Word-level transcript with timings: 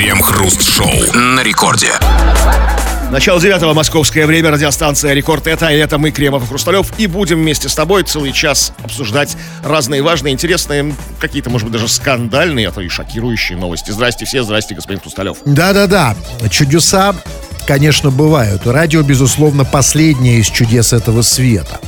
Крем-хруст-шоу 0.00 1.12
на 1.12 1.42
рекорде. 1.42 1.92
Начало 3.10 3.38
девятого 3.38 3.74
московское 3.74 4.26
время, 4.26 4.50
радиостанция 4.50 5.12
«Рекорд» 5.12 5.46
это, 5.46 5.68
и 5.68 5.76
это 5.76 5.98
мы, 5.98 6.10
Кремов 6.10 6.42
и 6.42 6.46
Хрусталев, 6.46 6.98
и 6.98 7.06
будем 7.06 7.36
вместе 7.36 7.68
с 7.68 7.74
тобой 7.74 8.02
целый 8.04 8.32
час 8.32 8.72
обсуждать 8.82 9.36
разные 9.62 10.00
важные, 10.00 10.32
интересные, 10.32 10.94
какие-то, 11.20 11.50
может 11.50 11.66
быть, 11.66 11.74
даже 11.74 11.86
скандальные, 11.86 12.68
а 12.68 12.72
то 12.72 12.80
и 12.80 12.88
шокирующие 12.88 13.58
новости. 13.58 13.90
Здрасте 13.90 14.24
все, 14.24 14.42
здрасте, 14.42 14.74
господин 14.74 15.02
Хрусталев. 15.02 15.36
Да-да-да, 15.44 16.16
чудеса 16.48 17.14
конечно, 17.66 18.10
бывают. 18.10 18.66
Радио, 18.66 19.02
безусловно, 19.02 19.64
последнее 19.64 20.38
из 20.38 20.46
чудес 20.46 20.92
этого 20.92 21.22
света. 21.22 21.80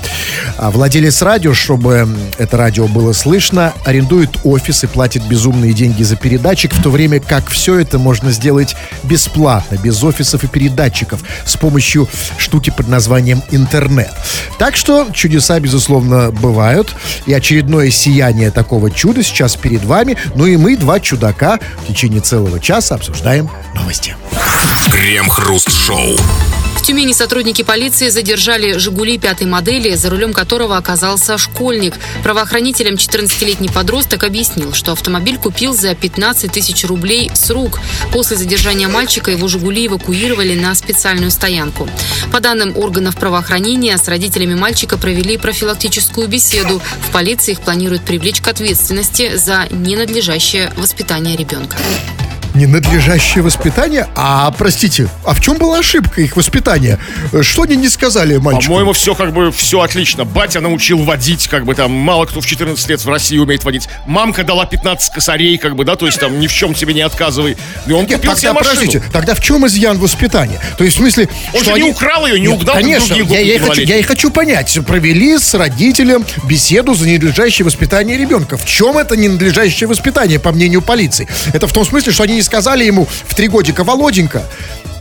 А 0.57 0.71
владелец 0.71 1.23
радио, 1.23 1.55
чтобы 1.55 2.09
это 2.39 2.57
радио 2.57 2.87
было 2.87 3.13
слышно, 3.13 3.73
арендует 3.85 4.31
офис 4.45 4.85
и 4.85 4.87
платит 4.87 5.27
безумные 5.27 5.73
деньги 5.73 6.03
за 6.03 6.17
передатчик, 6.17 6.73
в 6.73 6.83
то 6.83 6.91
время 6.91 7.21
как 7.21 7.49
все 7.49 7.79
это 7.79 7.99
можно 7.99 8.31
сделать 8.31 8.77
бесплатно, 9.03 9.77
без 9.77 10.03
офисов 10.03 10.45
и 10.45 10.47
передатчиков, 10.47 11.21
с 11.45 11.57
помощью 11.57 12.09
штуки 12.39 12.71
под 12.71 12.89
названием 12.89 13.43
интернет. 13.51 14.13
Так 14.59 14.77
что 14.77 15.09
чудеса, 15.13 15.59
безусловно, 15.61 16.31
бывают. 16.31 16.95
И 17.27 17.33
очередное 17.33 17.91
сияние 17.91 18.51
такого 18.51 18.91
чуда 18.91 19.23
сейчас 19.23 19.57
перед 19.57 19.85
вами. 19.85 20.17
Ну 20.35 20.47
и 20.47 20.57
мы, 20.57 20.77
два 20.77 21.01
чудака, 21.01 21.59
в 21.83 21.87
течение 21.87 22.21
целого 22.21 22.61
часа 22.61 22.95
обсуждаем 22.95 23.51
новости. 23.75 24.17
Крем-хруст-шоу. 25.63 26.17
В 26.77 26.85
Тюмени 26.85 27.13
сотрудники 27.13 27.63
полиции 27.63 28.09
задержали 28.09 28.79
«Жигули» 28.79 29.17
пятой 29.17 29.47
модели, 29.47 29.95
за 29.95 30.11
рулем 30.11 30.33
которого 30.33 30.77
оказался 30.77 31.39
школьник. 31.39 31.95
Правоохранителям 32.25 32.95
14-летний 32.95 33.69
подросток 33.69 34.25
объяснил, 34.25 34.73
что 34.73 34.93
автомобиль 34.93 35.39
купил 35.39 35.75
за 35.75 35.95
15 35.95 36.51
тысяч 36.51 36.85
рублей 36.85 37.31
с 37.33 37.51
рук. 37.51 37.79
После 38.13 38.37
задержания 38.37 38.89
мальчика 38.89 39.31
его 39.31 39.47
«Жигули» 39.47 39.87
эвакуировали 39.87 40.59
на 40.59 40.75
специальную 40.75 41.31
стоянку. 41.31 41.89
По 42.33 42.41
данным 42.41 42.77
органов 42.77 43.17
правоохранения, 43.17 43.97
с 43.97 44.09
родителями 44.09 44.55
мальчика 44.55 44.99
провели 44.99 45.37
профилактическую 45.37 46.27
беседу. 46.27 46.83
В 47.09 47.13
полиции 47.13 47.53
их 47.53 47.61
планируют 47.61 48.03
привлечь 48.03 48.41
к 48.41 48.49
ответственности 48.49 49.37
за 49.37 49.69
ненадлежащее 49.71 50.73
воспитание 50.77 51.37
ребенка 51.37 51.77
ненадлежащее 52.55 53.43
воспитание. 53.43 54.07
А, 54.15 54.51
простите, 54.53 55.09
а 55.25 55.35
в 55.35 55.41
чем 55.41 55.59
была 55.59 55.79
ошибка 55.79 56.21
их 56.21 56.37
воспитания? 56.37 56.99
Что 57.41 57.63
они 57.63 57.77
не 57.77 57.89
сказали 57.89 58.37
мальчику? 58.37 58.67
По-моему, 58.69 58.93
все 58.93 59.15
как 59.15 59.33
бы, 59.33 59.51
все 59.53 59.81
отлично. 59.81 60.25
Батя 60.25 60.61
научил 60.61 60.99
водить, 60.99 61.49
как 61.49 61.65
бы 61.65 61.75
там, 61.75 61.91
мало 61.93 62.27
кто 62.27 62.41
в 62.41 62.47
14 62.47 62.89
лет 62.89 63.05
в 63.05 63.09
России 63.09 63.39
умеет 63.39 63.65
водить. 63.65 63.89
Мамка 64.07 64.45
дала 64.45 64.67
15 64.67 65.13
косарей, 65.13 65.59
как 65.59 65.77
бы, 65.77 65.85
да, 65.85 65.97
то 65.97 66.07
есть 66.07 66.21
там 66.21 66.39
ни 66.39 66.47
в 66.47 66.53
чем 66.53 66.75
себе 66.75 66.95
не 66.95 67.01
отказывай. 67.03 67.57
И 67.87 67.93
он 67.93 68.07
Нет, 68.07 68.17
купил 68.17 68.33
тогда, 68.33 68.41
себе 68.41 68.53
машину. 68.53 68.75
подождите, 68.75 69.03
тогда 69.13 69.35
в 69.35 69.41
чем 69.41 69.67
изъян 69.67 69.99
воспитания? 69.99 70.61
То 70.77 70.85
есть, 70.85 70.97
в 70.97 71.01
смысле, 71.01 71.29
он 71.53 71.63
что 71.63 71.65
же 71.65 71.73
они... 71.73 71.85
не 71.85 71.91
украл 71.91 72.27
ее, 72.27 72.41
не 72.41 72.47
Нет, 72.47 72.61
угнал, 72.61 72.77
Конечно, 72.77 73.15
я, 73.15 73.41
я, 73.41 73.59
хочу, 73.59 73.81
я 73.83 73.99
и 73.99 74.03
хочу 74.03 74.31
понять. 74.31 74.79
Провели 74.87 75.39
с 75.39 75.55
родителем 75.55 76.25
беседу 76.45 76.95
за 76.95 77.07
ненадлежащее 77.09 77.65
воспитание 77.65 78.17
ребенка. 78.19 78.57
В 78.57 78.65
чем 78.67 78.99
это 78.99 79.17
ненадлежащее 79.17 79.89
воспитание, 79.89 80.39
по 80.39 80.53
мнению 80.53 80.83
полиции? 80.83 81.29
Это 81.53 81.67
в 81.67 81.73
том 81.73 81.85
смысле, 81.85 82.13
что 82.13 82.25
они 82.25 82.35
не 82.35 82.42
сказали 82.43 82.85
ему 82.85 83.07
в 83.07 83.35
три 83.35 83.49
годика, 83.49 83.85
Володенька, 83.85 84.45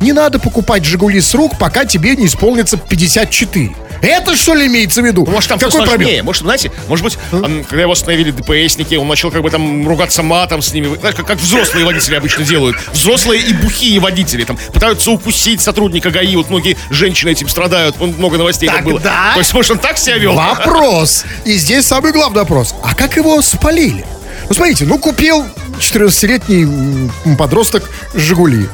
не 0.02 0.14
надо 0.14 0.40
покупать 0.40 0.84
«Жигули» 0.84 1.22
с 1.22 1.34
рук, 1.36 1.58
пока 1.60 1.86
тебе 1.86 2.16
не 2.16 2.26
исполнится 2.26 2.76
54. 2.76 3.70
Это 4.02 4.36
что 4.36 4.56
ли 4.56 4.66
имеется 4.66 5.02
в 5.02 5.06
виду? 5.06 5.26
Может, 5.28 5.50
там 5.50 5.60
Какой 5.60 5.86
сложнее. 5.86 6.24
Может, 6.24 6.42
знаете, 6.42 6.72
может 6.88 7.06
быть, 7.06 7.20
он, 7.32 7.64
когда 7.64 7.84
его 7.84 7.92
остановили 7.92 8.32
ДПСники, 8.32 8.96
он 8.96 9.08
начал 9.08 9.30
как 9.30 9.44
бы 9.44 9.52
там 9.52 9.88
ругаться 9.88 10.24
матом 10.24 10.64
с 10.64 10.74
ними. 10.74 10.96
Знаешь, 10.98 11.16
как, 11.16 11.28
как 11.28 11.38
взрослые 11.38 11.86
водители 11.86 12.16
обычно 12.16 12.44
делают. 12.44 12.78
Взрослые 12.92 13.42
и 13.42 13.54
бухие 13.54 14.00
водители 14.00 14.44
там 14.44 14.58
пытаются 14.74 15.12
укусить 15.12 15.62
сотрудника 15.62 16.10
ГАИ. 16.10 16.36
Вот 16.36 16.50
многие 16.50 16.78
женщины 16.90 17.30
этим 17.30 17.48
страдают. 17.48 17.98
Вон, 17.98 18.14
много 18.18 18.40
новостей 18.40 18.68
так, 18.68 18.78
так 18.78 18.86
было. 18.86 19.00
Да? 19.00 19.34
То 19.34 19.40
есть, 19.40 19.54
может, 19.54 19.72
он 19.72 19.78
так 19.78 20.00
себя 20.00 20.18
вел? 20.18 20.34
Вопрос. 20.34 21.24
И 21.46 21.54
здесь 21.54 21.86
самый 21.86 22.12
главный 22.12 22.40
вопрос. 22.40 22.74
А 22.84 22.96
как 22.96 23.18
его 23.18 23.40
спалили? 23.44 24.04
Ну, 24.50 24.56
смотрите, 24.56 24.86
ну, 24.86 24.98
купил 24.98 25.46
14-летний 25.80 27.10
подросток 27.36 27.90
«Жигули». 28.14 28.68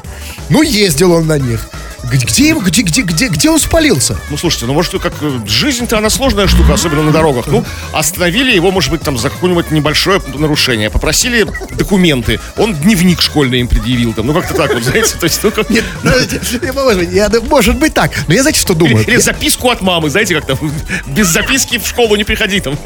Ну, 0.49 0.61
ездил 0.61 1.13
он 1.13 1.27
на 1.27 1.37
них. 1.37 1.69
Где, 2.03 2.53
где, 2.53 2.81
где, 2.83 3.01
где, 3.01 3.27
где 3.27 3.49
он 3.49 3.59
спалился? 3.59 4.17
Ну, 4.29 4.37
слушайте, 4.37 4.65
ну, 4.65 4.73
может, 4.73 4.93
как 5.01 5.13
э, 5.19 5.39
жизнь-то 5.45 5.97
она 5.97 6.09
сложная 6.09 6.47
штука, 6.47 6.73
особенно 6.73 7.03
на 7.03 7.11
дорогах. 7.11 7.47
Ну, 7.47 7.65
остановили 7.91 8.55
его, 8.55 8.71
может 8.71 8.91
быть, 8.91 9.01
там 9.01 9.17
за 9.17 9.29
какое-нибудь 9.29 9.71
небольшое 9.71 10.21
нарушение. 10.35 10.89
Попросили 10.89 11.45
документы. 11.71 12.39
Он 12.55 12.73
дневник 12.73 13.21
школьный 13.21 13.59
им 13.59 13.67
предъявил 13.67 14.13
там. 14.13 14.27
Ну, 14.27 14.33
как-то 14.33 14.53
так 14.53 14.73
вот, 14.73 14.83
знаете, 14.83 15.15
то 15.19 15.25
есть, 15.25 15.43
ну, 15.43 15.51
как... 15.51 15.69
Нет, 15.69 15.83
может 16.03 16.97
быть, 16.99 17.11
я, 17.11 17.29
может 17.49 17.77
быть 17.77 17.93
так. 17.93 18.11
Но 18.27 18.33
я, 18.33 18.41
знаете, 18.41 18.61
что 18.61 18.73
думаю? 18.73 19.03
Или, 19.03 19.11
или 19.11 19.17
записку 19.17 19.69
от 19.69 19.81
мамы, 19.81 20.09
знаете, 20.09 20.35
как 20.35 20.45
там, 20.45 20.57
без 21.07 21.27
записки 21.27 21.77
в 21.77 21.87
школу 21.87 22.15
не 22.15 22.23
приходи 22.23 22.61
там. 22.61 22.77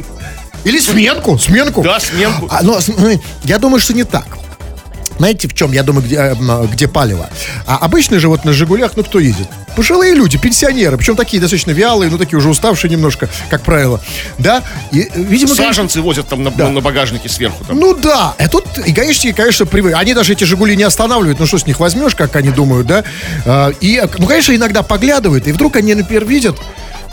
Или 0.63 0.79
сменку, 0.79 1.37
сменку. 1.37 1.81
Да, 1.81 1.99
сменку. 1.99 2.47
А, 2.49 2.61
но, 2.61 2.79
я 3.43 3.57
думаю, 3.57 3.79
что 3.79 3.93
не 3.93 4.03
так. 4.03 4.25
Знаете, 5.21 5.47
в 5.47 5.53
чем, 5.53 5.71
я 5.71 5.83
думаю, 5.83 6.03
где, 6.03 6.15
э, 6.15 6.67
где 6.73 6.87
палево? 6.87 7.29
А 7.67 7.77
обычно 7.77 8.19
же 8.19 8.27
вот 8.27 8.43
на 8.43 8.53
«Жигулях», 8.53 8.93
ну, 8.95 9.03
кто 9.03 9.19
ездит? 9.19 9.47
Пожилые 9.75 10.15
люди, 10.15 10.39
пенсионеры, 10.39 10.97
причем 10.97 11.15
такие 11.15 11.39
достаточно 11.39 11.69
вялые, 11.69 12.09
ну, 12.09 12.17
такие 12.17 12.37
уже 12.39 12.49
уставшие 12.49 12.89
немножко, 12.89 13.29
как 13.51 13.61
правило. 13.61 14.01
Да? 14.39 14.63
И, 14.91 15.11
видимо, 15.13 15.53
Саженцы 15.53 15.75
конечно... 15.75 16.01
возят 16.01 16.27
там 16.27 16.43
на, 16.43 16.49
да. 16.49 16.69
на 16.69 16.81
багажнике 16.81 17.29
сверху. 17.29 17.63
Там. 17.65 17.79
Ну, 17.79 17.93
да. 17.93 18.33
А 18.35 18.47
тут 18.47 18.65
и 18.83 18.91
гаишники, 18.91 19.35
конечно, 19.35 19.67
привыкли. 19.67 19.95
Они 19.95 20.15
даже 20.15 20.33
эти 20.33 20.43
«Жигули» 20.43 20.75
не 20.75 20.83
останавливают, 20.83 21.39
ну, 21.39 21.45
что 21.45 21.59
с 21.59 21.67
них 21.67 21.79
возьмешь, 21.79 22.15
как 22.15 22.35
они 22.35 22.49
думают, 22.49 22.87
да? 22.87 23.03
А, 23.45 23.69
и, 23.79 24.01
ну, 24.17 24.25
конечно, 24.25 24.55
иногда 24.55 24.81
поглядывают, 24.81 25.45
и 25.45 25.51
вдруг 25.51 25.75
они, 25.75 25.93
например, 25.93 26.25
видят, 26.25 26.57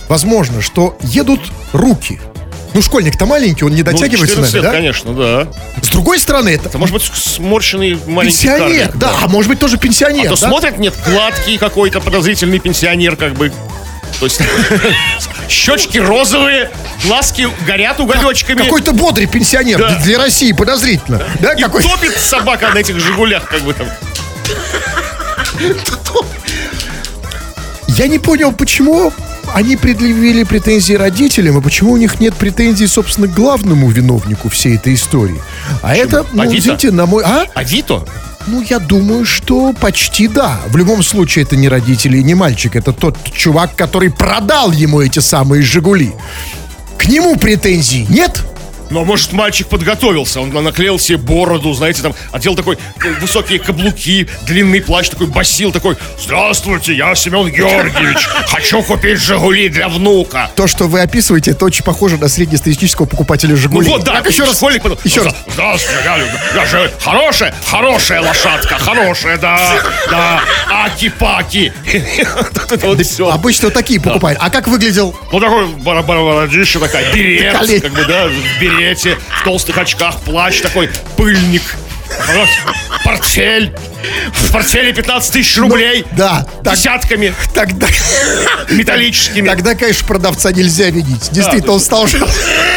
возможно, 0.08 0.62
что 0.62 0.96
едут 1.02 1.40
руки– 1.74 2.20
ну, 2.74 2.82
школьник-то 2.82 3.26
маленький, 3.26 3.64
он 3.64 3.72
не 3.72 3.82
ну, 3.82 3.90
дотягивается, 3.90 4.36
ну, 4.36 4.42
наверное, 4.42 4.70
да? 4.70 4.76
конечно, 4.76 5.14
да. 5.14 5.48
С 5.82 5.88
другой 5.88 6.18
стороны, 6.18 6.50
это... 6.50 6.68
Это 6.68 6.78
может 6.78 6.94
быть 6.94 7.02
сморщенный 7.02 7.98
маленький 8.06 8.36
Пенсионер, 8.36 8.86
карлик, 8.86 8.96
да, 8.96 9.12
да, 9.12 9.18
а 9.22 9.28
может 9.28 9.50
быть 9.50 9.58
тоже 9.58 9.78
пенсионер, 9.78 10.26
а 10.26 10.34
то 10.34 10.40
да? 10.40 10.48
смотрят, 10.48 10.78
нет, 10.78 10.94
гладкий 11.06 11.58
какой-то 11.58 12.00
подозрительный 12.00 12.58
пенсионер, 12.58 13.16
как 13.16 13.34
бы. 13.34 13.52
То 14.20 14.26
есть 14.26 14.40
щечки 15.48 15.98
розовые, 15.98 16.70
глазки 17.04 17.48
горят 17.66 18.00
уголечками. 18.00 18.62
Какой-то 18.62 18.92
бодрый 18.92 19.26
пенсионер 19.26 19.78
да. 19.78 19.94
для 19.96 20.18
России, 20.18 20.52
подозрительно. 20.52 21.22
Да, 21.40 21.52
И 21.52 21.62
какой... 21.62 21.82
топит 21.82 22.16
собака 22.16 22.70
на 22.74 22.78
этих 22.78 22.98
«Жигулях», 23.00 23.48
как 23.48 23.62
бы 23.62 23.74
там. 23.74 23.88
Я 27.88 28.06
не 28.06 28.18
понял, 28.18 28.52
почему 28.52 29.12
они 29.54 29.76
предъявили 29.76 30.44
претензии 30.44 30.94
родителям, 30.94 31.58
и 31.58 31.62
почему 31.62 31.92
у 31.92 31.96
них 31.96 32.20
нет 32.20 32.34
претензий, 32.34 32.86
собственно, 32.86 33.28
к 33.28 33.34
главному 33.34 33.88
виновнику 33.90 34.48
всей 34.48 34.76
этой 34.76 34.94
истории? 34.94 35.40
А 35.82 35.90
Почему? 35.90 36.04
это, 36.06 36.26
ну, 36.32 36.42
Авито? 36.42 36.58
извините, 36.58 36.90
на 36.90 37.06
мой... 37.06 37.24
А? 37.24 37.46
Авито? 37.54 38.04
Ну, 38.46 38.62
я 38.62 38.78
думаю, 38.78 39.24
что 39.24 39.74
почти 39.74 40.26
да. 40.26 40.60
В 40.68 40.76
любом 40.76 41.02
случае, 41.02 41.44
это 41.44 41.56
не 41.56 41.68
родители 41.68 42.18
и 42.18 42.24
не 42.24 42.34
мальчик. 42.34 42.76
Это 42.76 42.92
тот 42.92 43.18
чувак, 43.32 43.74
который 43.76 44.10
продал 44.10 44.72
ему 44.72 45.02
эти 45.02 45.18
самые 45.18 45.62
«Жигули». 45.62 46.14
К 46.96 47.06
нему 47.06 47.36
претензий 47.36 48.06
нет? 48.08 48.42
Но, 48.90 49.04
может, 49.04 49.32
мальчик 49.32 49.66
подготовился, 49.68 50.40
он 50.40 50.50
наклеил 50.50 50.98
себе 50.98 51.18
бороду, 51.18 51.72
знаете, 51.74 52.02
там, 52.02 52.14
одел 52.32 52.54
такой 52.54 52.78
э, 53.04 53.12
высокие 53.20 53.58
каблуки, 53.58 54.28
длинный 54.46 54.80
плащ, 54.80 55.10
такой 55.10 55.26
басил, 55.26 55.72
такой, 55.72 55.96
здравствуйте, 56.18 56.94
я 56.94 57.14
Семен 57.14 57.50
Георгиевич, 57.50 58.26
хочу 58.46 58.82
купить 58.82 59.18
«Жигули» 59.20 59.68
для 59.68 59.88
внука. 59.88 60.50
То, 60.56 60.66
что 60.66 60.84
вы 60.86 61.00
описываете, 61.02 61.50
это 61.50 61.66
очень 61.66 61.84
похоже 61.84 62.16
на 62.16 62.28
среднестатистического 62.28 63.06
покупателя 63.06 63.56
«Жигули». 63.56 63.86
Ну 63.86 63.92
вот, 63.92 64.04
да, 64.04 64.18
еще 64.20 64.44
раз. 64.44 64.56
Школьник, 64.56 64.82
еще 65.04 65.22
раз. 65.22 65.34
Здравствуйте, 65.52 66.00
я, 66.04 66.60
я 66.62 66.66
же 66.66 66.90
хорошая, 67.00 67.54
хорошая 67.66 68.22
лошадка, 68.22 68.78
хорошая, 68.78 69.36
да, 69.38 69.74
да, 70.10 70.40
аки-паки. 70.70 71.72
Обычно 73.30 73.70
такие 73.70 74.00
покупают. 74.00 74.38
А 74.42 74.50
как 74.50 74.66
выглядел? 74.66 75.14
Ну, 75.30 75.40
такой 75.40 75.66
бородище 75.66 76.78
такая, 76.78 77.12
берет, 77.12 77.82
как 77.82 77.92
бы, 77.92 78.04
да, 78.04 78.28
берет 78.60 78.77
берете, 78.78 79.18
в 79.40 79.44
толстых 79.44 79.78
очках, 79.78 80.20
плащ 80.20 80.60
такой, 80.60 80.90
пыльник. 81.16 81.62
Вот, 82.34 82.48
портфель. 83.04 83.74
В 84.32 84.52
портфеле 84.52 84.92
15 84.92 85.32
тысяч 85.32 85.56
ну, 85.56 85.64
рублей. 85.64 86.06
Ну, 86.10 86.16
да. 86.16 86.46
Так, 86.64 86.74
десятками. 86.74 87.34
Тогда... 87.54 87.86
Металлическими. 88.70 89.46
Тогда, 89.46 89.74
конечно, 89.74 90.06
продавца 90.06 90.52
нельзя 90.52 90.90
видеть. 90.90 91.30
Действительно, 91.30 91.66
да, 91.66 91.72
он 91.72 91.80
стал... 91.80 92.06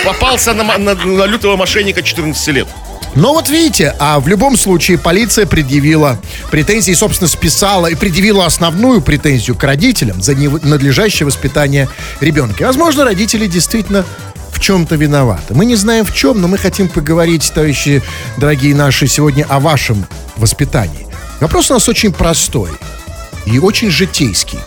Попался 0.03 0.53
на, 0.53 0.77
на, 0.77 0.95
на 0.95 1.23
лютого 1.25 1.55
мошенника 1.55 2.01
14 2.01 2.47
лет. 2.49 2.67
Но 3.13 3.33
вот 3.33 3.49
видите, 3.49 3.93
а 3.99 4.19
в 4.19 4.27
любом 4.27 4.55
случае 4.55 4.97
полиция 4.97 5.45
предъявила 5.45 6.19
претензии, 6.49 6.93
собственно, 6.93 7.27
списала 7.27 7.87
и 7.87 7.95
предъявила 7.95 8.45
основную 8.45 9.01
претензию 9.01 9.55
к 9.57 9.63
родителям 9.63 10.21
за 10.21 10.33
ненадлежащее 10.33 11.25
воспитание 11.25 11.89
ребенка. 12.21 12.63
Возможно, 12.63 13.03
родители 13.03 13.47
действительно 13.47 14.05
чем-то 14.59 14.95
виноваты. 14.95 15.53
Мы 15.53 15.65
не 15.65 15.75
знаем 15.75 16.05
в 16.05 16.13
чем, 16.13 16.41
но 16.41 16.47
мы 16.47 16.57
хотим 16.57 16.87
поговорить, 16.87 17.51
товарищи 17.53 18.01
дорогие 18.37 18.75
наши, 18.75 19.07
сегодня 19.07 19.45
о 19.49 19.59
вашем 19.59 20.05
воспитании. 20.37 21.07
Вопрос 21.39 21.71
у 21.71 21.73
нас 21.73 21.89
очень 21.89 22.11
простой 22.11 22.69
и 23.45 23.59
очень 23.59 23.89
житейский. 23.89 24.59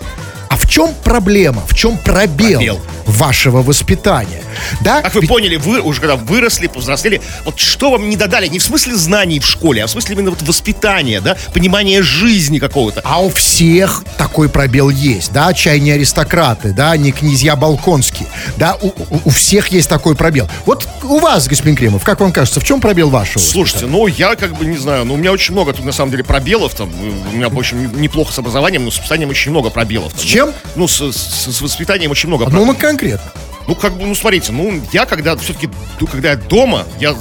А 0.48 0.56
в 0.56 0.63
чем 0.74 0.92
проблема, 1.04 1.62
в 1.68 1.74
чем 1.76 1.96
пробел, 1.98 2.58
Пробел. 2.58 2.80
вашего 3.06 3.62
воспитания? 3.62 4.42
Да? 4.80 5.02
Как 5.02 5.14
вы 5.14 5.20
Ведь- 5.20 5.30
поняли, 5.30 5.54
вы 5.54 5.80
уже 5.80 6.00
когда 6.00 6.16
выросли, 6.16 6.66
повзрослели, 6.66 7.20
вот 7.44 7.60
что 7.60 7.92
вам 7.92 8.08
не 8.10 8.16
додали, 8.16 8.48
не 8.48 8.58
в 8.58 8.62
смысле 8.64 8.96
знаний 8.96 9.38
в 9.38 9.46
школе, 9.46 9.84
а 9.84 9.86
в 9.86 9.90
смысле 9.90 10.16
именно 10.16 10.30
вот 10.30 10.42
воспитания, 10.42 11.20
да, 11.20 11.36
понимания 11.52 12.02
жизни 12.02 12.58
какого-то. 12.58 13.02
А 13.04 13.22
у 13.22 13.30
всех 13.30 14.02
такой 14.18 14.48
пробел 14.48 14.90
есть, 14.90 15.30
да, 15.32 15.52
чай 15.54 15.78
не 15.78 15.92
аристократы, 15.92 16.72
да, 16.72 16.96
не 16.96 17.12
князья 17.12 17.54
балконские, 17.54 18.26
да, 18.56 18.76
у, 18.80 18.88
у- 18.88 19.20
у 19.26 19.30
всех 19.30 19.68
есть 19.68 19.88
такой 19.88 20.16
пробел. 20.16 20.48
Вот 20.66 20.88
у 21.04 21.20
вас, 21.20 21.46
господин 21.46 21.76
Кремов, 21.76 22.02
как 22.02 22.18
вам 22.20 22.32
кажется, 22.32 22.58
в 22.58 22.64
чем 22.64 22.80
пробел 22.80 23.10
вашего? 23.10 23.40
Слушайте, 23.40 23.86
ну 23.86 24.08
я 24.08 24.34
как 24.34 24.56
бы 24.56 24.64
не 24.66 24.76
знаю, 24.78 25.04
ну 25.04 25.14
у 25.14 25.16
меня 25.16 25.30
очень 25.30 25.52
много 25.52 25.72
тут 25.72 25.84
на 25.84 25.92
самом 25.92 26.10
деле 26.10 26.24
пробелов 26.24 26.74
там, 26.74 26.90
у 27.32 27.36
меня 27.36 27.46
очень 27.46 27.92
неплохо 28.00 28.32
с 28.32 28.38
образованием, 28.40 28.84
но 28.84 28.90
с 28.90 28.96
воспитанием 28.96 29.30
очень 29.30 29.52
много 29.52 29.70
пробелов. 29.70 30.12
Там. 30.14 30.20
С 30.20 30.24
чем? 30.24 30.52
Ну, 30.76 30.88
с, 30.88 31.00
с- 31.12 31.56
с 31.56 31.61
воспитанием 31.61 32.11
очень 32.11 32.28
много 32.28 32.44
Ну, 32.44 32.50
пробелов. 32.50 32.75
ну, 32.75 32.81
конкретно. 32.81 33.32
Ну, 33.66 33.75
как 33.75 33.96
бы, 33.96 34.05
ну, 34.06 34.14
смотрите, 34.14 34.52
ну, 34.52 34.81
я 34.93 35.06
когда 35.06 35.37
все-таки, 35.37 35.69
когда 36.11 36.31
я 36.31 36.37
дома, 36.37 36.84
я 37.00 37.14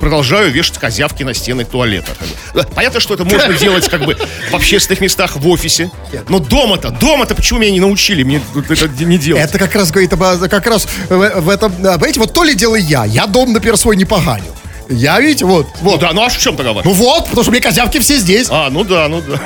продолжаю 0.00 0.50
вешать 0.50 0.78
козявки 0.78 1.22
на 1.22 1.32
стены 1.32 1.64
туалета. 1.64 2.08
как 2.18 2.28
бы. 2.66 2.74
Понятно, 2.74 2.98
что 2.98 3.14
это 3.14 3.24
можно 3.24 3.52
делать 3.54 3.88
как 3.88 4.04
бы 4.04 4.16
в 4.50 4.54
общественных 4.54 5.00
местах, 5.00 5.36
в 5.36 5.48
офисе. 5.48 5.90
Но 6.28 6.40
дома-то, 6.40 6.90
дома-то 6.90 7.36
почему 7.36 7.60
меня 7.60 7.70
не 7.70 7.80
научили 7.80 8.24
мне 8.24 8.42
это 8.68 9.04
не 9.04 9.16
делать? 9.16 9.44
Это 9.44 9.58
как 9.58 9.74
раз 9.76 9.92
говорит 9.92 10.12
об, 10.12 10.20
как 10.48 10.66
раз 10.66 10.88
в, 11.08 11.40
в 11.40 11.48
этом, 11.48 11.72
а, 11.86 11.92
понимаете, 11.94 12.18
вот 12.18 12.32
то 12.34 12.42
ли 12.42 12.54
дело 12.56 12.74
я, 12.74 13.04
я 13.04 13.26
дом, 13.28 13.52
например, 13.52 13.76
свой 13.76 13.94
не 13.96 14.04
поганю. 14.04 14.52
Я, 14.88 15.20
видите, 15.20 15.44
вот, 15.44 15.66
Ну 15.80 15.90
вот. 15.90 16.00
да, 16.00 16.12
ну 16.12 16.22
а 16.24 16.28
в 16.28 16.38
чем 16.38 16.56
тогда? 16.56 16.72
Ну 16.84 16.92
вот, 16.92 17.24
потому 17.24 17.42
что 17.42 17.50
у 17.50 17.52
меня 17.52 17.62
козявки 17.62 17.98
все 17.98 18.16
здесь. 18.18 18.48
А, 18.50 18.68
ну 18.70 18.84
да, 18.84 19.08
ну 19.08 19.22
да. 19.22 19.40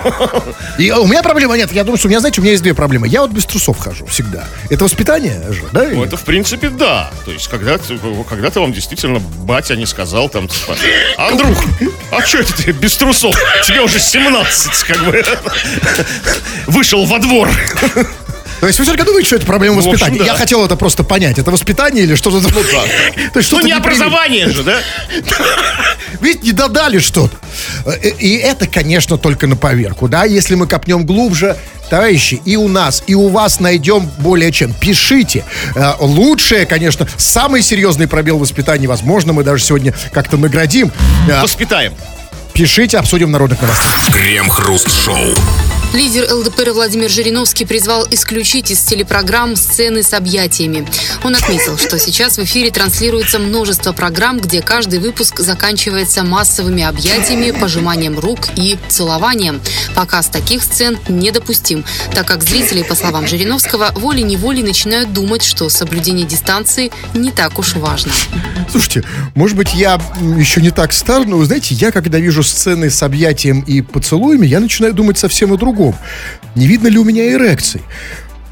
И 0.79 0.91
у 0.91 1.07
меня 1.07 1.23
проблема 1.23 1.57
нет. 1.57 1.73
Я 1.73 1.85
думаю, 1.85 1.99
что 1.99 2.09
у 2.09 2.11
меня, 2.11 2.21
знаете, 2.21 2.41
у 2.41 2.43
меня 2.43 2.53
есть 2.53 2.63
две 2.63 2.75
проблемы. 2.75 3.09
Я 3.09 3.23
вот 3.23 3.31
без 3.31 3.45
трусов 3.47 3.79
хожу 3.79 4.07
всегда. 4.07 4.45
Это 4.71 4.85
воспитание 4.85 5.43
же, 5.53 5.63
да? 5.73 5.85
Ну, 5.93 6.05
это, 6.05 6.17
в 6.17 6.25
принципе, 6.25 6.69
да. 6.69 7.11
То 7.25 7.33
есть, 7.33 7.49
когда-то, 7.49 7.99
когда-то 8.29 8.61
вам 8.61 8.73
действительно 8.73 9.21
батя 9.21 9.77
не 9.77 9.87
сказал, 9.87 10.29
там, 10.29 10.49
типа, 10.49 10.77
Андрюх, 11.17 11.63
а 12.11 12.21
что 12.23 12.39
это 12.39 12.55
ты 12.57 12.73
без 12.73 12.97
трусов? 12.97 13.35
Тебе 13.67 13.81
уже 13.81 13.99
17, 13.99 14.73
как 14.85 15.05
бы. 15.05 15.25
Вышел 16.67 17.05
во 17.05 17.19
двор. 17.19 17.49
То 18.61 18.67
есть 18.67 18.79
вы 18.79 18.85
все-таки 18.85 19.05
думаете, 19.05 19.27
что 19.27 19.37
это 19.37 19.47
проблема 19.47 19.77
Ну, 19.77 19.83
воспитания? 19.83 20.19
да. 20.19 20.25
Я 20.25 20.35
хотел 20.35 20.65
это 20.65 20.77
просто 20.77 21.05
понять. 21.05 21.39
Это 21.39 21.51
воспитание 21.51 22.05
или 22.05 22.15
что-то... 22.15 22.41
Ну, 22.41 22.49
То 22.51 22.59
есть 22.59 23.35
Ну, 23.35 23.43
что-то 23.43 23.67
не 23.67 23.73
образование 23.73 24.49
же, 24.51 24.63
да? 24.63 24.79
Ведь 26.21 26.43
не 26.43 26.53
додали 26.53 26.99
что-то. 26.99 27.37
Э, 27.85 28.09
И 28.19 28.37
это, 28.37 28.67
конечно, 28.67 29.19
только 29.19 29.47
на 29.47 29.57
поверку, 29.57 30.09
да? 30.09 30.25
Если 30.25 30.55
мы 30.55 30.67
копнем 30.67 31.05
глубже, 31.05 31.57
товарищи, 31.91 32.41
и 32.45 32.57
у 32.57 32.69
нас, 32.69 33.03
и 33.07 33.15
у 33.15 33.29
вас 33.29 33.61
найдем 33.61 34.11
более 34.19 34.51
чем. 34.53 34.73
Пишите. 34.73 35.45
Э, 35.75 35.93
Лучшее, 36.01 36.65
конечно, 36.67 37.07
самый 37.17 37.63
серьезный 37.63 38.09
пробел 38.09 38.39
воспитания, 38.39 38.89
возможно, 38.89 39.33
мы 39.33 39.45
даже 39.45 39.63
сегодня 39.63 39.95
как-то 40.13 40.37
наградим. 40.37 40.91
Э, 41.29 41.43
Воспитаем. 41.43 41.95
Пишите, 42.55 42.97
обсудим 42.99 43.29
в 43.29 43.31
народных 43.31 43.61
новостях. 43.61 43.93
Крем-хруст-шоу. 44.15 45.35
Лидер 45.95 46.31
ЛДПР 46.31 46.73
Владимир 46.73 47.09
Жириновский 47.09 47.65
призвал 47.65 48.07
исключить 48.11 48.71
из 48.71 48.81
телепрограмм 48.83 49.57
сцены 49.57 50.03
с 50.03 50.13
объятиями. 50.13 50.87
Он 51.25 51.35
отметил, 51.35 51.79
что 51.79 51.99
сейчас 51.99 52.37
в 52.37 52.45
эфире 52.45 52.71
транслируется 52.71 53.39
множество 53.39 53.93
программ, 53.93 54.39
где 54.39 54.61
каждый 54.61 54.99
выпуск 54.99 55.41
заканчивается 55.41 56.23
массовыми 56.23 56.83
объятиями, 56.83 57.51
пожиманием 57.51 58.19
рук 58.19 58.49
и 58.57 58.77
целованием. 58.89 59.61
Показ 59.95 60.27
таких 60.27 60.63
сцен 60.63 60.99
недопустим, 61.09 61.85
так 62.13 62.27
как 62.27 62.43
зрители, 62.43 62.83
по 62.83 62.95
словам 62.95 63.27
Жириновского, 63.27 63.93
волей-неволей 63.95 64.63
начинают 64.63 65.13
думать, 65.13 65.43
что 65.43 65.69
соблюдение 65.71 66.27
дистанции 66.27 66.93
не 67.15 67.31
так 67.31 67.59
уж 67.59 67.75
важно. 67.75 68.13
Слушайте, 68.71 69.05
может 69.35 69.57
быть, 69.57 69.75
я 69.75 70.01
еще 70.37 70.61
не 70.61 70.71
так 70.71 70.93
стар, 70.93 71.25
но, 71.25 71.39
вы 71.39 71.47
знаете, 71.47 71.75
я, 71.75 71.93
когда 71.93 72.19
вижу 72.19 72.43
сцены 72.43 72.91
с 72.91 73.03
объятием 73.03 73.61
и 73.61 73.81
поцелуями, 73.81 74.47
я 74.47 74.61
начинаю 74.61 74.93
думать 74.93 75.17
совсем 75.17 75.53
о 75.53 75.57
другом. 75.57 75.76
Не 76.55 76.67
видно 76.67 76.89
ли 76.89 76.99
у 76.99 77.05
меня 77.05 77.31
эрекций? 77.33 77.83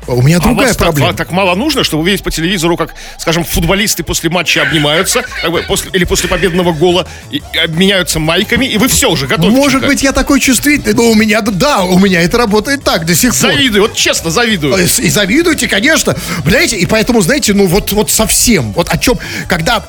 У 0.06 0.22
меня 0.22 0.36
А 0.36 0.40
другая 0.40 0.68
так- 0.68 0.78
проблема. 0.78 1.14
Так, 1.14 1.30
мало 1.30 1.54
нужно, 1.54 1.82
чтобы 1.84 2.02
увидеть 2.02 2.22
по 2.22 2.30
телевизору, 2.30 2.76
как, 2.76 2.94
скажем, 3.18 3.44
футболисты 3.44 4.02
после 4.02 4.28
матча 4.30 4.62
обнимаются, 4.62 5.24
как 5.40 5.50
бы 5.50 5.62
после, 5.62 5.90
или 5.92 6.04
после 6.04 6.28
победного 6.28 6.72
гола, 6.72 7.06
и, 7.30 7.42
и 7.52 7.58
обменяются 7.58 8.18
майками, 8.18 8.66
и 8.66 8.76
вы 8.76 8.88
все 8.88 9.10
уже 9.10 9.26
готовы. 9.26 9.50
Может 9.50 9.86
быть, 9.86 10.02
я 10.02 10.12
такой 10.12 10.40
чувствительный, 10.40 10.94
но 10.94 11.10
у 11.10 11.14
меня, 11.14 11.40
да, 11.40 11.84
у 11.84 11.98
меня 11.98 12.20
это 12.20 12.36
работает 12.38 12.84
так 12.84 13.06
до 13.06 13.14
сих 13.14 13.30
пор. 13.30 13.52
Завидую, 13.52 13.82
вот 13.82 13.94
честно 13.94 14.30
завидую. 14.30 14.76
И 14.76 14.84
и 14.84 15.08
завидуйте, 15.08 15.68
конечно. 15.68 16.14
Знаете, 16.44 16.76
и 16.76 16.86
поэтому, 16.86 17.22
знаете, 17.22 17.54
ну 17.54 17.66
вот, 17.66 17.92
вот 17.92 18.10
совсем. 18.10 18.72
Вот 18.72 18.88
о 18.90 18.98
чем, 18.98 19.18
когда... 19.48 19.88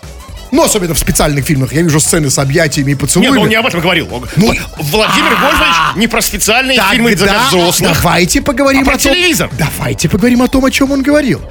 Ну, 0.56 0.64
особенно 0.64 0.94
в 0.94 1.00
специальных 1.00 1.44
фильмах 1.46 1.74
я 1.74 1.82
вижу 1.82 2.00
сцены 2.00 2.30
с 2.30 2.40
объятиями 2.40 2.92
и 2.92 2.94
Нет, 2.94 3.00
поцелуями. 3.02 3.36
ну 3.36 3.42
он 3.42 3.50
не 3.50 3.56
об 3.56 3.66
этом 3.66 3.82
говорил. 3.82 4.08
Ну, 4.38 4.54
Владимир 4.78 5.36
Вольфович 5.36 5.98
не 5.98 6.08
про 6.08 6.22
специальные 6.22 6.82
фильмы 6.92 7.14
для 7.16 7.48
взрослых. 7.48 7.92
давайте 7.94 8.42
поговорим 8.42 8.84
А 8.84 8.86
про 8.86 8.94
о 8.96 8.98
том... 8.98 9.14
телевизор? 9.14 9.50
Давайте 9.60 10.08
поговорим 10.08 10.42
о 10.42 10.48
том, 10.48 10.64
о 10.64 10.72
чем 10.72 10.92
он 10.92 11.04
говорил. 11.04 11.42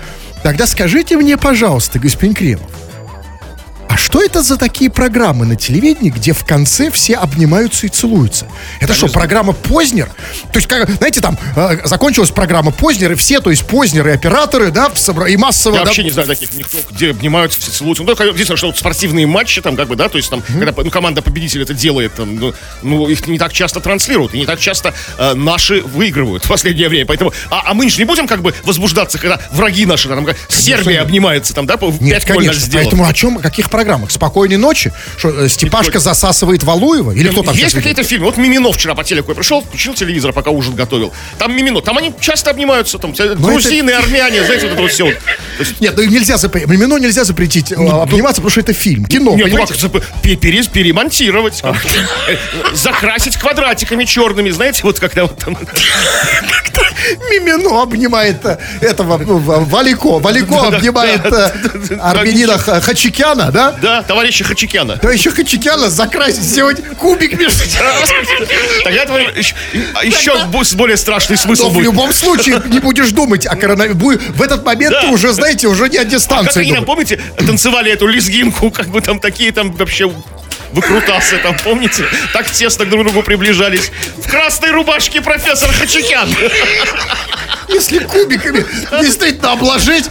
Тогда 0.42 0.66
скажите 0.66 1.16
мне, 1.18 1.36
пожалуйста, 1.36 1.98
господин 1.98 2.34
Кремов, 2.34 2.70
а 3.94 3.96
что 3.96 4.20
это 4.20 4.42
за 4.42 4.56
такие 4.56 4.90
программы 4.90 5.46
на 5.46 5.54
телевидении, 5.54 6.10
где 6.10 6.32
в 6.32 6.44
конце 6.44 6.90
все 6.90 7.14
обнимаются 7.14 7.86
и 7.86 7.88
целуются? 7.88 8.48
Это 8.80 8.92
что, 8.92 9.06
программа 9.06 9.52
Познер? 9.52 10.10
То 10.52 10.58
есть, 10.58 10.66
как, 10.66 10.90
знаете, 10.90 11.20
там 11.20 11.38
э, 11.54 11.78
закончилась 11.84 12.32
программа 12.32 12.72
Познер, 12.72 13.12
и 13.12 13.14
все, 13.14 13.38
то 13.38 13.50
есть 13.50 13.64
Познер 13.64 14.08
и 14.08 14.10
операторы, 14.10 14.72
да, 14.72 14.90
и 15.28 15.36
массово... 15.36 15.74
Я 15.74 15.80
да, 15.82 15.84
вообще 15.86 16.02
не 16.02 16.10
знаю 16.10 16.26
таких 16.26 16.52
никто, 16.54 16.78
где 16.90 17.10
обнимаются, 17.10 17.60
все 17.60 17.70
целуются. 17.70 18.02
Ну, 18.02 18.08
только 18.08 18.24
единственное, 18.24 18.56
что 18.56 18.66
вот 18.66 18.78
спортивные 18.78 19.28
матчи, 19.28 19.60
там, 19.62 19.76
как 19.76 19.86
бы, 19.86 19.94
да, 19.94 20.08
то 20.08 20.16
есть 20.16 20.28
там, 20.28 20.42
когда 20.42 20.74
ну, 20.76 20.90
команда 20.90 21.22
победитель 21.22 21.62
это 21.62 21.72
делает, 21.72 22.16
там, 22.16 22.34
ну, 22.34 22.52
ну, 22.82 23.06
их 23.06 23.24
не 23.28 23.38
так 23.38 23.52
часто 23.52 23.78
транслируют, 23.78 24.34
и 24.34 24.38
не 24.40 24.46
так 24.46 24.58
часто 24.58 24.92
э, 25.18 25.34
наши 25.34 25.82
выигрывают 25.82 26.44
в 26.44 26.48
последнее 26.48 26.88
время. 26.88 27.06
Поэтому, 27.06 27.32
а, 27.48 27.62
а 27.66 27.74
мы 27.74 27.88
же 27.88 27.98
не 27.98 28.06
будем, 28.06 28.26
как 28.26 28.42
бы, 28.42 28.52
возбуждаться, 28.64 29.18
когда 29.18 29.40
враги 29.52 29.86
наши, 29.86 30.08
там, 30.08 30.24
как 30.24 30.36
Сербия 30.48 31.00
обнимается, 31.00 31.54
там, 31.54 31.66
да, 31.66 31.76
по- 31.76 31.92
Нет, 32.00 32.24
5 32.24 32.34
гольно 32.34 32.50
конечно. 32.50 32.72
Поэтому 32.72 33.06
о 33.06 33.14
чем, 33.14 33.38
о 33.38 33.40
каких 33.40 33.70
программах? 33.70 33.83
Спокойной 34.08 34.56
ночи? 34.56 34.92
Что, 35.16 35.30
э, 35.30 35.48
Степашка 35.48 35.98
засасывает 35.98 36.62
Валуева? 36.62 37.12
Или 37.12 37.28
кто 37.28 37.42
там 37.42 37.54
Есть 37.54 37.74
какие-то 37.74 38.02
фильмы. 38.02 38.26
Вот 38.26 38.36
Мимино 38.36 38.72
вчера 38.72 38.94
по 38.94 39.04
телеку 39.04 39.30
я 39.30 39.34
пришел, 39.34 39.62
включил 39.62 39.94
телевизор, 39.94 40.32
пока 40.32 40.50
ужин 40.50 40.74
готовил. 40.74 41.12
Там 41.38 41.54
Мимино. 41.56 41.80
Там 41.80 41.98
они 41.98 42.12
часто 42.20 42.50
обнимаются. 42.50 42.98
Там 42.98 43.14
Ну, 43.18 43.34
грузины, 43.36 43.90
армяне, 43.90 44.44
знаете, 44.44 44.66
вот 44.66 44.72
это 44.72 44.82
вот 44.82 44.90
все. 44.90 45.14
Нет, 45.80 45.94
ну 45.96 46.04
нельзя 46.04 46.36
запретить. 46.36 46.68
Мимино 46.68 46.98
нельзя 46.98 47.24
запретить 47.24 47.72
э, 47.72 47.74
обниматься, 47.74 48.36
потому 48.36 48.50
что 48.50 48.60
это 48.60 48.72
фильм, 48.72 49.04
кино, 49.04 49.32
ну 49.36 49.36
перемонтировать, 50.68 51.60
как- 51.62 51.76
э, 52.28 52.36
закрасить 52.74 53.36
квадратиками 53.36 54.04
черными, 54.04 54.50
знаете, 54.50 54.80
вот 54.82 54.98
когда 54.98 55.22
вот 55.22 55.38
там... 55.38 55.56
Мимино 57.30 57.82
обнимает 57.82 58.44
этого 58.80 59.18
ну, 59.18 59.38
Валико. 59.38 60.18
Валико 60.18 60.68
обнимает 60.68 61.22
да, 61.22 61.52
э, 61.54 61.78
да, 63.50 63.63
да, 63.72 63.78
да? 63.80 64.02
Товарища 64.02 64.44
Хачикяна. 64.44 64.98
Еще 65.12 65.30
Хачикяна 65.30 65.90
закрасить, 65.90 66.42
сделать 66.42 66.82
кубик 66.98 67.38
между 67.38 67.64
Тогда 68.84 69.02
это 69.02 69.14
еще, 70.02 70.36
более 70.74 70.96
страшный 70.96 71.36
смысл 71.36 71.64
Но 71.64 71.70
в 71.70 71.74
будет. 71.74 71.84
любом 71.84 72.12
случае 72.12 72.62
не 72.66 72.80
будешь 72.80 73.10
думать 73.10 73.46
о 73.46 73.56
коронавирусе. 73.56 74.18
В 74.34 74.42
этот 74.42 74.64
момент 74.64 74.96
ты 75.00 75.06
уже, 75.08 75.32
знаете, 75.32 75.68
уже 75.68 75.88
не 75.88 75.98
о 75.98 76.04
дистанции 76.04 76.64
думаешь. 76.64 76.84
помните, 76.84 77.20
танцевали 77.38 77.92
эту 77.92 78.06
лезгинку, 78.06 78.70
как 78.70 78.88
бы 78.88 79.00
там 79.00 79.18
такие 79.18 79.52
там 79.52 79.72
вообще 79.72 80.10
выкрутасы 80.72 81.38
там, 81.38 81.56
помните? 81.62 82.04
Так 82.32 82.50
тесно 82.50 82.84
друг 82.84 83.02
к 83.02 83.04
другу 83.04 83.22
приближались. 83.22 83.90
В 84.16 84.28
красной 84.28 84.72
рубашке 84.72 85.20
профессор 85.20 85.70
Хачикян. 85.72 86.28
Если 87.68 87.98
кубиками 88.00 88.64
действительно 89.00 89.52
обложить... 89.52 90.06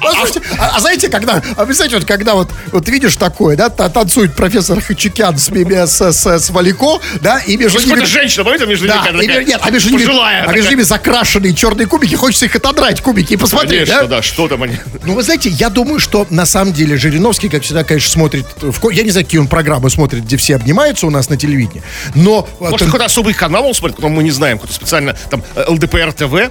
Послушайте, 0.00 0.42
а, 0.58 0.76
а 0.76 0.80
знаете, 0.80 1.08
когда, 1.08 1.42
а 1.56 1.72
знаете, 1.72 1.96
вот 1.96 2.04
когда 2.06 2.34
вот, 2.34 2.50
вот 2.72 2.88
видишь 2.88 3.16
такое, 3.16 3.56
да, 3.56 3.68
та- 3.68 3.88
танцует 3.88 4.34
профессор 4.34 4.80
Хачикян 4.80 5.38
с, 5.38 5.48
с, 5.50 6.12
с, 6.12 6.26
с 6.26 6.50
Валико, 6.50 7.00
да, 7.20 7.38
и 7.40 7.56
между 7.56 7.80
ними... 7.80 8.04
Женщина, 8.04 8.44
помните, 8.44 8.66
между 8.66 8.84
ними 8.86 8.94
Да, 8.94 9.02
какая-то 9.02 9.22
и, 9.24 9.26
такая 9.26 9.44
нет, 9.44 9.60
а 9.62 9.70
между 9.70 9.90
ними, 9.90 10.04
пожилая 10.04 10.36
а 10.42 10.46
между 10.46 10.54
такая. 10.54 10.70
ними 10.70 10.82
закрашенные 10.82 11.54
черные 11.54 11.86
кубики, 11.86 12.14
хочется 12.14 12.46
их 12.46 12.54
отодрать, 12.56 13.00
кубики, 13.00 13.34
и 13.34 13.36
посмотреть, 13.36 13.88
Конечно, 13.88 14.08
да? 14.08 14.16
да, 14.16 14.22
что 14.22 14.48
там 14.48 14.62
они. 14.62 14.76
Ну, 15.04 15.14
вы 15.14 15.22
знаете, 15.22 15.48
я 15.50 15.70
думаю, 15.70 15.98
что 16.00 16.26
на 16.30 16.46
самом 16.46 16.72
деле 16.72 16.96
Жириновский, 16.96 17.48
как 17.48 17.62
всегда, 17.62 17.84
конечно, 17.84 18.10
смотрит... 18.10 18.46
В, 18.60 18.90
я 18.90 19.02
не 19.02 19.10
знаю, 19.10 19.26
какие 19.26 19.40
он 19.40 19.48
программы 19.48 19.90
смотрит, 19.90 20.24
где 20.24 20.36
все 20.36 20.56
обнимаются 20.56 21.06
у 21.06 21.10
нас 21.10 21.28
на 21.28 21.36
телевидении, 21.36 21.82
но... 22.14 22.48
Может, 22.60 22.78
там- 22.78 22.88
какой-то 22.88 23.04
особый 23.06 23.34
канал 23.34 23.66
он 23.66 23.74
смотрит, 23.74 23.96
которого 23.96 24.14
мы 24.14 24.22
не 24.22 24.30
знаем, 24.30 24.58
какой-то 24.58 24.74
специально, 24.74 25.14
там, 25.30 25.42
э, 25.54 25.64
ЛДПР 25.68 26.12
ТВ. 26.12 26.50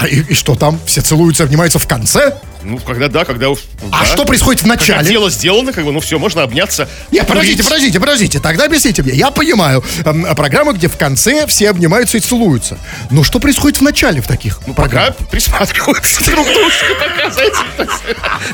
А 0.00 0.06
и, 0.06 0.20
и 0.20 0.34
что 0.34 0.54
там? 0.54 0.78
Все 0.86 1.00
целуются, 1.00 1.42
обнимаются 1.42 1.78
в 1.78 1.88
конце? 1.88 2.36
Ну, 2.68 2.78
когда 2.78 3.08
да, 3.08 3.24
когда... 3.24 3.46
А 3.48 4.00
да. 4.00 4.04
что 4.04 4.26
происходит 4.26 4.60
в 4.60 4.64
Когда 4.64 4.76
начале? 4.80 5.08
дело 5.08 5.30
сделано, 5.30 5.72
как 5.72 5.86
бы, 5.86 5.92
ну 5.92 6.00
все, 6.00 6.18
можно 6.18 6.42
обняться. 6.42 6.86
Нет, 7.10 7.26
подождите, 7.26 7.64
подождите, 7.64 7.98
подождите. 7.98 8.40
Тогда 8.40 8.66
объясните 8.66 9.02
мне. 9.02 9.14
Я 9.14 9.30
понимаю, 9.30 9.82
эм, 10.04 10.26
программа, 10.36 10.74
где 10.74 10.88
в 10.88 10.98
конце 10.98 11.46
все 11.46 11.70
обнимаются 11.70 12.18
и 12.18 12.20
целуются. 12.20 12.76
Но 13.10 13.24
что 13.24 13.40
происходит 13.40 13.78
в 13.78 13.82
начале 13.82 14.20
в 14.20 14.26
таких 14.26 14.60
Ну, 14.66 14.74
пока 14.74 15.12
присматриваются 15.30 16.22
друг 16.30 16.46
к 16.46 16.52
дружке, 16.52 16.84
пока, 17.00 17.30
знаете, 17.30 17.56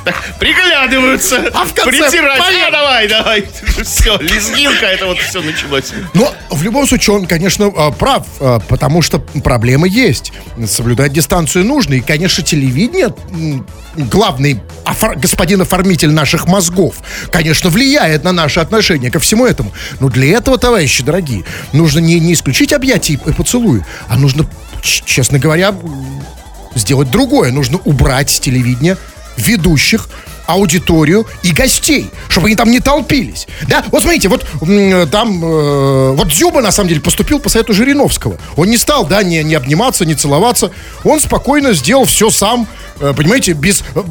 так, 0.04 0.14
приглядываются, 0.38 1.50
А 1.52 1.64
в 1.64 1.74
конце 1.74 1.90
притирать. 1.90 2.38
поем. 2.38 2.68
А, 2.68 2.70
давай, 2.70 3.08
давай. 3.08 3.48
Все, 3.82 4.16
лезгинка, 4.18 4.86
это 4.86 5.06
вот 5.06 5.18
все 5.18 5.42
началось. 5.42 5.92
Но 6.14 6.32
в 6.50 6.62
любом 6.62 6.86
случае 6.86 7.16
он, 7.16 7.26
конечно, 7.26 7.64
э, 7.64 7.90
прав, 7.98 8.26
э, 8.38 8.60
потому 8.68 9.02
что 9.02 9.18
проблемы 9.18 9.88
есть. 9.88 10.32
Соблюдать 10.68 11.12
дистанцию 11.12 11.64
нужно. 11.64 11.94
И, 11.94 12.00
конечно, 12.00 12.44
телевидение, 12.44 13.12
главный 14.08 14.60
офор- 14.84 15.16
господин 15.16 15.60
оформитель 15.60 16.12
наших 16.12 16.46
мозгов, 16.46 16.96
конечно, 17.30 17.70
влияет 17.70 18.24
на 18.24 18.32
наши 18.32 18.60
отношения 18.60 19.10
ко 19.10 19.18
всему 19.18 19.46
этому. 19.46 19.72
Но 20.00 20.08
для 20.08 20.36
этого, 20.36 20.58
товарищи 20.58 21.02
дорогие, 21.02 21.44
нужно 21.72 22.00
не, 22.00 22.20
не 22.20 22.32
исключить 22.32 22.72
объятия 22.72 23.14
и 23.14 23.32
поцелуи, 23.32 23.84
а 24.08 24.16
нужно, 24.16 24.46
честно 24.82 25.38
говоря, 25.38 25.74
сделать 26.74 27.10
другое. 27.10 27.52
Нужно 27.52 27.78
убрать 27.84 28.30
с 28.30 28.40
телевидения 28.40 28.96
ведущих, 29.36 30.08
аудиторию 30.46 31.26
и 31.42 31.52
гостей, 31.52 32.10
чтобы 32.28 32.46
они 32.48 32.56
там 32.56 32.70
не 32.70 32.80
толпились. 32.80 33.46
Да, 33.68 33.84
вот 33.90 34.02
смотрите, 34.02 34.28
вот 34.28 34.46
м, 34.62 35.08
там, 35.08 35.44
э, 35.44 36.12
вот 36.12 36.28
Дзюба 36.28 36.60
на 36.60 36.72
самом 36.72 36.88
деле 36.88 37.00
поступил 37.00 37.38
по 37.40 37.48
совету 37.48 37.72
Жириновского. 37.72 38.38
Он 38.56 38.68
не 38.68 38.76
стал, 38.76 39.06
да, 39.06 39.22
не, 39.22 39.42
не 39.42 39.54
обниматься, 39.54 40.04
не 40.04 40.14
целоваться. 40.14 40.70
Он 41.04 41.20
спокойно 41.20 41.72
сделал 41.72 42.04
все 42.04 42.30
сам, 42.30 42.66
э, 43.00 43.12
понимаете, 43.16 43.52
без 43.52 43.82
э, 43.94 44.02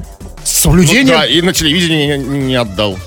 соблюдения. 0.43 1.11
Ну 1.13 1.17
Да, 1.19 1.25
и 1.25 1.41
на 1.41 1.53
телевидении 1.53 2.17
не, 2.17 2.37
не 2.47 2.55
отдал. 2.55 2.97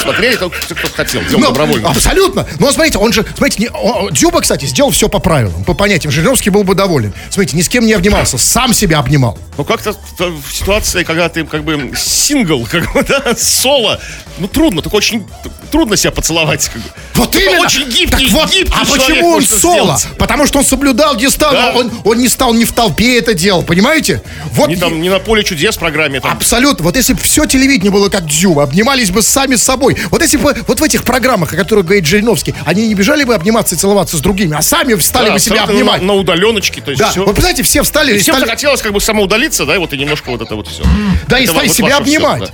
Смотрели 0.00 0.36
только 0.36 0.56
кто 0.60 0.88
хотел, 0.88 1.22
делал 1.22 1.40
Ну, 1.40 1.46
добровольно. 1.48 1.88
Абсолютно. 1.90 2.46
Но 2.58 2.72
смотрите, 2.72 2.98
он 2.98 3.12
же, 3.12 3.24
смотрите, 3.36 3.62
не, 3.62 3.68
о- 3.68 4.10
Дзюба, 4.10 4.40
кстати, 4.40 4.64
сделал 4.66 4.90
все 4.90 5.08
по 5.08 5.18
правилам, 5.18 5.64
по 5.64 5.74
понятиям. 5.74 6.12
Жириновский 6.12 6.50
был 6.50 6.64
бы 6.64 6.74
доволен. 6.74 7.12
Смотрите, 7.30 7.56
ни 7.56 7.62
с 7.62 7.68
кем 7.68 7.86
не 7.86 7.92
обнимался, 7.92 8.36
сам 8.36 8.74
себя 8.74 8.98
обнимал. 8.98 9.38
Ну 9.56 9.64
как-то 9.64 9.92
в 10.18 10.52
ситуации, 10.52 11.04
когда 11.04 11.28
ты 11.28 11.44
как 11.44 11.62
бы 11.64 11.92
сингл, 11.96 12.66
как 12.66 12.92
бы, 12.92 13.02
да, 13.08 13.34
соло, 13.36 14.00
ну 14.38 14.48
трудно, 14.48 14.82
только 14.82 14.96
очень 14.96 15.26
трудно 15.70 15.96
себя 15.96 16.10
поцеловать. 16.10 16.68
Как 16.68 16.82
бы. 16.82 16.88
Вот 17.14 17.30
Только 17.30 17.46
именно. 17.50 17.64
очень 17.64 17.88
гибкий, 17.88 18.26
так 18.30 18.32
вот, 18.32 18.50
гибкий 18.52 18.74
а 18.80 18.84
почему 18.84 19.28
он 19.28 19.42
соло? 19.44 19.96
сделать. 19.96 20.18
Потому 20.18 20.46
что 20.46 20.58
он 20.58 20.64
соблюдал 20.64 21.16
дистанцию. 21.16 21.72
Да. 21.72 21.78
Он, 21.78 21.90
он 22.04 22.18
не 22.18 22.28
стал 22.28 22.52
не 22.52 22.64
в 22.64 22.72
толпе 22.72 23.18
это 23.18 23.34
делал, 23.34 23.62
понимаете? 23.62 24.22
Вот 24.52 24.68
Не, 24.68 24.76
там, 24.76 25.00
не 25.00 25.08
на 25.08 25.18
поле 25.20 25.44
чудес 25.44 25.76
программе. 25.76 26.20
Там. 26.20 26.32
Абсолютно. 26.32 26.84
Вот 26.84 26.96
если 26.96 27.12
бы 27.12 27.20
все 27.20 27.46
телевидение 27.46 27.92
было 27.92 28.08
как 28.08 28.26
Дзюба, 28.26 28.64
обнимались 29.04 29.10
бы 29.10 29.22
сами 29.22 29.56
с 29.56 29.62
собой. 29.62 29.96
Вот 30.10 30.22
если 30.22 30.36
бы 30.36 30.54
вот 30.66 30.80
в 30.80 30.82
этих 30.82 31.04
программах, 31.04 31.52
о 31.52 31.56
которых 31.56 31.84
говорит 31.86 32.06
Жириновский, 32.06 32.54
они 32.64 32.88
не 32.88 32.94
бежали 32.94 33.24
бы 33.24 33.34
обниматься 33.34 33.74
и 33.74 33.78
целоваться 33.78 34.16
с 34.16 34.20
другими, 34.20 34.56
а 34.56 34.62
сами 34.62 34.94
встали 34.94 35.28
Да, 35.28 35.32
бы 35.34 35.38
себя 35.38 35.64
обнимать. 35.64 36.00
На, 36.00 36.08
на 36.08 36.14
удаленочке, 36.14 36.80
то 36.80 36.90
есть 36.90 37.00
да, 37.00 37.10
все. 37.10 37.20
вот 37.20 37.34
представляете, 37.34 37.62
все 37.62 37.82
встали 37.82 38.16
и 38.16 38.18
Всем 38.18 38.34
стали, 38.34 38.46
захотелось 38.46 38.82
как 38.82 38.92
бы 38.92 39.00
самоудалиться, 39.00 39.66
да, 39.66 39.74
и 39.74 39.78
вот 39.78 39.92
и 39.92 39.98
немножко 39.98 40.30
вот 40.30 40.40
это 40.42 40.54
вот 40.56 40.68
все. 40.68 40.82
да, 41.28 41.38
и 41.38 41.44
Это 41.44 41.52
стали 41.52 41.68
вот 41.68 41.76
себя 41.76 41.96
обнимать. 41.98 42.40
да. 42.40 42.48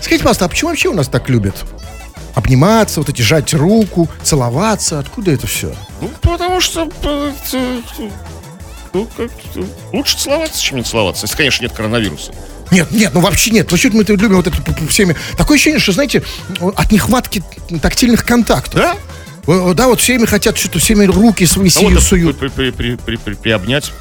Скажите, 0.00 0.22
пожалуйста, 0.22 0.44
а 0.46 0.48
почему 0.48 0.70
вообще 0.70 0.88
у 0.88 0.94
нас 0.94 1.08
так 1.08 1.28
любят? 1.28 1.56
Обниматься, 2.34 3.00
вот 3.00 3.08
эти 3.08 3.22
жать 3.22 3.52
руку, 3.54 4.08
целоваться. 4.22 4.98
Откуда 4.98 5.32
это 5.32 5.46
все? 5.46 5.74
Ну, 6.00 6.10
потому 6.22 6.60
что 6.60 6.88
э, 7.02 7.32
э, 7.52 7.80
ну, 8.94 9.06
как, 9.16 9.30
э, 9.56 9.62
лучше 9.92 10.16
целоваться, 10.16 10.62
чем 10.62 10.78
не 10.78 10.84
целоваться, 10.84 11.24
если, 11.26 11.36
конечно, 11.36 11.64
нет 11.64 11.72
коронавируса. 11.72 12.32
Нет, 12.70 12.90
нет, 12.90 13.10
ну 13.14 13.20
вообще 13.20 13.50
нет. 13.50 13.70
Вообще 13.70 13.90
мы 13.90 14.04
любим 14.04 14.36
вот 14.36 14.46
это 14.46 14.56
всеми. 14.88 15.16
Такое 15.36 15.56
ощущение, 15.56 15.80
что, 15.80 15.92
знаете, 15.92 16.22
от 16.60 16.92
нехватки 16.92 17.42
тактильных 17.82 18.24
контактов. 18.24 18.74
Да? 18.74 18.96
Э, 19.46 19.72
Да, 19.74 19.88
вот 19.88 20.00
всеми 20.00 20.26
хотят 20.26 20.56
что-то, 20.58 20.78
всеми 20.78 21.04
руки 21.06 21.44
свои 21.46 21.68
А 21.76 21.80
вот 21.80 22.02
суют. 22.02 22.38
при- 22.38 22.48
при- 22.70 22.70
при- 22.96 23.16
при- 23.16 23.34
приобнять, 23.34 23.92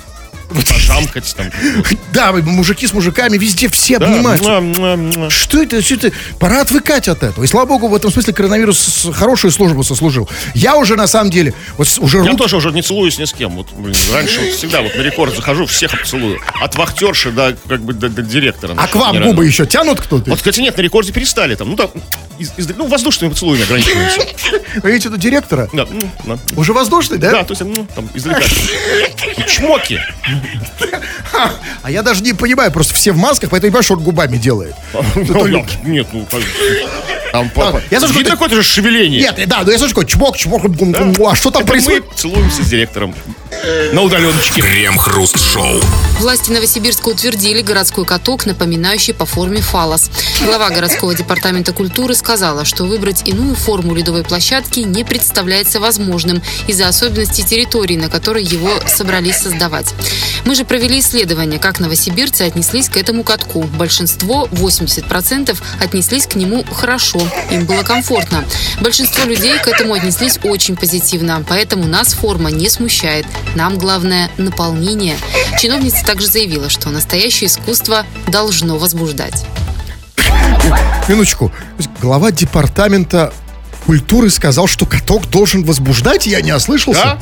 пожамкать 0.50 1.34
там. 1.36 1.48
Да, 2.12 2.32
мужики 2.32 2.88
с 2.88 2.94
мужиками, 2.94 3.38
везде 3.38 3.70
все 3.70 3.98
обнимаются. 3.98 5.29
Что 5.29 5.62
это, 5.62 5.82
что 5.82 5.94
это? 5.96 6.12
Пора 6.39 6.62
отвыкать 6.62 7.08
от 7.08 7.22
этого. 7.24 7.44
И 7.44 7.48
слава 7.48 7.68
богу, 7.68 7.88
в 7.88 7.96
этом 7.96 8.12
смысле 8.12 8.34
коронавирус 8.34 9.08
хорошую 9.13 9.51
службу 9.51 9.84
сослужил. 9.84 10.27
Я 10.56 10.75
уже, 10.75 10.96
на 10.96 11.08
самом 11.08 11.29
деле, 11.29 11.53
вот 11.77 11.88
уже 12.00 12.20
Я 12.24 12.34
тоже 12.34 12.58
уже 12.58 12.72
не 12.72 12.82
целуюсь 12.82 13.20
ни 13.20 13.25
с 13.25 13.32
кем. 13.34 13.51
Вот, 13.56 13.72
блин, 13.74 13.96
раньше 14.12 14.51
всегда 14.51 14.82
вот 14.82 14.96
на 14.96 15.01
рекорд 15.01 15.36
захожу, 15.36 15.65
всех 15.68 15.94
обцелую. 15.94 16.39
От 16.62 16.75
вахтерши 16.75 17.32
до 17.32 17.56
как 17.68 17.82
бы 17.82 17.94
до, 17.94 18.10
до 18.10 18.22
директора. 18.22 18.75
А 18.77 18.88
к 18.88 18.96
вам 18.96 19.22
губы 19.22 19.46
еще 19.46 19.65
тянут 19.65 20.01
кто-то? 20.01 20.29
Вот, 20.32 20.39
кстати, 20.39 20.60
нет, 20.62 20.75
на 20.75 20.82
рекорде 20.82 21.12
перестали 21.13 21.56
там. 21.56 21.70
Ну, 21.70 21.75
там, 21.75 21.91
из- 22.39 22.53
из- 22.58 22.75
ну 22.75 22.88
воздушными 22.88 23.32
поцелуями 23.32 23.63
ограничиваются. 23.65 24.22
Вы 24.84 24.91
видите, 24.91 25.15
директора? 25.18 25.70
Да. 25.74 25.86
Уже 26.56 26.74
воздушный, 26.74 27.18
да? 27.18 27.32
Да, 27.32 27.44
то 27.44 27.51
есть, 27.51 27.62
ну, 27.62 27.88
там, 27.96 28.10
издалека. 28.13 28.41
Чмоки. 29.48 30.00
А 31.81 31.91
я 31.91 32.03
даже 32.03 32.22
не 32.22 32.34
понимаю, 32.34 32.72
просто 32.72 32.93
все 32.93 33.12
в 33.12 33.17
масках, 33.17 33.50
поэтому 33.50 33.81
что 33.81 33.93
он 33.93 34.03
губами 34.03 34.38
делает. 34.38 34.75
Ну, 35.15 35.46
я- 35.48 35.65
Нет, 35.84 36.08
ну, 36.12 36.25
как- 36.29 36.41
там, 37.31 37.50
папа. 37.50 37.81
я 37.91 38.00
слышу, 38.00 38.15
Видно 38.15 38.31
какое-то 38.31 38.55
же 38.55 38.63
шевеление. 38.63 39.22
Нет, 39.22 39.39
да, 39.48 39.62
но 39.63 39.72
я 39.72 39.77
слышу, 39.77 40.03
чмок, 40.03 40.36
чмок, 40.38 40.63
гум, 40.75 40.91
гум. 40.91 41.27
а 41.27 41.36
что 41.36 41.51
там 41.51 41.65
происходит? 41.65 42.05
мы 42.10 42.15
целуемся 42.15 42.63
с 42.63 42.67
директором 42.67 43.13
на 43.93 44.01
удаленочке. 44.01 44.62
Крем-хруст-шоу. 44.62 45.81
Власти 46.19 46.51
Новосибирска 46.51 47.10
утвердили 47.10 47.62
городской 47.62 48.05
каток, 48.05 48.46
напоминающий 48.46 49.13
по 49.13 49.25
форме 49.25 49.62
фалос. 49.62 50.10
Глава 50.43 50.69
городского 50.69 51.13
департамента 51.15 51.72
культуры 51.72 52.15
сказала, 52.15 52.65
что 52.65 52.86
выбрать 52.86 53.27
иную 53.27 53.55
форму 53.55 53.96
ледовой 53.96 54.24
площадки 54.24 54.79
не 54.81 55.03
представляется 55.03 55.79
возможным 55.79 56.41
из-за 56.67 56.88
особенностей 56.88 57.43
территории, 57.43 57.96
на 57.96 58.10
которой 58.10 58.43
его 58.43 58.72
собрались 58.88 59.38
создавать. 59.38 59.93
Мы 60.46 60.56
же 60.56 60.66
провели 60.66 61.00
исследование, 61.00 61.60
как 61.60 61.80
новосибирцы 61.80 62.44
отнеслись 62.44 62.90
к 62.90 62.98
этому 62.98 63.24
катку. 63.24 63.64
Большинство, 63.64 64.48
80%, 64.52 65.58
отнеслись 65.82 66.28
к 66.28 66.36
нему 66.36 66.64
хорошо, 66.64 67.22
им 67.52 67.66
было 67.66 67.84
комфортно. 67.84 68.44
Большинство 68.82 69.26
людей 69.26 69.58
к 69.60 69.68
этому 69.68 69.94
отнеслись 69.94 70.40
очень 70.44 70.76
позитивно, 70.76 71.44
поэтому 71.48 71.86
нас 71.86 72.14
форма 72.14 72.50
не 72.52 72.70
смущает. 72.70 73.26
Нам 73.56 73.78
главное 73.78 74.30
наполнение. 74.38 75.18
Чиновница 75.60 76.06
также 76.06 76.28
заявила, 76.28 76.70
что 76.70 76.90
настоящее 76.90 77.48
искусство 77.48 78.06
должно 78.28 78.78
возбуждать. 78.78 79.46
Минуточку. 81.08 81.52
Глава 82.02 82.32
департамента 82.32 83.34
культуры 83.86 84.30
сказал, 84.30 84.68
что 84.68 84.86
каток 84.86 85.30
должен 85.30 85.64
возбуждать, 85.64 86.28
я 86.28 86.42
не 86.42 86.52
ослышался. 86.52 87.02
Да? 87.02 87.20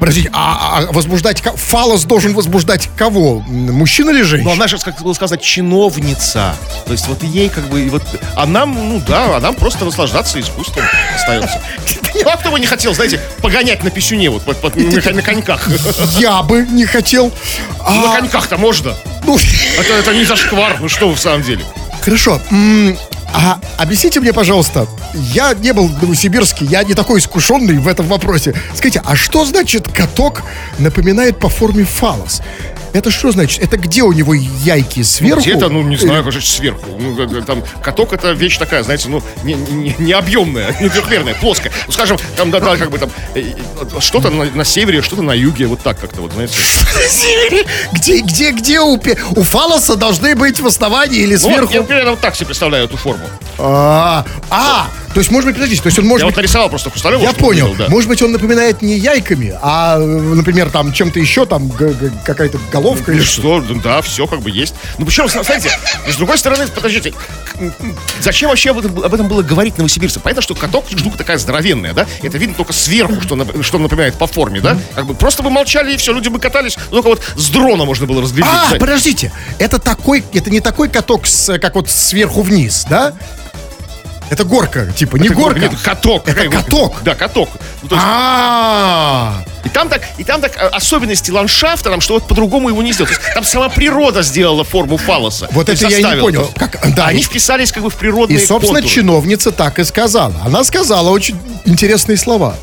Подождите, 0.00 0.30
а, 0.32 0.78
а 0.88 0.92
возбуждать... 0.92 1.42
Фалос 1.56 2.04
должен 2.04 2.34
возбуждать 2.34 2.88
кого? 2.96 3.40
Мужчина 3.46 4.10
или 4.10 4.20
Ну, 4.20 4.24
женщина? 4.24 4.52
она 4.52 4.66
же, 4.66 4.78
как 4.78 5.00
было 5.02 5.12
сказано, 5.12 5.38
чиновница. 5.40 6.56
То 6.86 6.92
есть 6.92 7.06
вот 7.06 7.22
ей 7.22 7.48
как 7.50 7.64
бы, 7.68 7.86
вот, 7.90 8.02
а 8.34 8.46
нам, 8.46 8.72
ну 8.74 9.00
да, 9.06 9.36
а 9.36 9.40
нам 9.40 9.54
просто 9.54 9.84
наслаждаться 9.84 10.40
искусством 10.40 10.84
остается. 11.14 11.60
Ну, 12.14 12.22
а 12.30 12.36
кто 12.38 12.50
бы 12.50 12.58
не 12.58 12.66
хотел, 12.66 12.94
знаете, 12.94 13.20
погонять 13.42 13.84
на 13.84 13.90
писюне 13.90 14.30
вот, 14.30 14.42
вот, 14.46 14.56
вот, 14.62 14.74
на, 14.74 15.12
на 15.12 15.22
коньках. 15.22 15.68
Я 16.18 16.42
бы 16.42 16.66
не 16.70 16.86
хотел. 16.86 17.30
Ну, 17.88 18.00
На 18.02 18.12
А, 18.14 18.16
коньках-то 18.20 18.56
можно. 18.56 18.94
ну, 19.24 19.38
Это, 19.78 19.92
это 19.94 20.14
не 20.14 20.24
зашквар, 20.24 20.78
ну 20.80 20.88
что 20.88 21.08
вы 21.08 21.14
в 21.14 21.20
самом 21.20 21.42
деле. 21.42 21.64
хорошо. 22.02 22.40
А 23.32 23.60
объясните 23.78 24.20
мне, 24.20 24.32
пожалуйста, 24.32 24.86
я 25.14 25.54
не 25.54 25.72
был 25.72 25.86
в 25.86 26.02
Новосибирске, 26.02 26.64
я 26.64 26.82
не 26.82 26.94
такой 26.94 27.20
искушенный 27.20 27.78
в 27.78 27.88
этом 27.88 28.06
вопросе. 28.06 28.54
Скажите, 28.74 29.02
а 29.04 29.16
что 29.16 29.44
значит 29.44 29.88
каток 29.88 30.42
напоминает 30.78 31.38
по 31.38 31.48
форме 31.48 31.84
фалос? 31.84 32.42
Это 32.92 33.10
что 33.10 33.30
значит? 33.30 33.62
Это 33.62 33.76
где 33.76 34.02
у 34.02 34.12
него 34.12 34.34
яйки 34.34 35.02
сверху? 35.02 35.40
Где-то, 35.42 35.68
ну, 35.68 35.82
не 35.82 35.96
знаю, 35.96 36.30
же 36.30 36.40
сверху. 36.40 36.86
Ну, 36.98 37.14
как- 37.16 37.30
как 37.32 37.46
там, 37.46 37.62
каток 37.82 38.12
это 38.12 38.32
вещь 38.32 38.58
такая, 38.58 38.82
знаете, 38.82 39.08
ну, 39.08 39.22
не, 39.44 39.54
не, 39.54 39.94
не 39.98 40.12
объемная, 40.12 40.76
не 40.80 40.88
трехмерная, 40.88 41.34
плоская. 41.34 41.72
Ну, 41.86 41.92
скажем, 41.92 42.18
там, 42.36 42.50
да, 42.50 42.60
да, 42.60 42.76
как 42.76 42.90
бы 42.90 42.98
там, 42.98 43.10
э, 43.34 43.40
э, 43.40 44.00
что-то 44.00 44.30
на, 44.30 44.44
на 44.44 44.64
севере, 44.64 45.02
что-то 45.02 45.22
на 45.22 45.32
юге, 45.32 45.66
вот 45.66 45.80
так 45.80 46.00
как-то, 46.00 46.20
вот, 46.22 46.32
знаете. 46.32 46.54
Где, 47.92 48.20
где, 48.20 48.50
где 48.52 48.80
у, 48.80 49.00
у 49.36 49.42
фалоса 49.42 49.96
должны 49.96 50.34
быть 50.34 50.60
в 50.60 50.66
основании 50.66 51.20
или 51.20 51.34
Ну, 51.34 51.38
сверху? 51.40 51.72
я 51.72 51.82
примерно 51.82 52.12
вот 52.12 52.20
так 52.20 52.34
себе 52.34 52.46
представляю 52.46 52.84
эту 52.84 52.96
форму. 52.96 53.24
А, 53.58 54.24
а, 54.50 54.88
То 55.12 55.20
есть, 55.20 55.30
может 55.30 55.46
быть, 55.46 55.54
подождите, 55.56 55.82
то 55.82 55.88
есть 55.88 55.98
он 55.98 56.06
может 56.06 56.20
Я 56.22 56.26
быть... 56.26 56.34
вот 56.36 56.40
нарисовал 56.42 56.68
просто 56.68 56.90
Хрусталева. 56.90 57.20
Я 57.22 57.32
понял. 57.32 57.66
увидел, 57.68 57.84
да. 57.86 57.90
Может 57.90 58.08
быть, 58.08 58.22
он 58.22 58.32
напоминает 58.32 58.80
не 58.82 58.96
яйками, 58.96 59.54
а, 59.60 59.98
например, 59.98 60.70
там 60.70 60.92
чем-то 60.92 61.18
еще, 61.18 61.46
там 61.46 61.70
какая-то 62.24 62.58
головка 62.72 63.12
или 63.12 63.18
Ну 63.20 63.24
что. 63.24 63.62
что, 63.62 63.74
да, 63.82 64.02
все 64.02 64.26
как 64.26 64.40
бы 64.40 64.50
есть. 64.50 64.74
Ну 64.98 65.06
причем, 65.06 65.28
смотрите, 65.28 65.70
с 66.08 66.16
другой 66.16 66.38
стороны, 66.38 66.66
подождите, 66.68 67.12
зачем 68.20 68.50
вообще 68.50 68.70
об 68.70 68.78
этом, 68.78 69.02
об 69.02 69.12
этом 69.12 69.28
было 69.28 69.42
говорить 69.42 69.76
новосибирцам? 69.78 70.22
Понятно, 70.22 70.42
что 70.42 70.54
каток 70.54 70.86
штука 70.88 71.18
такая 71.18 71.38
здоровенная, 71.38 71.92
да? 71.92 72.06
Это 72.22 72.38
видно 72.38 72.54
только 72.54 72.72
сверху, 72.72 73.20
что, 73.20 73.36
что 73.62 73.78
напоминает 73.78 74.14
по 74.16 74.26
форме, 74.26 74.60
да? 74.60 74.78
Как 74.94 75.06
бы 75.06 75.14
просто 75.14 75.42
бы 75.42 75.50
молчали 75.50 75.94
и 75.94 75.96
все, 75.96 76.12
люди 76.12 76.28
бы 76.28 76.38
катались, 76.38 76.76
ну, 76.90 77.02
только 77.02 77.08
вот 77.08 77.22
с 77.36 77.48
дрона 77.48 77.84
можно 77.84 78.06
было 78.06 78.22
разглядеть. 78.22 78.50
А, 78.52 78.76
подождите, 78.78 79.32
это 79.58 79.78
такой, 79.78 80.24
это 80.32 80.50
не 80.50 80.60
такой 80.60 80.88
каток, 80.88 81.26
с, 81.26 81.58
как 81.58 81.74
вот 81.74 81.90
сверху 81.90 82.42
вниз, 82.42 82.86
да? 82.88 83.12
Это 84.30 84.44
горка, 84.44 84.86
типа, 84.92 85.16
не 85.16 85.26
Это 85.26 85.34
горка. 85.34 85.60
Нет, 85.60 85.72
каток. 85.82 86.28
Это 86.28 86.48
каток. 86.48 87.02
Да, 87.02 87.14
каток. 87.14 87.48
А, 87.90 89.42
и 89.64 89.68
там 89.68 89.88
так, 89.88 90.02
и 90.18 90.24
там 90.24 90.40
так 90.40 90.56
э, 90.56 90.60
особенности 90.68 91.30
ландшафта, 91.30 91.90
там, 91.90 92.00
что 92.00 92.14
вот 92.14 92.26
по-другому 92.28 92.68
его 92.68 92.82
не 92.82 92.92
сделать. 92.92 93.12
Там 93.34 93.44
сама 93.44 93.68
природа 93.68 94.22
сделала 94.22 94.64
форму 94.64 94.96
фалоса. 94.96 95.48
Вот 95.52 95.68
это 95.68 95.88
я 95.88 95.98
и 95.98 96.04
не 96.04 96.20
понял. 96.20 96.50
Как- 96.56 96.94
да, 96.94 97.06
они 97.08 97.20
и- 97.20 97.22
вписались 97.22 97.72
как 97.72 97.82
бы 97.82 97.90
в 97.90 97.94
И, 97.94 97.98
природные 97.98 98.38
собственно, 98.38 98.80
контуры. 98.80 98.94
чиновница 98.94 99.50
так 99.52 99.78
и 99.78 99.84
сказала. 99.84 100.34
Она 100.44 100.64
сказала 100.64 101.10
очень 101.10 101.38
интересные 101.64 102.16
слова. 102.16 102.54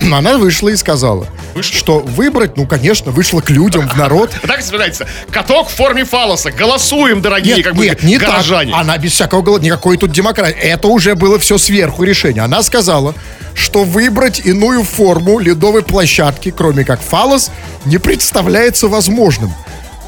Она 0.12 0.38
вышла 0.38 0.68
и 0.68 0.76
сказала, 0.76 1.26
Вышла? 1.54 1.76
что 1.76 1.98
выбрать, 2.00 2.56
ну, 2.56 2.66
конечно, 2.66 3.10
вышла 3.10 3.40
к 3.40 3.50
людям, 3.50 3.88
в 3.88 3.96
народ. 3.96 4.30
Так 4.46 4.60
вспоминается. 4.60 5.06
Каток 5.30 5.68
в 5.68 5.74
форме 5.74 6.04
фалоса. 6.04 6.50
Голосуем, 6.50 7.20
дорогие, 7.22 7.56
Нет, 7.56 7.64
как 7.64 7.74
бы 7.74 7.84
нет, 7.86 8.02
не 8.02 8.18
так. 8.18 8.28
горожане. 8.30 8.72
Она 8.74 8.96
без 8.98 9.12
всякого 9.12 9.42
голода, 9.42 9.64
никакой 9.64 9.96
тут 9.96 10.12
демократии. 10.12 10.58
Это 10.60 10.88
уже 10.88 11.14
было 11.14 11.38
все 11.38 11.58
сверху 11.58 12.02
решение. 12.04 12.42
Она 12.42 12.62
сказала, 12.62 13.14
что 13.54 13.84
выбрать 13.84 14.40
иную 14.44 14.84
форму 14.84 15.38
ледовой 15.38 15.82
площадки, 15.82 16.50
кроме 16.56 16.84
как 16.84 17.00
фалос, 17.00 17.50
не 17.84 17.98
представляется 17.98 18.88
возможным. 18.88 19.52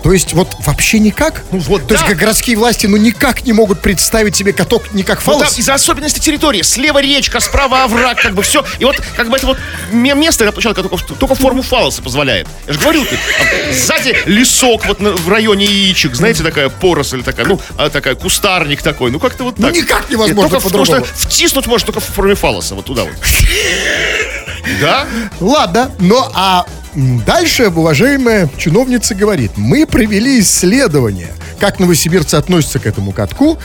То 0.03 0.13
есть 0.13 0.33
вот 0.33 0.49
вообще 0.65 0.99
никак? 1.01 1.43
Ну 1.51 1.59
вот 1.59 1.87
То 1.87 1.95
есть 1.95 2.05
да. 2.05 2.11
как 2.11 2.19
городские 2.19 2.57
власти, 2.57 2.87
ну 2.87 2.97
никак 2.97 3.45
не 3.45 3.53
могут 3.53 3.81
представить 3.83 4.37
себе 4.37 4.53
каток 4.53 4.93
не 4.95 5.03
как 5.03 5.19
Ну, 5.19 5.33
фалос? 5.33 5.51
там 5.51 5.59
из-за 5.59 5.75
особенностей 5.75 6.21
территории. 6.21 6.63
Слева 6.63 7.01
речка, 7.03 7.41
справа 7.41 7.85
овраг, 7.85 8.21
как 8.23 8.35
бы 8.35 8.43
все. 8.43 8.65
И 8.79 8.85
вот 8.85 8.97
как 9.17 9.29
бы 9.29 9.37
это 9.37 9.47
вот 9.49 9.59
ме- 9.91 10.15
место, 10.15 10.51
площадка 10.53 10.83
только, 10.85 11.15
только 11.15 11.35
форму 11.35 11.63
фалоса 11.63 12.01
позволяет. 12.01 12.47
Я 12.67 12.73
же 12.75 12.79
говорил, 12.79 13.05
ты, 13.05 13.17
а, 13.17 13.73
сзади 13.75 14.17
лесок 14.27 14.87
вот 14.87 15.01
на- 15.01 15.13
в 15.13 15.29
районе 15.29 15.67
яичек, 15.67 16.15
знаете, 16.15 16.43
такая 16.43 16.69
поросль 16.69 17.23
такая, 17.23 17.47
ну, 17.47 17.61
а, 17.77 17.91
такая, 17.91 18.15
кустарник 18.15 18.83
такой, 18.83 19.11
ну 19.11 19.19
как-то 19.19 19.45
вот 19.45 19.59
Ну, 19.59 19.67
так. 19.67 19.77
никак 19.77 20.09
И 20.09 20.13
невозможно 20.13 20.49
только 20.51 20.61
по-другому. 20.61 21.01
Потому 21.01 21.07
что 21.19 21.29
втиснуть 21.29 21.67
можно 21.67 21.87
только 21.87 22.01
в 22.01 22.05
форме 22.05 22.35
фалоса, 22.35 22.75
вот 22.77 22.85
туда 22.87 23.03
вот. 23.05 23.13
Да? 24.81 25.07
Ладно, 25.41 25.91
ну 25.99 26.23
а 26.35 26.67
дальше 26.99 27.69
уважаемая 27.69 28.49
чиновница 28.57 29.15
говорит, 29.15 29.53
мы 29.57 29.87
провели 29.87 30.41
исследование, 30.41 31.33
как 31.61 31.79
новосибирцы 31.79 32.35
относятся 32.35 32.79
к 32.79 32.87
этому 32.87 33.13
катку, 33.13 33.59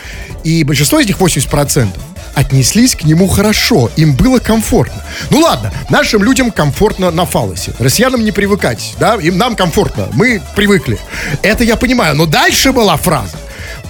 и 0.44 0.64
большинство 0.64 1.00
из 1.00 1.08
них, 1.08 1.18
80%, 1.18 1.88
отнеслись 2.36 2.96
к 2.96 3.04
нему 3.04 3.28
хорошо, 3.28 3.90
им 3.96 4.16
было 4.16 4.40
комфортно. 4.40 5.02
Ну 5.30 5.40
ладно, 5.40 5.74
нашим 5.90 6.24
людям 6.24 6.52
комфортно 6.52 7.12
на 7.12 7.26
фалосе, 7.26 7.74
россиянам 7.80 8.24
не 8.24 8.32
привыкать, 8.32 8.96
да, 9.00 9.16
им 9.16 9.38
нам 9.38 9.56
комфортно, 9.56 10.10
мы 10.14 10.42
привыкли. 10.56 11.00
Это 11.42 11.64
я 11.64 11.76
понимаю, 11.76 12.16
но 12.16 12.26
дальше 12.26 12.72
была 12.72 12.98
фраза. 12.98 13.38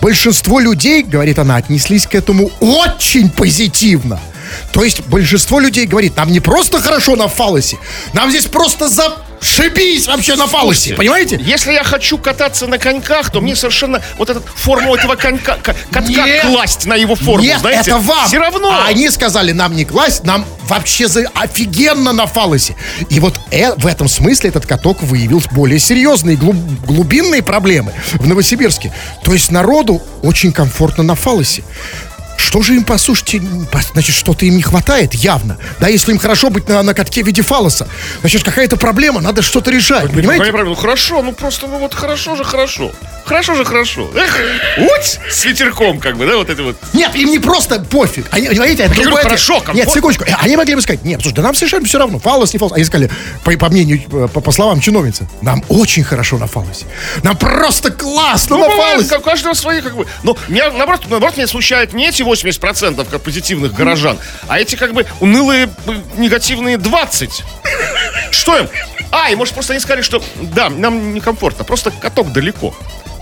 Большинство 0.02 0.60
людей, 0.60 1.04
говорит 1.04 1.40
она, 1.40 1.58
отнеслись 1.58 2.08
к 2.08 2.16
этому 2.16 2.50
очень 2.60 3.30
позитивно. 3.30 4.20
То 4.72 4.84
есть 4.84 5.02
большинство 5.08 5.60
людей 5.60 5.86
говорит, 5.86 6.16
нам 6.16 6.32
не 6.32 6.40
просто 6.40 6.82
хорошо 6.82 7.16
на 7.16 7.28
фалосе, 7.28 7.78
нам 8.14 8.30
здесь 8.30 8.46
просто 8.46 8.88
зашибись 9.44 10.08
вообще 10.08 10.36
на 10.36 10.48
фалосе, 10.48 10.96
понимаете? 10.96 11.40
Если 11.44 11.74
я 11.74 11.84
хочу 11.84 12.18
кататься 12.18 12.68
на 12.68 12.78
коньках, 12.80 13.30
то 13.32 13.42
мне 13.42 13.56
совершенно 13.56 14.02
вот 14.18 14.30
эту 14.30 14.42
форму 14.56 14.96
этого 14.96 15.16
конька, 15.16 15.56
ка- 15.58 15.76
катка 15.92 16.12
Нет. 16.26 16.42
класть 16.46 16.86
на 16.86 16.96
его 16.96 17.16
форму, 17.16 17.44
Нет, 17.44 17.60
знаете? 17.60 17.92
это 17.92 18.00
вам. 18.00 18.28
Все 18.28 18.38
равно. 18.40 18.72
А 18.72 18.88
они 18.88 19.10
сказали, 19.10 19.52
нам 19.52 19.76
не 19.76 19.86
класть, 19.86 20.24
нам 20.24 20.46
вообще 20.68 21.08
за 21.08 21.26
офигенно 21.36 22.14
на 22.14 22.26
фалосе. 22.26 22.76
И 23.10 23.20
вот 23.20 23.40
э- 23.52 23.74
в 23.76 23.86
этом 23.86 24.08
смысле 24.08 24.50
этот 24.50 24.66
каток 24.66 25.02
выявил 25.04 25.42
более 25.52 25.80
серьезные 25.80 26.38
глуб- 26.38 26.86
глубинные 26.86 27.42
проблемы 27.44 27.94
в 28.14 28.28
Новосибирске. 28.28 28.94
То 29.24 29.34
есть 29.34 29.52
народу 29.52 30.02
очень 30.22 30.52
комфортно 30.54 31.04
на 31.04 31.16
фалосе. 31.16 31.64
Что 32.44 32.62
же 32.62 32.76
им, 32.76 32.84
послушайте, 32.84 33.42
по- 33.72 33.82
значит, 33.94 34.16
что-то 34.16 34.46
им 34.46 34.56
не 34.58 34.62
хватает, 34.62 35.14
явно. 35.16 35.58
Да, 35.80 35.88
если 35.88 36.12
им 36.12 36.20
хорошо 36.20 36.50
быть 36.50 36.68
на, 36.68 36.84
на 36.84 36.94
катке 36.94 37.24
в 37.24 37.28
виде 37.28 37.42
фалоса, 37.42 37.88
значит, 38.20 38.44
какая-то 38.44 38.78
проблема, 38.78 39.22
надо 39.22 39.42
что-то 39.42 39.72
решать, 39.72 40.02
Какая 40.04 40.16
понимаете? 40.18 40.44
проблема? 40.44 40.70
Ну 40.70 40.76
хорошо, 40.76 41.22
ну 41.24 41.32
просто, 41.32 41.68
ну 41.68 41.80
вот 41.80 41.94
хорошо 41.94 42.36
же 42.36 42.44
хорошо. 42.44 42.92
Хорошо 43.26 43.56
же 43.56 43.64
хорошо. 43.64 44.12
Эх, 44.16 44.38
уть, 44.78 45.20
с 45.32 45.46
ветерком, 45.46 46.00
как 46.02 46.18
бы, 46.18 46.28
да, 46.28 46.36
вот 46.36 46.50
это 46.50 46.62
вот. 46.62 46.76
Нет, 46.92 47.16
им 47.16 47.30
не 47.32 47.40
просто 47.40 47.80
пофиг. 47.80 48.26
Они, 48.32 48.48
понимаете, 48.50 48.84
это 48.84 48.96
другое 49.02 49.24
хорошо, 49.24 49.62
дело. 49.62 49.74
Нет, 49.76 49.90
секундочку. 49.90 50.26
Э, 50.26 50.34
Они 50.42 50.58
могли 50.58 50.76
бы 50.76 50.82
сказать, 50.82 51.06
нет, 51.06 51.22
слушай, 51.22 51.34
да 51.36 51.42
нам 51.42 51.56
совершенно 51.56 51.86
все 51.86 52.00
равно, 52.00 52.20
фалос, 52.20 52.52
не 52.54 52.60
фалос. 52.60 52.74
Они 52.74 52.84
сказали, 52.84 53.10
по, 53.46 53.52
по 53.54 53.70
мнению, 53.70 54.02
э, 54.12 54.28
по, 54.28 54.42
по 54.42 54.52
словам 54.52 54.82
чиновницы, 54.82 55.30
нам 55.42 55.64
очень 55.70 56.04
хорошо 56.04 56.38
на 56.38 56.48
фалосе. 56.48 56.86
Нам 57.24 57.38
просто 57.38 57.92
классно 57.92 58.58
Ну, 58.58 58.64
на 58.64 58.70
бывает, 58.72 58.96
фалосе. 59.08 59.18
у 59.18 59.22
каждого 59.22 59.54
свои, 59.54 59.80
как 59.82 59.96
бы. 59.96 60.06
Но 60.24 60.36
меня, 60.50 60.70
наоборот, 60.72 61.06
наоборот, 61.10 61.38
меня 61.38 61.48
смущают 61.48 61.94
не 61.94 62.10
эти 62.10 62.24
80% 62.34 63.08
как 63.10 63.22
позитивных 63.22 63.74
горожан, 63.74 64.18
а 64.48 64.60
эти, 64.60 64.76
как 64.76 64.94
бы, 64.94 65.06
унылые, 65.20 65.70
негативные 66.18 66.78
20. 66.78 67.44
Что 68.32 68.58
им? 68.58 68.70
А, 69.12 69.30
и 69.30 69.36
может, 69.36 69.54
просто 69.54 69.74
они 69.74 69.80
сказали, 69.80 70.02
что 70.02 70.24
да, 70.42 70.70
нам 70.70 71.14
некомфортно, 71.14 71.64
просто 71.64 71.92
каток 71.92 72.34
далеко. 72.34 72.74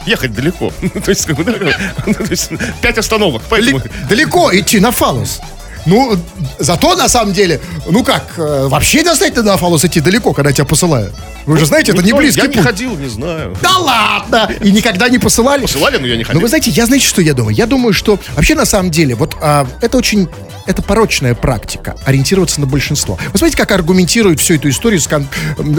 Ехать 0.06 0.34
далеко. 0.34 0.72
То 1.06 1.10
есть, 1.10 1.26
как 1.26 1.36
бы, 1.36 1.44
да, 1.44 1.54
ну, 2.06 2.14
то 2.14 2.24
есть, 2.24 2.50
пять 2.82 2.98
остановок. 2.98 3.44
Поэтому... 3.50 3.82
Далеко 4.10 4.50
идти 4.54 4.80
на 4.80 4.92
фалос. 4.92 5.42
Ну, 5.86 6.18
зато 6.60 6.96
на 6.96 7.10
самом 7.10 7.34
деле, 7.34 7.60
ну 7.88 8.04
как, 8.04 8.34
э, 8.38 8.68
вообще 8.68 9.04
достаточно 9.04 9.44
на 9.44 9.58
фалос 9.58 9.84
идти 9.84 10.00
далеко, 10.00 10.34
когда 10.34 10.52
тебя 10.52 10.66
посылают. 10.66 11.14
Вы 11.46 11.58
же 11.58 11.66
знаете, 11.66 11.92
это 11.92 12.02
не 12.04 12.14
близкий 12.14 12.42
Я 12.42 12.48
не 12.48 12.54
путь. 12.56 12.64
ходил, 12.64 12.96
не 12.98 13.08
знаю. 13.08 13.56
Да 13.62 13.78
ладно! 13.78 14.50
И 14.62 14.72
никогда 14.72 15.10
не 15.10 15.20
посылали? 15.20 15.62
Посылали, 15.64 15.98
но 15.98 16.08
я 16.08 16.16
не 16.16 16.22
Ну, 16.22 16.28
ходил. 16.28 16.42
вы 16.42 16.48
знаете, 16.48 16.70
я 16.72 16.86
знаете, 16.86 17.06
что 17.08 17.22
я 17.22 17.34
думаю? 17.34 17.56
Я 17.56 17.66
думаю, 17.66 17.94
что 17.94 18.20
вообще 18.36 18.56
на 18.56 18.66
самом 18.66 18.92
деле, 18.92 19.16
вот 19.16 19.36
а, 19.42 19.68
это 19.82 19.98
очень, 19.98 20.28
это 20.68 20.82
порочная 20.82 21.34
практика, 21.36 21.96
ориентироваться 22.06 22.62
на 22.62 22.68
большинство. 22.68 23.18
Вы 23.32 23.38
смотрите, 23.38 23.58
как 23.58 23.72
аргументируют 23.72 24.40
всю 24.40 24.56
эту 24.56 24.70
историю, 24.70 25.02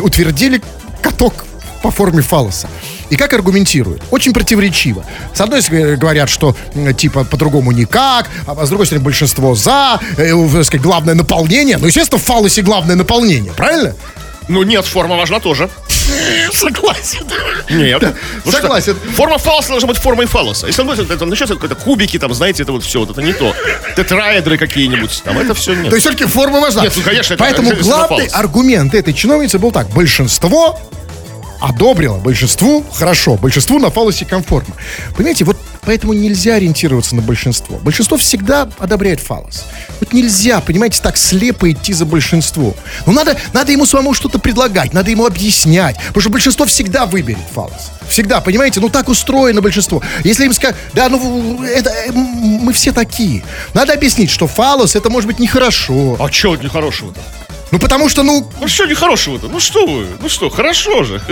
утвердили 0.03 0.62
каток 1.01 1.44
по 1.83 1.90
форме 1.90 2.22
фалоса. 2.22 2.68
И 3.11 3.16
как 3.16 3.33
аргументируют? 3.33 4.03
Очень 4.11 4.33
противоречиво. 4.33 5.05
С 5.35 5.40
одной 5.40 5.62
стороны 5.62 5.96
говорят, 5.96 6.31
что 6.31 6.57
типа 6.96 7.25
по-другому 7.25 7.72
никак, 7.72 8.31
а 8.46 8.64
с 8.64 8.68
другой 8.68 8.87
стороны 8.87 9.05
большинство 9.05 9.55
за, 9.55 10.01
э, 10.16 10.33
э, 10.33 10.64
сказать, 10.64 10.81
главное 10.83 11.14
наполнение. 11.14 11.77
Ну, 11.79 11.87
естественно, 11.88 12.20
в 12.20 12.25
фалосе 12.25 12.62
главное 12.62 12.94
наполнение, 12.96 13.53
правильно? 13.53 13.94
Ну 14.49 14.63
нет, 14.63 14.85
форма 14.85 15.17
важна 15.17 15.41
тоже. 15.41 15.69
Согласен. 16.53 17.27
Нет. 17.71 18.01
Да, 18.01 18.13
Ну 18.45 18.51
что, 18.51 18.61
согласен. 18.61 18.97
форма 19.17 19.39
фалоса 19.39 19.69
должна 19.71 19.89
быть 19.89 19.99
формой 19.99 20.27
фалоса. 20.27 20.67
Если 20.67 20.81
он 20.83 20.89
будет, 20.89 21.11
это 21.11 21.25
начнется 21.25 21.55
какие-то 21.55 21.77
кубики, 21.77 22.19
там, 22.19 22.35
знаете, 22.35 22.63
это 22.63 22.73
вот 22.73 22.83
все, 22.85 23.01
вот 23.01 23.11
это 23.11 23.23
не 23.23 23.33
то. 23.33 23.55
Тетраэдры 23.97 24.59
какие-нибудь, 24.59 25.23
там, 25.25 25.39
это 25.39 25.55
все 25.55 25.75
нет. 25.75 25.89
То 25.91 25.95
есть 25.97 26.07
все-таки 26.07 26.29
форма 26.31 26.61
важна. 26.61 26.83
Нет, 26.83 26.93
ну, 26.97 27.03
конечно, 27.03 27.35
это 27.35 27.43
Поэтому 27.43 27.71
обязательно 27.71 28.07
главный 28.09 28.27
аргумент 28.29 28.95
этой 28.95 29.15
чиновницы 29.15 29.59
был 29.59 29.71
так. 29.71 29.89
Большинство 29.91 30.79
одобрило, 31.61 32.19
большинству 32.19 32.85
хорошо, 32.93 33.37
большинству 33.37 33.79
на 33.79 33.91
фалосе 33.91 34.25
комфортно. 34.25 34.75
Понимаете, 35.17 35.45
вот 35.45 35.57
поэтому 35.85 36.12
нельзя 36.12 36.55
ориентироваться 36.55 37.16
на 37.16 37.23
большинство. 37.23 37.79
Большинство 37.79 38.16
всегда 38.16 38.68
одобряет 38.79 39.21
фалос. 39.21 39.64
Вот 40.01 40.12
нельзя, 40.12 40.61
понимаете, 40.61 41.01
так 41.03 41.16
слепо 41.16 41.71
идти 41.71 41.92
за 41.92 42.07
большинство. 42.07 42.75
Ну, 43.07 43.12
надо, 43.12 43.37
надо 43.53 43.73
ему 43.73 43.87
самому 43.87 44.14
что-то 44.14 44.38
предлагать, 44.38 44.92
надо 44.92 45.11
ему 45.11 45.27
объяснять. 45.27 45.97
Потому 46.09 46.21
что 46.21 46.31
большинство 46.31 46.66
всегда 46.66 47.07
выберет 47.07 47.42
фалос. 47.53 47.90
Всегда, 48.09 48.40
понимаете? 48.40 48.81
Ну, 48.81 48.88
так 48.88 49.09
устроено 49.09 49.61
большинство. 49.61 50.03
Если 50.25 50.45
им 50.45 50.53
сказать, 50.53 50.77
да, 50.95 51.09
ну, 51.09 51.62
это, 51.64 51.90
э, 51.90 52.12
мы 52.12 52.73
все 52.73 52.92
такие. 52.92 53.42
Надо 53.75 53.92
объяснить, 53.92 54.31
что 54.31 54.47
фалос, 54.47 54.95
это 54.97 55.11
может 55.11 55.27
быть 55.27 55.38
нехорошо. 55.38 56.16
А 56.21 56.31
что 56.31 56.57
нехорошего-то? 56.57 57.21
Ну, 57.73 57.79
потому 57.79 58.11
что, 58.11 58.23
ну, 58.23 58.47
Ну 58.61 58.69
что 58.69 58.85
нехорошего-то? 58.85 59.49
Ну 59.49 59.59
что 59.59 59.87
вы? 59.87 60.07
Ну 60.21 60.29
что, 60.29 60.51
хорошо 60.51 61.05
же. 61.05 61.23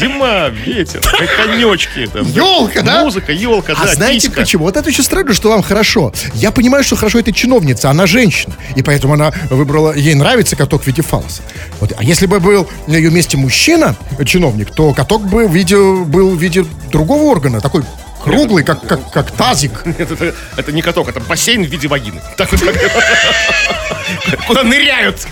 Зима, 0.00 0.48
ветер, 0.48 1.00
конечки. 1.36 2.08
Ёлка, 2.32 2.82
да? 2.82 3.02
Музыка, 3.02 3.32
елка, 3.32 3.74
а 3.76 3.84
да, 3.84 3.94
знаете 3.94 4.28
писька. 4.28 4.40
почему? 4.40 4.64
Вот 4.64 4.76
это 4.76 4.88
очень 4.88 5.02
странно, 5.02 5.34
что 5.34 5.50
вам 5.50 5.62
хорошо. 5.62 6.12
Я 6.34 6.52
понимаю, 6.52 6.84
что 6.84 6.94
хорошо 6.94 7.18
это 7.18 7.32
чиновница, 7.32 7.90
она 7.90 8.06
женщина. 8.06 8.54
И 8.76 8.82
поэтому 8.82 9.14
она 9.14 9.32
выбрала, 9.50 9.92
ей 9.92 10.14
нравится 10.14 10.54
каток 10.54 10.84
в 10.84 10.86
виде 10.86 11.02
фалоса. 11.02 11.42
Вот. 11.80 11.92
А 11.96 12.04
если 12.04 12.26
бы 12.26 12.38
был 12.38 12.68
на 12.86 12.94
ее 12.94 13.10
месте 13.10 13.36
мужчина, 13.36 13.96
чиновник, 14.24 14.70
то 14.70 14.94
каток 14.94 15.26
бы 15.26 15.48
в 15.48 15.52
виде, 15.52 15.76
был 15.76 16.30
в 16.30 16.40
виде 16.40 16.64
другого 16.92 17.24
органа, 17.24 17.60
такой 17.60 17.82
Круглый, 18.22 18.64
как, 18.64 18.86
как, 18.86 19.10
как 19.12 19.30
тазик. 19.32 19.82
Это, 19.98 20.14
это, 20.14 20.34
это 20.56 20.72
не 20.72 20.80
каток, 20.82 21.08
это 21.08 21.20
бассейн 21.20 21.64
в 21.64 21.68
виде 21.68 21.88
вагины. 21.88 22.20
Так 22.36 22.50
вот, 22.52 22.60
как- 22.60 22.76
Куда 24.46 24.62
ныряют. 24.62 25.26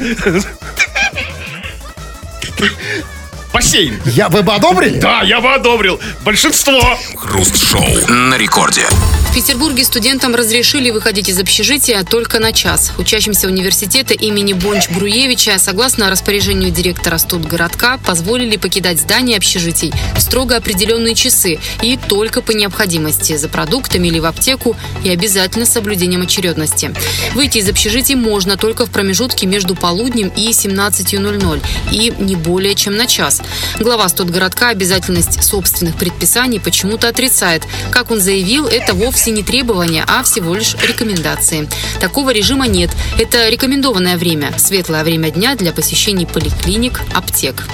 Бассейн. 3.53 4.00
Я, 4.05 4.29
вы 4.29 4.42
бы 4.42 4.55
одобрили? 4.55 4.98
Да, 5.00 5.22
я 5.22 5.40
бы 5.40 5.53
одобрил. 5.53 6.00
Большинство. 6.24 6.81
Хруст-шоу 7.16 7.85
на 8.09 8.37
рекорде. 8.37 8.87
В 9.30 9.32
Петербурге 9.32 9.84
студентам 9.84 10.34
разрешили 10.34 10.90
выходить 10.90 11.28
из 11.28 11.38
общежития 11.38 12.02
только 12.02 12.40
на 12.40 12.52
час. 12.52 12.90
Учащимся 12.98 13.46
университета 13.46 14.12
имени 14.12 14.54
Бонч-Бруевича, 14.54 15.56
согласно 15.60 16.10
распоряжению 16.10 16.72
директора 16.72 17.16
студгородка, 17.16 18.00
позволили 18.04 18.56
покидать 18.56 18.98
здание 18.98 19.36
общежитий 19.36 19.92
в 20.16 20.20
строго 20.20 20.56
определенные 20.56 21.14
часы 21.14 21.60
и 21.80 21.96
только 21.96 22.42
по 22.42 22.50
необходимости 22.50 23.36
за 23.36 23.48
продуктами 23.48 24.08
или 24.08 24.18
в 24.18 24.26
аптеку 24.26 24.76
и 25.04 25.10
обязательно 25.10 25.64
с 25.64 25.70
соблюдением 25.70 26.22
очередности. 26.22 26.92
Выйти 27.32 27.58
из 27.58 27.68
общежитий 27.68 28.16
можно 28.16 28.56
только 28.56 28.84
в 28.84 28.90
промежутке 28.90 29.46
между 29.46 29.76
полуднем 29.76 30.32
и 30.36 30.50
17.00 30.50 31.62
и 31.92 32.12
не 32.18 32.34
более 32.34 32.74
чем 32.74 32.96
на 32.96 33.06
час. 33.06 33.40
Глава 33.78 34.08
студгородка 34.08 34.70
обязательность 34.70 35.44
собственных 35.44 35.94
предписаний 35.94 36.58
почему-то 36.58 37.06
отрицает. 37.06 37.62
Как 37.92 38.10
он 38.10 38.20
заявил, 38.20 38.66
это 38.66 38.92
вовсе 38.92 39.19
не 39.28 39.42
требования, 39.42 40.04
а 40.09 40.22
всего 40.22 40.54
лишь 40.54 40.74
рекомендации. 40.88 41.68
Такого 42.00 42.30
режима 42.30 42.66
нет. 42.66 42.90
Это 43.18 43.50
рекомендованное 43.50 44.16
время, 44.16 44.54
светлое 44.56 45.04
время 45.04 45.30
дня 45.30 45.54
для 45.56 45.72
посещений 45.72 46.26
поликлиник, 46.26 47.02
аптек. 47.12 47.66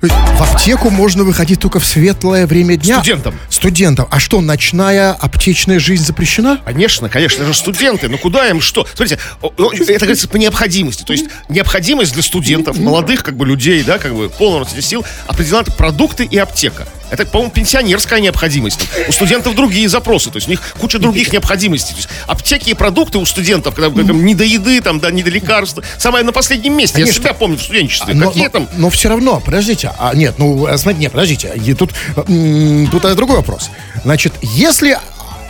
В 0.00 0.42
аптеку 0.42 0.90
можно 0.90 1.22
выходить 1.22 1.60
только 1.60 1.78
в 1.78 1.86
светлое 1.86 2.48
время 2.48 2.76
дня. 2.76 2.96
Студентам. 2.96 3.38
Студентам. 3.48 4.08
А 4.10 4.18
что, 4.18 4.40
ночная 4.40 5.12
аптечная 5.12 5.78
жизнь 5.78 6.04
запрещена? 6.04 6.60
Конечно, 6.64 7.08
конечно, 7.08 7.44
это 7.44 7.52
же 7.52 7.58
студенты. 7.58 8.08
Ну 8.08 8.18
куда 8.18 8.48
им 8.48 8.60
что? 8.60 8.84
Смотрите, 8.96 9.20
это 9.40 10.00
говорится 10.00 10.26
по 10.26 10.38
необходимости. 10.38 11.04
То 11.04 11.12
есть 11.12 11.26
необходимость 11.48 12.14
для 12.14 12.22
студентов, 12.24 12.78
молодых 12.78 13.22
как 13.22 13.36
бы 13.36 13.46
людей, 13.46 13.84
да, 13.84 13.98
как 13.98 14.12
бы 14.16 14.28
полного 14.28 14.66
сил, 14.80 15.04
определена 15.28 15.62
продукты 15.62 16.24
и 16.24 16.36
аптека. 16.36 16.88
Это, 17.12 17.26
по-моему, 17.26 17.52
пенсионерская 17.52 18.20
необходимость. 18.20 18.78
Там. 18.78 18.88
У 19.06 19.12
студентов 19.12 19.54
другие 19.54 19.86
запросы, 19.86 20.30
то 20.30 20.36
есть 20.36 20.48
у 20.48 20.50
них 20.50 20.62
куча 20.78 20.98
других 20.98 21.30
необходимостей. 21.30 21.92
То 21.92 21.98
есть 21.98 22.08
аптеки 22.26 22.70
и 22.70 22.74
продукты 22.74 23.18
у 23.18 23.26
студентов, 23.26 23.74
когда 23.74 23.90
там, 24.02 24.24
не 24.24 24.34
до 24.34 24.44
еды, 24.44 24.80
там, 24.80 24.98
да, 24.98 25.10
не 25.10 25.22
до 25.22 25.28
лекарств, 25.28 25.78
самое 25.98 26.24
на 26.24 26.32
последнем 26.32 26.74
месте. 26.74 27.00
Я 27.00 27.04
Конечно. 27.04 27.22
себя 27.22 27.34
помню 27.34 27.58
в 27.58 27.62
студенчестве. 27.62 28.14
Но, 28.14 28.28
Какие 28.28 28.44
но- 28.44 28.48
там... 28.48 28.68
но 28.78 28.88
все 28.88 29.10
равно, 29.10 29.40
подождите, 29.44 29.92
а 29.98 30.14
нет, 30.14 30.36
ну, 30.38 30.66
а, 30.66 30.78
смотрите, 30.78 31.02
нет, 31.02 31.12
подождите, 31.12 31.52
и 31.54 31.74
тут, 31.74 31.90
тут 32.14 33.04
э, 33.04 33.14
другой 33.14 33.36
вопрос. 33.36 33.68
Значит, 34.04 34.32
если 34.40 34.98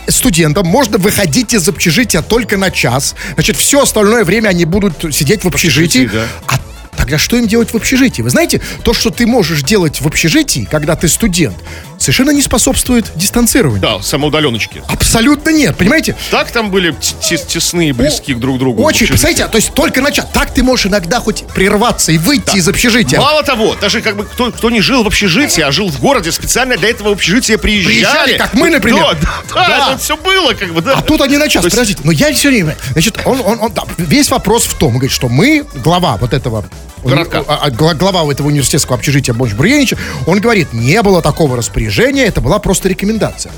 студентам 0.09 0.67
можно 0.67 0.97
выходить 0.97 1.53
из 1.53 1.65
общежития 1.69 2.21
только 2.21 2.57
на 2.57 2.71
час, 2.71 3.15
значит, 3.35 3.55
все 3.55 3.83
остальное 3.83 4.25
время 4.25 4.49
они 4.49 4.65
будут 4.65 5.15
сидеть 5.15 5.45
в 5.45 5.47
общежитии, 5.47 6.07
общежитии, 6.07 6.27
а 6.47 6.59
Тогда 6.97 7.17
что 7.17 7.37
им 7.37 7.47
делать 7.47 7.71
в 7.73 7.75
общежитии? 7.75 8.21
Вы 8.21 8.29
знаете, 8.29 8.61
то, 8.83 8.93
что 8.93 9.09
ты 9.09 9.25
можешь 9.27 9.61
делать 9.63 10.01
в 10.01 10.07
общежитии, 10.07 10.67
когда 10.69 10.95
ты 10.95 11.07
студент, 11.07 11.55
совершенно 11.97 12.31
не 12.31 12.41
способствует 12.41 13.11
дистанцированию. 13.15 13.81
Да, 13.81 14.01
самоудаленочки. 14.01 14.83
Абсолютно 14.87 15.49
нет, 15.51 15.75
понимаете? 15.77 16.15
Так 16.31 16.51
там 16.51 16.69
были 16.71 16.95
тесные, 17.21 17.93
близки 17.93 18.33
друг 18.33 18.57
к 18.57 18.59
другу. 18.59 18.83
Очень, 18.83 19.07
представляете, 19.07 19.47
то 19.47 19.57
есть 19.57 19.73
только 19.73 20.01
начать. 20.01 20.31
Так 20.33 20.53
ты 20.53 20.63
можешь 20.63 20.85
иногда 20.87 21.19
хоть 21.19 21.45
прерваться 21.47 22.11
и 22.11 22.17
выйти 22.17 22.57
из 22.57 22.67
общежития. 22.67 23.19
Мало 23.19 23.43
того, 23.43 23.75
даже 23.79 24.01
как 24.01 24.15
бы 24.17 24.25
кто, 24.25 24.51
кто 24.51 24.69
не 24.69 24.81
жил 24.81 25.03
в 25.03 25.07
общежитии, 25.07 25.61
а 25.61 25.71
жил 25.71 25.89
в 25.89 25.99
городе, 25.99 26.31
специально 26.31 26.77
для 26.77 26.89
этого 26.89 27.11
общежития 27.11 27.57
приезжали. 27.57 27.93
Приезжали, 27.93 28.37
как 28.37 28.53
мы, 28.53 28.69
например. 28.69 29.03
Да, 29.03 29.13
да, 29.13 29.43
да, 29.55 29.67
Да. 29.67 29.89
это 29.93 29.97
все 30.03 30.17
было, 30.17 30.53
как 30.53 30.73
бы, 30.73 30.81
да. 30.81 30.97
А 30.97 31.01
тут 31.01 31.21
они 31.21 31.37
на 31.37 31.47
час, 31.49 31.63
есть- 31.63 31.75
подождите. 31.75 32.01
Но 32.03 32.11
я 32.11 32.33
все 32.33 32.49
время... 32.49 32.75
Значит, 32.91 33.19
он, 33.25 33.39
он, 33.41 33.59
он- 33.61 33.71
да, 33.73 33.83
весь 33.97 34.29
вопрос 34.29 34.65
в 34.65 34.73
том, 34.75 34.91
говорит, 34.93 35.11
что 35.11 35.29
мы, 35.29 35.65
глава 35.75 36.17
вот 36.17 36.33
этого... 36.33 36.65
Городка. 37.03 37.43
а, 37.47 37.59
а, 37.63 37.69
гла- 37.71 37.93
глава 37.95 38.31
этого 38.31 38.47
университетского 38.47 38.97
общежития 38.97 39.33
Бонч 39.33 39.53
Бруевича, 39.53 39.97
он 40.25 40.39
говорит, 40.39 40.71
не 40.73 41.01
было 41.01 41.21
такого 41.21 41.57
распоряжения, 41.57 42.25
это 42.25 42.39
была 42.41 42.59
просто 42.59 42.87
рекомендация. 42.89 43.51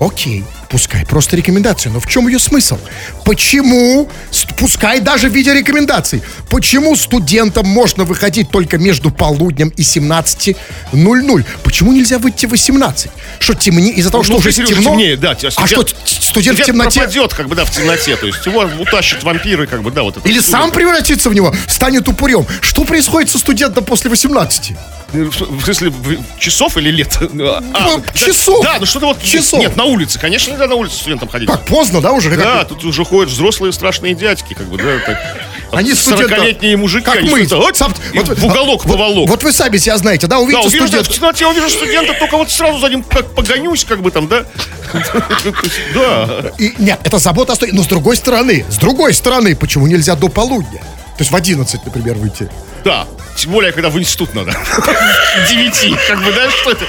Окей, 0.00 0.44
пускай 0.70 1.04
просто 1.04 1.36
рекомендация, 1.36 1.90
но 1.92 1.98
в 2.00 2.06
чем 2.06 2.28
ее 2.28 2.38
смысл? 2.38 2.78
Почему, 3.24 4.08
пускай 4.56 5.00
даже 5.00 5.28
в 5.28 5.32
виде 5.32 5.52
рекомендаций, 5.52 6.22
почему 6.48 6.94
студентам 6.96 7.66
можно 7.66 8.04
выходить 8.04 8.50
только 8.50 8.78
между 8.78 9.10
полуднем 9.10 9.68
и 9.76 9.82
17.00? 9.82 11.44
Почему 11.64 11.92
нельзя 11.92 12.18
выйти 12.18 12.46
в 12.46 12.50
18? 12.50 13.10
Что 13.40 13.54
темнее, 13.54 13.92
из-за 13.94 14.10
того, 14.10 14.22
что 14.22 14.34
Ну, 14.34 14.38
уже 14.38 14.52
Сережа, 14.52 14.74
темно? 14.74 14.90
темнее, 14.90 15.16
да, 15.16 15.34
тебя 15.34 15.50
а 15.56 15.66
что, 15.66 15.82
студент- 15.82 15.96
студент 16.06 16.58
в 16.60 16.64
темноте? 16.64 17.00
пропадет, 17.00 17.34
как 17.34 17.48
бы, 17.48 17.56
да, 17.56 17.64
в 17.64 17.70
темноте. 17.70 18.16
То 18.16 18.26
есть 18.26 18.46
его 18.46 18.60
утащат 18.78 19.22
вампиры, 19.24 19.66
как 19.66 19.82
бы, 19.82 19.90
да, 19.90 20.02
вот 20.02 20.16
это. 20.18 20.28
Или 20.28 20.38
сам 20.40 20.70
превратится 20.70 21.30
в 21.30 21.34
него, 21.34 21.54
станет 21.66 22.06
упырем. 22.08 22.46
Что 22.60 22.84
происходит 22.84 23.30
со 23.30 23.38
студентом 23.38 23.84
после 23.84 24.08
18? 24.10 24.72
В 25.12 25.64
смысле, 25.64 25.92
часов 26.38 26.76
или 26.76 26.90
лет? 26.90 27.18
А, 27.72 27.88
Ну, 27.88 28.02
часов. 28.14 28.62
Да, 28.64 28.76
ну 28.78 28.86
что-то 28.86 29.06
вот... 29.06 29.22
Часов. 29.22 29.58
Нет, 29.60 29.76
на 29.76 29.84
улице. 29.84 30.18
Конечно, 30.20 30.56
нельзя 30.60 30.68
на 30.68 30.74
улице 30.74 30.96
студентам 30.96 31.28
ходить. 31.28 31.48
Как 31.48 31.64
поздно, 31.64 32.00
да, 32.00 32.12
уже? 32.12 32.30
Да, 32.36 32.64
тут 32.64 32.84
уже 32.84 33.04
ходят 33.04 33.30
взрослые 33.32 33.72
страшные 33.72 34.14
дядьки, 34.14 34.54
как 34.54 34.66
бы, 34.66 34.76
да, 34.76 34.98
так. 35.06 35.18
Они 35.72 35.94
студенты. 35.94 36.34
40-летние 36.34 36.76
мужики, 36.76 37.04
Как 37.04 37.18
они 37.18 37.30
мы. 37.30 37.46
вот, 37.48 37.76
Сам- 37.76 37.94
вот 38.14 38.38
в 38.38 38.44
уголок 38.44 38.84
вот- 38.84 38.92
поволок. 38.96 39.28
Вот 39.28 39.42
вы 39.44 39.52
сами 39.52 39.76
себя 39.76 39.96
знаете, 39.98 40.26
да, 40.26 40.36
Да, 40.36 40.40
увидите 40.40 40.66
увижу, 40.66 40.78
да, 40.78 40.86
в 40.86 41.04
студента. 41.04 41.14
темноте 41.14 41.46
увижу 41.46 41.70
студента, 41.70 42.12
только 42.18 42.36
вот 42.36 42.50
сразу 42.50 42.78
за 42.80 42.88
ним 42.88 43.04
как 43.04 43.32
погонюсь, 43.36 43.84
как 43.84 44.02
бы 44.02 44.10
там, 44.10 44.26
да? 44.26 44.44
Да. 45.94 46.50
И, 46.58 46.74
нет, 46.78 46.98
это 47.04 47.18
забота 47.18 47.52
о. 47.52 47.56
Но 47.72 47.82
с 47.82 47.86
другой 47.86 48.16
стороны, 48.16 48.64
с 48.68 48.76
другой 48.78 49.14
стороны, 49.14 49.54
почему 49.54 49.86
нельзя 49.86 50.16
до 50.16 50.28
полудня? 50.28 50.80
То 51.20 51.22
есть 51.22 51.32
в 51.32 51.36
11, 51.36 51.84
например, 51.84 52.14
выйти. 52.16 52.48
Да. 52.82 53.06
Тем 53.36 53.50
более, 53.52 53.72
когда 53.72 53.90
в 53.90 53.98
институт 53.98 54.34
надо. 54.34 54.52
К 54.52 55.48
Девяти. 55.50 55.94
Как 56.08 56.24
бы, 56.24 56.32
да, 56.32 56.50
что 56.50 56.70
это? 56.72 56.84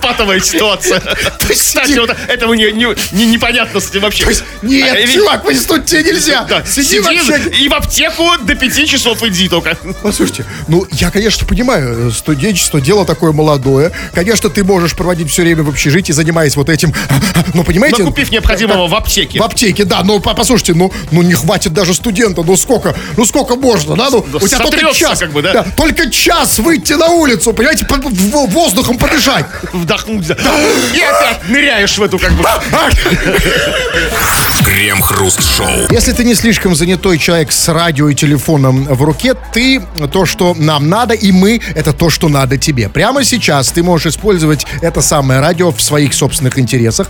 Патовая 0.00 0.40
ситуация. 0.40 1.00
Кстати, 1.48 1.90
сиди- 1.90 2.00
вот 2.00 2.10
этого 2.26 2.54
не, 2.54 2.72
не, 2.72 2.86
не- 3.12 3.26
непонятно 3.26 3.78
с 3.78 3.90
этим 3.90 4.00
вообще. 4.00 4.24
То 4.24 4.30
есть, 4.30 4.42
нет, 4.62 4.98
А, 5.04 5.06
чувак, 5.06 5.44
в 5.44 5.52
институт 5.52 5.86
тебе 5.86 6.02
нельзя. 6.02 6.42
Да, 6.48 6.64
Сиди 6.64 6.88
сиди 6.88 7.00
вообще. 7.00 7.48
и 7.60 7.68
в 7.68 7.74
аптеку 7.74 8.24
до 8.42 8.56
пяти 8.56 8.86
часов 8.88 9.22
иди 9.22 9.48
только. 9.48 9.76
Послушайте, 10.02 10.44
ну, 10.66 10.84
я, 10.90 11.12
конечно, 11.12 11.46
понимаю, 11.46 12.08
э, 12.08 12.10
студенчество, 12.10 12.80
дело 12.80 13.04
такое 13.06 13.30
молодое. 13.30 13.92
Конечно, 14.12 14.48
ты 14.50 14.64
можешь 14.64 14.96
проводить 14.96 15.30
все 15.30 15.42
время 15.42 15.62
в 15.62 15.68
общежитии, 15.68 16.12
занимаясь 16.12 16.56
вот 16.56 16.68
этим. 16.70 16.92
Но, 17.54 17.62
понимаете... 17.62 18.02
Накупив 18.02 18.30
необходимого 18.32 18.88
в 18.88 18.94
аптеке. 18.96 19.38
В 19.38 19.42
аптеке, 19.44 19.84
да, 19.84 20.02
но 20.02 20.18
по- 20.18 20.34
послушайте, 20.34 20.74
ну, 20.74 20.92
ну 21.12 21.22
не 21.22 21.34
хватит 21.34 21.72
даже 21.72 21.94
студента, 21.94 22.42
ну 22.42 22.56
сколько, 22.56 22.96
ну 23.16 23.24
сколько 23.24 23.56
можно, 23.60 23.96
да, 23.96 24.08
ну, 24.10 24.24
Да 24.32 24.38
у 24.38 24.48
тебя 24.48 24.58
только 24.58 24.92
час, 24.94 25.18
как 25.18 25.32
бы, 25.32 25.42
да. 25.42 25.64
только 25.76 26.10
час 26.10 26.58
выйти 26.58 26.94
на 26.94 27.08
улицу, 27.08 27.52
понимаете, 27.52 27.84
по- 27.86 27.96
воздухом 28.46 28.98
подышать. 28.98 29.46
Вдохнуть. 29.72 30.26
да. 30.26 30.34
И 30.94 31.00
опять 31.00 31.48
ныряешь 31.48 31.96
в 31.98 32.02
эту 32.02 32.18
как 32.18 32.32
бы... 32.32 32.44
Крем-хруст-шоу. 34.64 35.88
Если 35.90 36.12
ты 36.12 36.24
не 36.24 36.34
слишком 36.34 36.74
занятой 36.74 37.18
человек 37.18 37.50
с 37.52 37.68
радио 37.68 38.08
и 38.08 38.14
телефоном 38.14 38.84
в 38.84 39.02
руке, 39.02 39.34
ты 39.52 39.82
то, 40.12 40.26
что 40.26 40.54
нам 40.54 40.88
надо, 40.88 41.14
и 41.14 41.32
мы, 41.32 41.60
это 41.74 41.92
то, 41.92 42.10
что 42.10 42.28
надо 42.28 42.56
тебе. 42.58 42.88
Прямо 42.88 43.24
сейчас 43.24 43.70
ты 43.70 43.82
можешь 43.82 44.12
использовать 44.14 44.66
это 44.82 45.00
самое 45.00 45.40
радио 45.40 45.70
в 45.72 45.80
своих 45.80 46.14
собственных 46.14 46.58
интересах. 46.58 47.08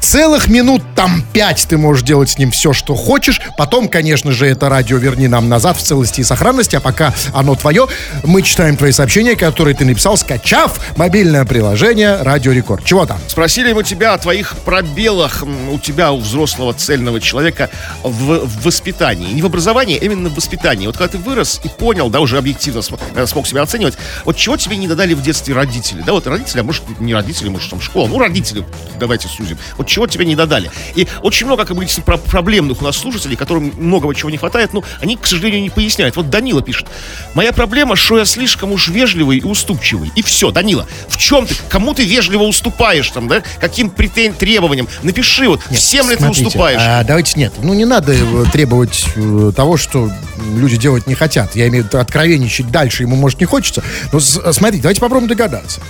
Целых 0.00 0.48
минут 0.48 0.82
там 0.94 1.22
пять 1.32 1.66
ты 1.68 1.76
можешь 1.76 2.02
делать 2.02 2.30
с 2.30 2.38
ним 2.38 2.50
все, 2.50 2.72
что 2.72 2.94
хочешь. 2.94 3.40
Потом, 3.56 3.88
конечно 3.88 4.32
же, 4.32 4.46
это 4.46 4.68
радио 4.68 4.96
верни 4.96 5.28
нам 5.28 5.48
назад 5.48 5.76
в 5.76 5.82
целости 5.82 6.20
и 6.20 6.24
сохранности. 6.24 6.76
А 6.76 6.80
пока 6.80 7.12
оно 7.34 7.54
твое, 7.56 7.88
мы 8.24 8.42
читаем 8.42 8.76
твои 8.76 8.92
сообщения, 8.92 9.36
которые 9.36 9.74
ты 9.74 9.84
написал, 9.84 10.16
скачав 10.16 10.96
мобильное 10.96 11.44
приложение 11.44 12.22
Радио 12.22 12.52
Рекорд. 12.52 12.84
Чего 12.84 13.06
там? 13.06 13.18
Спросили 13.26 13.72
мы 13.72 13.82
тебя 13.84 14.14
о 14.14 14.18
твоих 14.18 14.56
пробелах 14.64 15.44
у 15.70 15.78
тебя, 15.78 16.12
у 16.12 16.18
взрослого 16.20 16.72
цельного 16.74 17.20
человека 17.20 17.68
в, 18.02 18.46
в 18.46 18.64
воспитании. 18.64 19.32
Не 19.32 19.42
в 19.42 19.46
образовании, 19.46 19.98
а 20.00 20.04
именно 20.04 20.28
в 20.28 20.34
воспитании. 20.34 20.86
Вот 20.86 20.96
когда 20.96 21.12
ты 21.12 21.18
вырос 21.18 21.60
и 21.64 21.68
понял, 21.68 22.08
да, 22.08 22.20
уже 22.20 22.38
объективно 22.38 22.82
см- 22.82 23.02
э, 23.14 23.26
смог 23.26 23.46
себя 23.46 23.62
оценивать, 23.62 23.94
вот 24.24 24.36
чего 24.36 24.56
тебе 24.56 24.76
не 24.76 24.86
додали 24.88 25.14
в 25.14 25.22
детстве 25.22 25.54
родители? 25.54 26.02
Да, 26.02 26.12
вот 26.12 26.26
родители, 26.26 26.60
а 26.60 26.62
может 26.62 26.84
не 27.00 27.14
родители, 27.14 27.48
может 27.48 27.70
там 27.70 27.80
школа, 27.80 28.06
ну 28.06 28.18
родители, 28.18 28.64
давайте 28.98 29.28
сузим. 29.28 29.58
Вот 29.76 29.87
чего 29.88 30.06
тебе 30.06 30.24
не 30.24 30.36
додали? 30.36 30.70
И 30.94 31.08
очень 31.22 31.46
много, 31.46 31.64
как 31.64 31.76
действительно, 31.78 32.04
про- 32.16 32.18
проблемных 32.30 32.80
у 32.80 32.84
нас 32.84 32.96
слушателей, 32.96 33.36
которым 33.36 33.72
многого 33.78 34.14
чего 34.14 34.30
не 34.30 34.36
хватает, 34.36 34.72
ну, 34.72 34.84
они, 35.00 35.16
к 35.16 35.26
сожалению, 35.26 35.62
не 35.62 35.70
поясняют. 35.70 36.14
Вот 36.16 36.30
Данила 36.30 36.62
пишет. 36.62 36.86
Моя 37.34 37.52
проблема, 37.52 37.96
что 37.96 38.18
я 38.18 38.24
слишком 38.24 38.70
уж 38.72 38.88
вежливый 38.88 39.38
и 39.38 39.42
уступчивый. 39.42 40.12
И 40.14 40.22
все, 40.22 40.50
Данила, 40.50 40.86
в 41.08 41.16
чем 41.16 41.46
ты? 41.46 41.56
Кому 41.68 41.94
ты 41.94 42.04
вежливо 42.04 42.42
уступаешь 42.44 43.10
там, 43.10 43.26
да? 43.28 43.42
Каким 43.60 43.90
претен... 43.90 44.34
требованиям? 44.34 44.88
Напиши 45.02 45.48
вот, 45.48 45.60
всем 45.72 46.08
ли 46.10 46.16
ты 46.16 46.22
Смотрите, 46.24 46.46
уступаешь? 46.46 46.80
а, 46.82 47.02
давайте 47.04 47.38
нет. 47.40 47.52
Ну, 47.62 47.74
не 47.74 47.84
надо 47.84 48.12
э, 48.12 48.44
требовать 48.52 49.06
э, 49.16 49.52
того, 49.56 49.76
что 49.76 50.10
люди 50.56 50.76
делать 50.76 51.06
не 51.06 51.14
хотят. 51.14 51.56
Я 51.56 51.68
имею 51.68 51.84
в 51.84 51.86
виду 51.88 51.98
откровенничать 51.98 52.70
дальше, 52.70 53.02
ему, 53.04 53.16
может, 53.16 53.40
не 53.40 53.46
хочется. 53.46 53.82
Но 54.12 54.20
с- 54.20 54.52
смотрите, 54.52 54.82
давайте 54.82 55.00
попробуем 55.00 55.28
догадаться. 55.28 55.80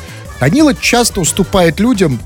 Данила 0.40 0.72
часто 0.74 1.20
уступает 1.20 1.80
людям 1.80 2.20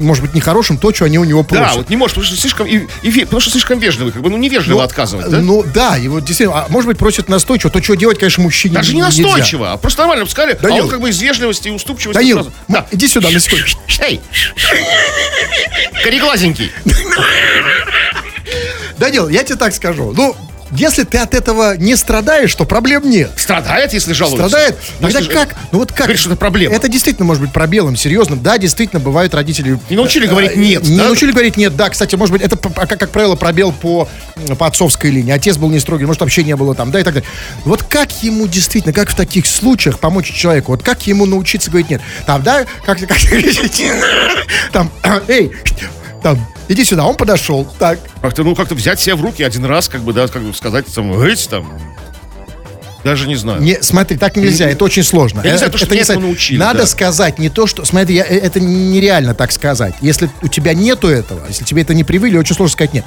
может 0.00 0.22
быть, 0.24 0.34
нехорошим 0.34 0.78
то, 0.78 0.92
что 0.94 1.04
они 1.04 1.18
у 1.18 1.24
него 1.24 1.42
просят. 1.44 1.66
Да, 1.66 1.74
вот 1.74 1.90
не 1.90 1.96
можешь, 1.96 2.14
потому 2.14 2.26
что 2.26 2.40
слишком, 2.40 2.66
и, 2.66 2.86
и 3.02 3.24
потому 3.24 3.40
что 3.40 3.50
слишком 3.50 3.78
вежливый, 3.78 4.12
как 4.12 4.22
бы, 4.22 4.30
ну, 4.30 4.36
невежливо 4.36 4.78
Ну, 4.78 4.84
отказывать, 4.84 5.28
да? 5.30 5.38
Ну 5.38 5.62
да, 5.62 5.96
и 5.98 6.08
вот 6.08 6.24
действительно, 6.24 6.60
а 6.60 6.66
может 6.68 6.88
быть, 6.88 6.98
просят 6.98 7.28
настойчиво, 7.28 7.70
то, 7.70 7.82
что 7.82 7.94
делать, 7.94 8.18
конечно, 8.18 8.42
мужчине 8.42 8.74
Даже 8.74 8.94
не 8.94 9.00
нельзя. 9.02 9.22
настойчиво, 9.22 9.72
а 9.72 9.76
просто 9.76 10.00
нормально 10.02 10.26
сказали, 10.26 10.52
а 10.58 10.62
Данил. 10.62 10.84
он 10.84 10.90
как 10.90 11.00
бы 11.00 11.10
из 11.10 11.20
вежливости 11.20 11.68
и 11.68 11.70
уступчивости 11.70 12.18
Данил, 12.18 12.36
сразу- 12.36 12.52
Да. 12.68 12.86
иди 12.90 13.06
сюда 13.08 13.30
на 13.30 13.38
секунду. 13.40 13.64
Эй! 14.00 14.20
Кореглазенький. 16.02 16.70
Данил, 18.98 19.28
я 19.28 19.42
тебе 19.44 19.56
так 19.56 19.74
скажу. 19.74 20.12
Ну, 20.16 20.36
если 20.72 21.04
ты 21.04 21.18
от 21.18 21.34
этого 21.34 21.76
не 21.76 21.96
страдаешь, 21.96 22.54
то 22.54 22.64
проблем 22.64 23.08
нет. 23.08 23.30
Страдает, 23.36 23.92
если 23.92 24.12
жалуется. 24.12 24.48
Страдает? 24.48 24.76
Ну, 25.00 25.06
Тогда 25.08 25.18
если 25.20 25.32
же- 25.32 25.38
как? 25.38 25.54
Ну 25.72 25.78
вот 25.78 25.90
как? 25.92 25.98
Говорит, 26.06 26.20
что 26.20 26.30
это 26.30 26.38
проблема. 26.38 26.74
Это 26.74 26.88
действительно 26.88 27.26
может 27.26 27.42
быть 27.42 27.52
пробелом, 27.52 27.96
серьезным. 27.96 28.42
Да, 28.42 28.58
действительно, 28.58 29.00
бывают 29.00 29.34
родители... 29.34 29.78
Не 29.88 29.96
научили 29.96 30.26
говорить 30.26 30.52
э, 30.52 30.56
«нет», 30.58 30.82
Не 30.84 30.96
да? 30.98 31.04
научили 31.04 31.32
говорить 31.32 31.56
нет, 31.56 31.76
да. 31.76 31.90
Кстати, 31.90 32.14
может 32.16 32.32
быть, 32.32 32.42
это, 32.42 32.56
п- 32.56 32.70
как, 32.70 32.98
как 32.98 33.10
правило, 33.10 33.36
пробел 33.36 33.72
по, 33.72 34.08
по 34.58 34.66
отцовской 34.66 35.10
линии. 35.10 35.32
Отец 35.32 35.56
был 35.56 35.70
не 35.70 35.80
строгий, 35.80 36.04
может, 36.06 36.20
вообще 36.20 36.42
не 36.44 36.56
было 36.56 36.74
там, 36.74 36.90
да, 36.90 37.00
и 37.00 37.02
так 37.02 37.14
далее. 37.14 37.28
Вот 37.64 37.82
как 37.82 38.10
ему 38.22 38.46
действительно, 38.46 38.92
как 38.92 39.10
в 39.10 39.14
таких 39.16 39.46
случаях 39.46 39.98
помочь 39.98 40.32
человеку? 40.32 40.72
Вот 40.72 40.82
как 40.82 41.06
ему 41.06 41.26
научиться 41.26 41.70
говорить 41.70 41.90
нет? 41.90 42.00
Там, 42.26 42.42
да, 42.42 42.64
как, 42.84 42.98
как 43.00 43.18
там, 44.72 44.90
эй, 45.28 45.52
там, 46.22 46.38
иди 46.68 46.84
сюда, 46.84 47.04
он 47.04 47.16
подошел, 47.16 47.66
так, 47.78 47.98
Как-то, 48.20 48.42
ну, 48.44 48.54
как-то 48.54 48.74
взять 48.74 49.00
себя 49.00 49.16
в 49.16 49.22
руки 49.22 49.42
один 49.42 49.64
раз, 49.64 49.88
как 49.88 50.02
бы, 50.02 50.12
да, 50.12 50.28
как 50.28 50.42
бы 50.42 50.54
сказать, 50.54 50.86
там, 50.94 51.12
«Гыть», 51.12 51.48
там, 51.48 51.66
даже 53.02 53.26
не 53.26 53.36
знаю. 53.36 53.62
Не, 53.62 53.78
смотри, 53.82 54.18
так 54.18 54.36
нельзя, 54.36 54.68
это 54.68 54.84
очень 54.84 55.02
сложно. 55.02 55.40
Я 55.42 55.52
не 55.52 55.56
знаю, 55.56 55.70
Э, 55.70 55.72
то, 55.72 55.78
что 55.78 55.86
это 55.86 55.94
меня 55.94 56.14
не 56.16 56.20
научили, 56.20 56.58
Надо 56.58 56.80
да. 56.80 56.86
сказать 56.86 57.38
не 57.38 57.48
то, 57.48 57.66
что... 57.66 57.82
Смотри, 57.86 58.16
я- 58.16 58.26
э, 58.26 58.38
это 58.38 58.60
нереально 58.60 59.34
так 59.34 59.52
сказать. 59.52 59.94
Если 60.02 60.28
у 60.42 60.48
тебя 60.48 60.74
нету 60.74 61.08
этого, 61.08 61.40
если 61.48 61.64
тебе 61.64 61.80
это 61.80 61.94
не 61.94 62.04
привыли, 62.04 62.36
очень 62.36 62.54
сложно 62.54 62.72
сказать 62.74 62.92
нет. 62.92 63.06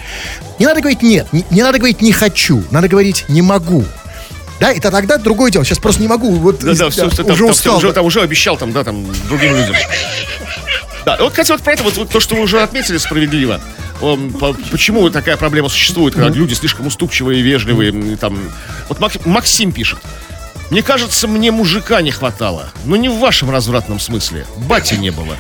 Не 0.58 0.66
надо 0.66 0.80
говорить 0.82 1.04
нет, 1.04 1.28
не, 1.32 1.46
не 1.52 1.62
надо 1.62 1.78
говорить 1.78 2.02
не 2.02 2.12
хочу, 2.12 2.64
надо 2.72 2.88
говорить 2.88 3.26
не 3.28 3.44
могу. 3.44 3.86
Да, 4.60 4.72
это 4.72 4.90
тогда 4.90 5.18
другое 5.20 5.52
дело. 5.52 5.64
Сейчас 5.64 5.78
просто 5.78 6.02
не 6.02 6.08
могу. 6.08 6.32
Вот 6.38 6.60
Да, 6.62 6.74
да, 6.74 6.90
все, 6.90 7.04
да, 7.04 7.10
все, 7.12 7.24
уже 7.24 7.38
там, 7.38 7.50
устал. 7.50 7.78
уже, 7.78 7.94
там 7.94 8.06
уже 8.06 8.22
обещал, 8.22 8.58
там, 8.58 8.72
да, 8.72 8.84
там, 8.84 9.06
другим 9.28 9.56
людям. 9.56 9.76
Да, 11.06 11.18
вот, 11.20 11.32
кстати, 11.32 11.52
вот 11.52 11.62
про 11.62 11.74
это, 11.74 11.84
вот, 11.84 11.96
вот 11.98 12.10
то, 12.10 12.20
что 12.20 12.36
вы 12.36 12.42
уже 12.44 12.62
отметили 12.62 12.98
справедливо. 12.98 13.60
Почему 14.72 15.10
такая 15.10 15.38
проблема 15.38 15.70
существует, 15.70 16.14
когда 16.16 16.30
люди 16.30 16.54
слишком 16.54 16.88
уступчивые 16.88 17.40
и 17.40 17.44
вежливые, 17.44 18.18
там. 18.18 18.38
Вот 18.90 19.00
Мак- 19.00 19.26
Максим 19.26 19.72
пишет. 19.72 20.00
Мне 20.70 20.82
кажется, 20.82 21.28
мне 21.28 21.52
мужика 21.52 22.02
не 22.02 22.12
хватало. 22.12 22.72
Но 22.86 22.96
не 22.96 23.10
в 23.10 23.20
вашем 23.20 23.52
развратном 23.52 24.00
смысле. 24.00 24.46
Бати 24.58 24.96
не 24.96 25.12
было. 25.12 25.38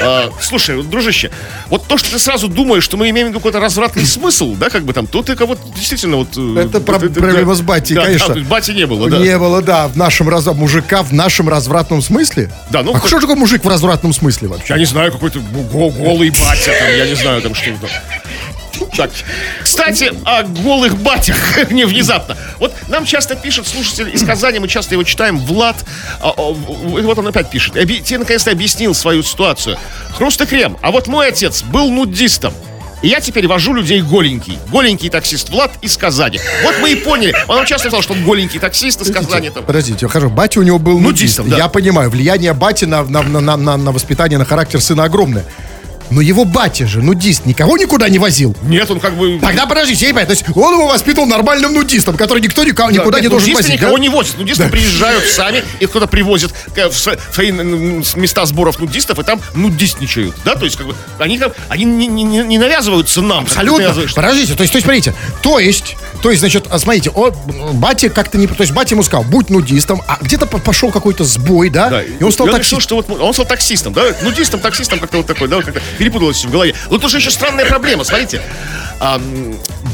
А, 0.00 0.30
слушай, 0.40 0.76
вот, 0.76 0.90
дружище, 0.90 1.30
вот 1.68 1.86
то, 1.86 1.96
что 1.98 2.10
ты 2.10 2.18
сразу 2.18 2.48
думаешь, 2.48 2.82
что 2.84 2.96
мы 2.96 3.08
имеем 3.10 3.32
какой-то 3.32 3.60
развратный 3.60 4.04
смысл, 4.04 4.54
да, 4.54 4.68
как 4.70 4.84
бы 4.84 4.92
там, 4.92 5.06
то 5.06 5.22
ты 5.22 5.36
кого-то 5.36 5.62
действительно 5.74 6.18
вот... 6.18 6.28
э, 6.36 6.64
Это 6.68 6.80
про- 6.80 6.98
проблема 6.98 7.54
да. 7.54 7.54
с 7.54 7.60
Да, 7.60 8.00
да, 8.00 8.06
конечно. 8.06 8.32
есть 8.34 8.46
бати 8.48 8.70
не 8.72 8.86
было, 8.86 9.08
да. 9.08 9.18
Не 9.18 9.38
было, 9.38 9.62
да, 9.62 9.88
в 9.88 9.96
нашем 9.96 10.28
раз... 10.28 10.46
мужика 10.46 11.02
в 11.02 11.12
нашем 11.12 11.48
развратном 11.48 12.02
смысле. 12.02 12.52
Да, 12.70 12.82
ну, 12.82 12.94
а 12.94 12.98
хоть- 12.98 13.08
что 13.08 13.20
такое 13.20 13.36
мужик 13.36 13.64
в 13.64 13.68
развратном 13.68 14.12
смысле 14.12 14.48
вообще? 14.48 14.74
Я 14.74 14.78
не 14.78 14.84
знаю, 14.86 15.12
какой-то 15.12 15.40
го- 15.40 15.90
голый 15.90 16.30
батя 16.30 16.72
там, 16.78 16.88
я 16.96 17.06
не 17.06 17.14
знаю 17.14 17.42
там 17.42 17.54
что 17.54 17.70
там. 17.80 17.90
Так, 18.96 19.10
кстати, 19.62 20.12
о 20.24 20.42
голых 20.42 20.96
батях, 20.98 21.36
не 21.70 21.84
внезапно. 21.84 22.36
Вот 22.58 22.72
нам 22.88 23.04
часто 23.04 23.36
пишет 23.36 23.66
слушатель 23.66 24.14
из 24.14 24.22
Казани, 24.24 24.58
мы 24.58 24.68
часто 24.68 24.94
его 24.94 25.02
читаем, 25.04 25.38
Влад, 25.38 25.76
а, 26.20 26.30
а, 26.36 26.52
вот 26.52 27.18
он 27.18 27.26
опять 27.26 27.50
пишет, 27.50 27.74
тебе 27.74 28.18
наконец-то 28.18 28.50
объяснил 28.50 28.94
свою 28.94 29.22
ситуацию. 29.22 29.76
Хруст 30.16 30.40
и 30.40 30.46
крем, 30.46 30.76
а 30.82 30.90
вот 30.90 31.06
мой 31.06 31.28
отец 31.28 31.62
был 31.62 31.90
нудистом. 31.90 32.52
И 33.02 33.08
я 33.08 33.20
теперь 33.20 33.46
вожу 33.46 33.74
людей 33.74 34.00
голенький. 34.00 34.58
Голенький 34.70 35.10
таксист 35.10 35.50
Влад 35.50 35.70
из 35.82 35.96
Казани. 35.98 36.40
Вот 36.62 36.76
мы 36.80 36.92
и 36.92 36.96
поняли. 36.96 37.36
Он 37.46 37.66
часто 37.66 37.88
сказал, 37.88 38.02
что 38.02 38.14
он 38.14 38.24
голенький 38.24 38.58
таксист 38.58 39.02
из 39.02 39.12
Казани. 39.12 39.50
Там. 39.50 39.64
Подождите, 39.64 40.08
хорошо, 40.08 40.30
батя 40.30 40.60
у 40.60 40.62
него 40.62 40.78
был 40.78 40.98
Нудистом, 40.98 41.48
да. 41.50 41.58
Я 41.58 41.68
понимаю, 41.68 42.08
влияние 42.08 42.54
бати 42.54 42.86
на, 42.86 43.04
на, 43.04 43.22
на, 43.22 43.56
на- 43.56 43.76
на 43.76 43.92
воспитание, 43.92 44.38
на 44.38 44.46
характер 44.46 44.80
сына 44.80 45.04
огромное. 45.04 45.44
Но 46.10 46.20
его 46.20 46.44
батя 46.44 46.86
же, 46.86 47.02
нудист, 47.02 47.46
никого 47.46 47.76
никуда 47.76 48.08
не 48.08 48.18
возил. 48.18 48.54
Нет, 48.62 48.90
он 48.90 49.00
как 49.00 49.16
бы... 49.16 49.38
Тогда 49.40 49.66
подождите, 49.66 50.02
я 50.04 50.08
не 50.08 50.12
понимаю, 50.12 50.26
то 50.28 50.32
есть 50.32 50.44
он 50.56 50.74
его 50.74 50.86
воспитывал 50.88 51.26
нормальным 51.26 51.72
нудистом, 51.74 52.16
который 52.16 52.40
никто 52.42 52.62
никого, 52.64 52.90
никуда 52.90 53.18
Нет, 53.18 53.24
не 53.24 53.28
должен 53.28 53.54
возить. 53.54 53.74
никого 53.74 53.96
да? 53.96 54.02
не 54.02 54.08
возят. 54.08 54.38
Нудисты 54.38 54.64
Да. 54.64 54.68
приезжают 54.70 55.24
сами, 55.24 55.64
их 55.80 55.90
кто-то 55.90 56.06
привозит 56.06 56.52
в 56.68 56.76
сво- 56.78 57.18
в 57.30 57.34
свои 57.34 57.50
места 57.50 58.46
сборов 58.46 58.78
нудистов, 58.78 59.18
и 59.18 59.22
там 59.24 59.40
нудистничают. 59.54 60.34
Да, 60.44 60.54
то 60.54 60.64
есть, 60.64 60.76
как 60.76 60.86
бы, 60.86 60.94
они, 61.18 61.38
как- 61.38 61.54
они 61.68 61.84
не, 61.84 62.06
не- 62.06 62.22
не- 62.24 62.58
навязываются 62.58 63.20
нам. 63.22 63.44
Абсолютно. 63.44 63.94
Подождите, 64.14 64.54
то 64.54 64.62
есть, 64.62 64.72
то 64.72 64.76
есть, 64.78 64.84
смотрите, 64.84 65.14
то 65.42 65.58
есть, 65.58 65.96
то 66.22 66.30
есть, 66.30 66.40
значит, 66.40 66.66
а, 66.70 66.78
смотрите, 66.78 67.10
он, 67.10 67.32
батя 67.74 68.08
как-то 68.10 68.38
не, 68.38 68.46
то 68.46 68.54
есть, 68.60 68.72
батя 68.72 68.94
ему 68.94 69.02
сказал, 69.02 69.24
будь 69.24 69.50
нудистом, 69.50 70.02
а 70.06 70.18
где-то 70.20 70.46
по- 70.46 70.58
пошел 70.58 70.90
какой-то 70.90 71.24
сбой, 71.24 71.68
да, 71.68 71.90
Да, 71.90 72.02
и 72.02 72.22
он 72.22 72.32
стал 72.32 72.46
решил, 72.46 72.56
таксистом. 72.58 72.80
что 72.80 72.96
вот 72.96 73.10
он 73.20 73.32
стал 73.32 73.46
таксистом, 73.46 73.92
да, 73.92 74.04
нудистом, 74.22 74.60
таксистом 74.60 74.98
как-то 75.00 75.18
вот 75.18 75.26
такой, 75.26 75.48
да, 75.48 75.60
как-то 75.62 75.80
перепуталось 75.96 76.44
в 76.44 76.50
голове. 76.50 76.74
Но 76.90 76.98
тут 76.98 77.10
же 77.10 77.18
еще 77.18 77.30
странная 77.30 77.66
проблема, 77.66 78.04
смотрите. 78.04 78.40
А, 79.00 79.20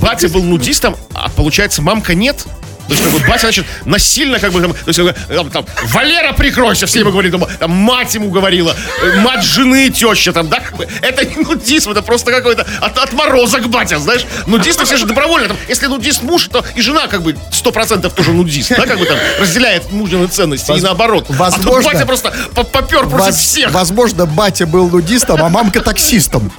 батя 0.01 0.29
был 0.29 0.43
нудистом, 0.43 0.97
а 1.15 1.29
получается, 1.31 1.83
мамка 1.83 2.15
нет. 2.15 2.45
То 2.93 2.99
есть, 2.99 3.11
как 3.11 3.13
бы, 3.23 3.27
батя, 3.27 3.41
значит, 3.47 3.65
насильно, 3.87 4.39
как 4.39 4.53
бы, 4.53 4.61
там, 4.61 4.73
то 4.75 4.79
есть, 4.87 4.99
как 4.99 5.07
бы, 5.07 5.35
там, 5.35 5.51
там, 5.51 5.65
Валера, 5.85 6.33
прикройся, 6.35 6.85
все 6.87 7.01
ему 7.01 7.11
говорили, 7.11 7.33
там, 7.33 7.47
там, 7.59 7.71
мать 7.71 8.15
ему 8.15 8.31
говорила, 8.31 8.77
э, 9.03 9.21
мать 9.21 9.43
жены, 9.43 9.89
теща, 9.89 10.33
там, 10.35 10.49
да, 10.51 10.61
как 10.61 10.77
бы, 10.77 10.87
это 11.01 11.25
не 11.25 11.37
нудизм, 11.43 11.91
это 11.93 12.03
просто 12.03 12.31
какой-то 12.31 12.67
от, 12.83 12.99
отморозок 12.99 13.69
батя, 13.71 13.99
знаешь, 13.99 14.27
нудисты 14.47 14.85
все 14.85 14.99
же 14.99 15.07
добровольно, 15.07 15.49
там, 15.49 15.57
если 15.69 15.87
нудист 15.87 16.23
муж, 16.23 16.49
то 16.53 16.63
и 16.75 16.83
жена, 16.83 17.07
как 17.07 17.23
бы, 17.23 17.35
сто 17.51 17.73
процентов 17.73 18.13
тоже 18.13 18.33
нудист, 18.33 18.69
да, 18.77 18.85
как 18.87 18.99
бы, 18.99 19.07
там, 19.07 19.17
разделяет 19.41 19.91
мужнины 19.91 20.27
ценности, 20.27 20.71
и 20.71 20.75
Воз- 20.75 20.83
наоборот. 20.83 21.25
А 21.31 21.33
возможно- 21.33 21.73
тут 21.73 21.85
батя 21.85 22.05
просто 22.05 22.35
по- 22.55 22.65
попер 22.65 23.07
против 23.09 23.27
Воз- 23.27 23.37
всех, 23.39 23.71
Возможно, 23.73 24.27
батя 24.27 24.67
был 24.67 24.91
нудистом, 24.91 25.43
а 25.43 25.49
мамка 25.49 25.81
таксистом. 25.81 26.53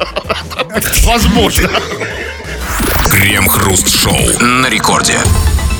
возможно. 1.03 1.69
Крем-хруст-шоу 3.11 4.17
на 4.41 4.67
рекорде. 4.67 5.19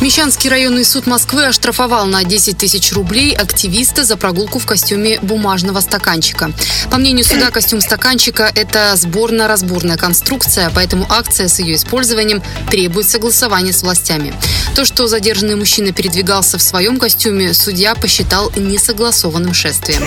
Мещанский 0.04 0.50
районный 0.50 0.84
суд 0.84 1.08
Москвы 1.08 1.46
оштрафовал 1.46 2.06
на 2.08 2.26
10 2.26 2.58
тысяч 2.58 2.92
рублей 2.92 3.34
активиста 3.34 4.04
за 4.04 4.18
прогулку 4.18 4.60
в 4.60 4.66
костюме 4.66 5.18
бумажного 5.22 5.80
стаканчика. 5.80 6.52
По 6.92 6.98
мнению 6.98 7.24
суда, 7.24 7.52
костюм 7.54 7.80
стаканчика– 7.80 8.52
это 8.56 8.98
сборно-разборная 8.98 9.96
конструкция, 9.96 10.70
поэтому 10.76 11.06
акция 11.10 11.48
с 11.48 11.60
ее 11.60 11.76
использованием 11.76 12.44
требует 12.70 13.08
согласования 13.08 13.72
с 13.72 13.82
властями. 13.82 14.36
То, 14.76 14.84
что 14.84 15.08
задержанный 15.08 15.56
мужчина 15.56 15.94
передвигался 15.94 16.58
в 16.58 16.62
своем 16.62 17.00
костюме, 17.00 17.54
судья 17.54 17.96
посчитал 17.96 18.52
несогласованным 18.58 19.54
шествием. 19.54 20.04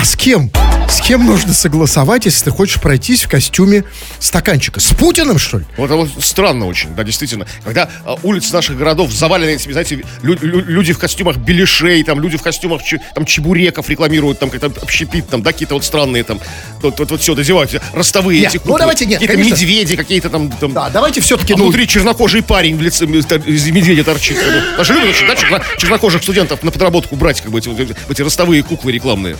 А 0.00 0.04
с 0.04 0.16
кем? 0.16 0.50
С 0.88 1.00
кем 1.02 1.24
нужно 1.26 1.52
согласовать, 1.52 2.24
если 2.24 2.46
ты 2.46 2.50
хочешь 2.50 2.80
пройтись 2.80 3.22
в 3.24 3.28
костюме 3.28 3.84
стаканчика? 4.18 4.80
С 4.80 4.86
Путиным, 4.94 5.38
что 5.38 5.58
ли? 5.58 5.64
Вот 5.76 5.84
это 5.84 5.94
вот 5.96 6.08
странно 6.20 6.66
очень, 6.66 6.94
да, 6.96 7.04
действительно. 7.04 7.46
Когда 7.64 7.88
а, 8.04 8.16
улицы 8.24 8.52
наших 8.52 8.76
городов 8.76 9.12
завалены 9.12 9.50
этими, 9.50 9.72
знаете, 9.72 10.02
лю- 10.22 10.38
лю- 10.40 10.64
люди 10.66 10.92
в 10.92 10.98
костюмах 10.98 11.36
беляшей, 11.36 12.02
там, 12.02 12.20
люди 12.20 12.38
в 12.38 12.42
костюмах 12.42 12.82
чи- 12.82 12.98
там, 13.14 13.24
чебуреков 13.24 13.88
рекламируют, 13.88 14.40
там, 14.40 14.50
как-то 14.50 14.72
общепит, 14.82 15.28
там, 15.28 15.42
да, 15.42 15.52
какие-то 15.52 15.74
вот 15.74 15.84
странные, 15.84 16.24
там, 16.24 16.40
вот, 16.82 16.98
вот, 16.98 17.10
вот 17.10 17.20
все 17.20 17.34
дозевают, 17.36 17.70
ростовые 17.92 18.40
Нет, 18.40 18.48
эти 18.50 18.56
ну, 18.56 18.62
куклы. 18.62 18.78
давайте 18.80 19.04
нет, 19.06 19.20
Какие-то 19.20 19.34
конечно. 19.34 19.54
медведи, 19.54 19.96
какие-то 19.96 20.28
там, 20.30 20.50
там 20.50 20.72
Да, 20.72 20.90
давайте 20.90 21.20
все-таки, 21.20 21.52
а 21.52 21.56
ну, 21.56 21.64
внутри 21.64 21.86
чернокожий 21.86 22.42
парень 22.42 22.76
в 22.76 22.82
лице 22.82 23.06
тор- 23.06 23.38
из 23.46 23.64
медведя 23.68 24.02
торчит. 24.02 24.38
Даже 24.76 24.94
любят 24.94 25.14
да, 25.28 25.34
черно- 25.36 25.62
чернокожих 25.78 26.22
студентов 26.22 26.64
на 26.64 26.72
подработку 26.72 27.14
брать, 27.14 27.42
как 27.42 27.52
бы, 27.52 27.58
эти, 27.60 27.68
эти- 27.68 27.94
эти 28.08 28.22
ростовые 28.22 28.64
куклы 28.64 28.90
рекламные. 28.90 29.36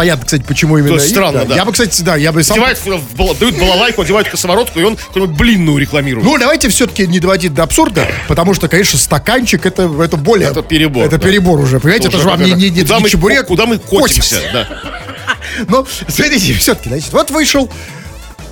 Непонятно, 0.00 0.24
кстати, 0.24 0.42
почему 0.42 0.78
именно 0.78 0.90
То 0.90 0.94
есть 0.96 1.06
их, 1.08 1.12
странно, 1.16 1.44
да. 1.44 1.54
Я 1.54 1.64
бы, 1.64 1.72
кстати, 1.72 2.02
да, 2.02 2.16
я 2.16 2.32
бы 2.32 2.42
сам... 2.42 2.54
Одевают, 2.54 3.38
дают 3.38 3.58
балалайку, 3.58 4.02
одевают 4.02 4.28
косоворотку, 4.28 4.78
и 4.80 4.82
он 4.82 4.96
какую-нибудь 4.96 5.36
блинную 5.36 5.78
рекламирует. 5.78 6.24
Ну, 6.24 6.38
давайте 6.38 6.68
все-таки 6.68 7.06
не 7.06 7.20
доводить 7.20 7.52
до 7.54 7.62
абсурда, 7.64 8.06
потому 8.28 8.54
что, 8.54 8.68
конечно, 8.68 8.98
стаканчик 8.98 9.66
это, 9.66 9.90
это 10.02 10.16
более... 10.16 10.48
Это 10.48 10.62
перебор, 10.62 11.06
Это 11.06 11.18
да. 11.18 11.26
перебор 11.26 11.60
уже, 11.60 11.80
понимаете? 11.80 12.08
Это 12.08 12.16
Уже 12.16 12.24
же 12.24 12.30
вам 12.30 12.42
не, 12.42 12.50
это- 12.50 12.58
не, 12.58 12.70
не, 12.70 12.82
куда, 12.82 12.96
не 12.96 13.02
мы, 13.02 13.08
чебурек. 13.10 13.46
куда 13.46 13.66
мы 13.66 13.78
котимся, 13.78 14.36
да. 14.52 14.68
Но, 15.68 15.86
смотрите, 16.08 16.54
все-таки, 16.54 16.88
значит, 16.88 17.12
вот 17.12 17.30
вышел 17.30 17.70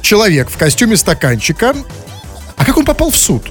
человек 0.03 0.51
в 0.51 0.57
костюме 0.59 0.97
стаканчика, 0.97 1.75
а 2.57 2.65
как 2.65 2.77
он 2.77 2.85
попал 2.85 3.11
в 3.11 3.17
суд? 3.17 3.45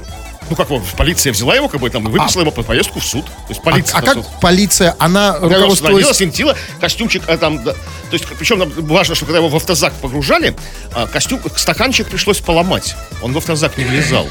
Ну 0.50 0.56
как 0.56 0.70
вот, 0.70 0.84
полиция 0.98 1.34
взяла 1.34 1.56
его, 1.56 1.68
как 1.68 1.82
бы 1.82 1.90
там, 1.90 2.08
и 2.08 2.12
выписала 2.12 2.42
ему 2.44 2.52
по- 2.52 2.64
поездку 2.64 3.00
в 3.00 3.06
суд. 3.06 3.26
То 3.26 3.32
есть 3.50 3.62
А, 3.62 3.70
полиция. 3.70 3.98
а 3.98 4.02
как 4.02 4.40
полиция, 4.40 4.96
она 5.00 5.38
Руководство 5.40 5.90
руководствуясь... 5.90 6.18
сентила, 6.18 6.56
костюмчик 6.80 7.24
а, 7.28 7.38
там, 7.38 7.64
да. 7.64 7.74
то 7.74 7.80
есть, 8.14 8.26
причем 8.26 8.72
важно, 8.88 9.16
что 9.16 9.26
когда 9.26 9.40
его 9.40 9.50
в 9.50 9.56
автозак 9.56 9.94
погружали, 9.96 10.56
а, 10.94 11.08
костюм, 11.08 11.42
стаканчик 11.56 12.08
пришлось 12.08 12.40
поломать. 12.40 12.96
Он 13.22 13.34
в 13.34 13.38
автозак 13.38 13.78
не 13.78 13.84
влезал. 13.86 14.28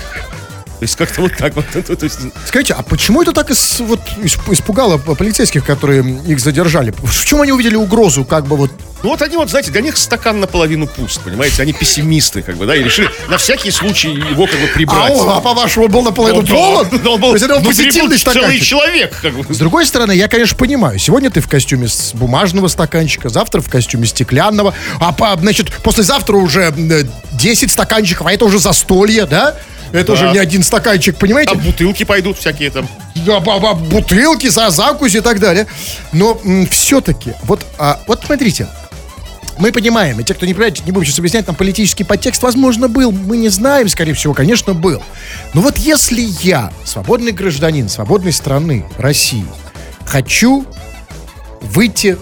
То 0.79 0.83
есть 0.83 0.97
как-то 0.97 1.23
вот 1.23 1.33
так 1.37 1.55
вот. 1.57 1.65
Скажите, 2.47 2.75
а 2.75 2.83
почему 2.83 3.23
это 3.23 3.33
так 3.33 3.51
ис- 3.51 3.83
вот, 3.85 4.01
исп- 4.19 4.53
испугало 4.53 4.99
полицейских, 4.99 5.65
которые 5.65 6.03
их 6.27 6.39
задержали? 6.41 6.93
В 7.03 7.25
чем 7.25 7.41
они 7.41 7.53
увидели 7.53 7.77
угрозу, 7.77 8.25
как 8.25 8.47
бы 8.47 8.57
вот... 8.57 8.71
Ну 9.03 9.11
вот 9.11 9.23
они 9.23 9.37
вот, 9.37 9.49
знаете, 9.51 9.71
для 9.71 9.81
них 9.83 9.97
стакан 9.97 10.41
наполовину 10.41 10.87
пуст, 10.87 11.21
понимаете? 11.23 11.62
Они 11.62 11.73
пессимисты, 11.73 12.43
как 12.43 12.57
бы, 12.57 12.67
да, 12.67 12.75
и 12.77 12.83
решили 12.83 13.09
на 13.29 13.39
всякий 13.39 13.71
случай 13.71 14.09
его 14.11 14.47
как 14.47 14.59
бы 14.59 14.67
А 14.67 14.75
прибрать. 14.75 15.12
он, 15.15 15.29
а 15.31 15.41
по-вашему, 15.41 15.89
был 15.89 16.03
наполовину 16.03 16.41
Ну, 16.43 16.47
да. 16.47 16.55
полон? 16.55 16.89
Ну, 17.05 17.11
он 17.12 17.21
был 17.21 17.29
То 17.31 17.35
есть 17.37 17.45
это 17.47 17.55
был 17.61 17.65
позитивный 17.67 18.17
был 18.17 18.19
целый 18.19 18.19
стаканчик. 18.35 18.62
человек, 18.65 19.17
как 19.23 19.33
бы. 19.35 19.55
С 19.55 19.59
другой 19.59 19.87
стороны, 19.87 20.12
я, 20.12 20.29
конечно, 20.29 20.57
понимаю. 20.57 20.99
Сегодня 20.99 21.31
ты 21.31 21.41
в 21.41 21.49
костюме 21.49 21.89
с 21.89 22.12
бумажного 22.15 22.69
стаканчика, 22.69 23.29
завтра 23.29 23.61
в 23.61 23.69
костюме 23.71 24.07
стеклянного, 24.07 24.75
а 24.99 25.12
по, 25.12 25.37
значит, 25.41 25.73
послезавтра 25.83 26.37
уже 26.37 26.73
э, 26.77 27.03
10 27.33 27.71
стаканчиков, 27.71 28.27
а 28.27 28.33
это 28.33 28.45
уже 28.45 28.59
застолье, 28.59 29.27
да? 29.27 29.57
Это 29.92 30.07
Да. 30.09 30.12
уже 30.14 30.31
не 30.33 30.38
один 30.38 30.62
стаканчик, 30.62 31.16
понимаете? 31.16 31.53
Там 31.53 31.61
бутылки 31.62 32.05
пойдут 32.05 32.38
всякие 32.38 32.70
там. 32.70 32.88
Да, 33.27 33.40
бутылки, 33.40 34.49
за 34.49 34.70
закусь 34.70 35.14
и 35.14 35.20
так 35.20 35.40
далее. 35.40 35.66
Но 36.12 36.40
все-таки, 36.70 37.33
вот, 37.44 37.64
а, 37.79 38.01
вот 38.07 38.22
смотрите, 38.27 38.66
мы 39.59 39.72
понимаем, 39.72 40.20
и 40.20 40.25
те, 40.25 40.35
кто 40.35 40.44
не 40.44 40.53
понимает, 40.53 40.85
не 40.85 40.92
будем 40.92 41.07
сейчас 41.07 41.18
объяснять, 41.18 41.46
там 41.46 41.55
политический 41.55 42.05
подтекст, 42.05 42.42
возможно, 42.42 42.88
был. 42.88 43.11
Мы 43.11 43.38
не 43.38 43.49
знаем, 43.49 43.88
скорее 43.88 44.12
всего, 44.12 44.35
конечно, 44.35 44.75
был. 44.75 45.03
Но 45.55 45.62
вот 45.62 45.79
если 45.79 46.20
я, 46.42 46.70
свободный 46.85 47.33
гражданин 47.33 47.88
свободной 47.88 48.33
страны, 48.33 48.85
России, 48.99 49.46
хочу 50.05 50.66
выйти 51.62 52.18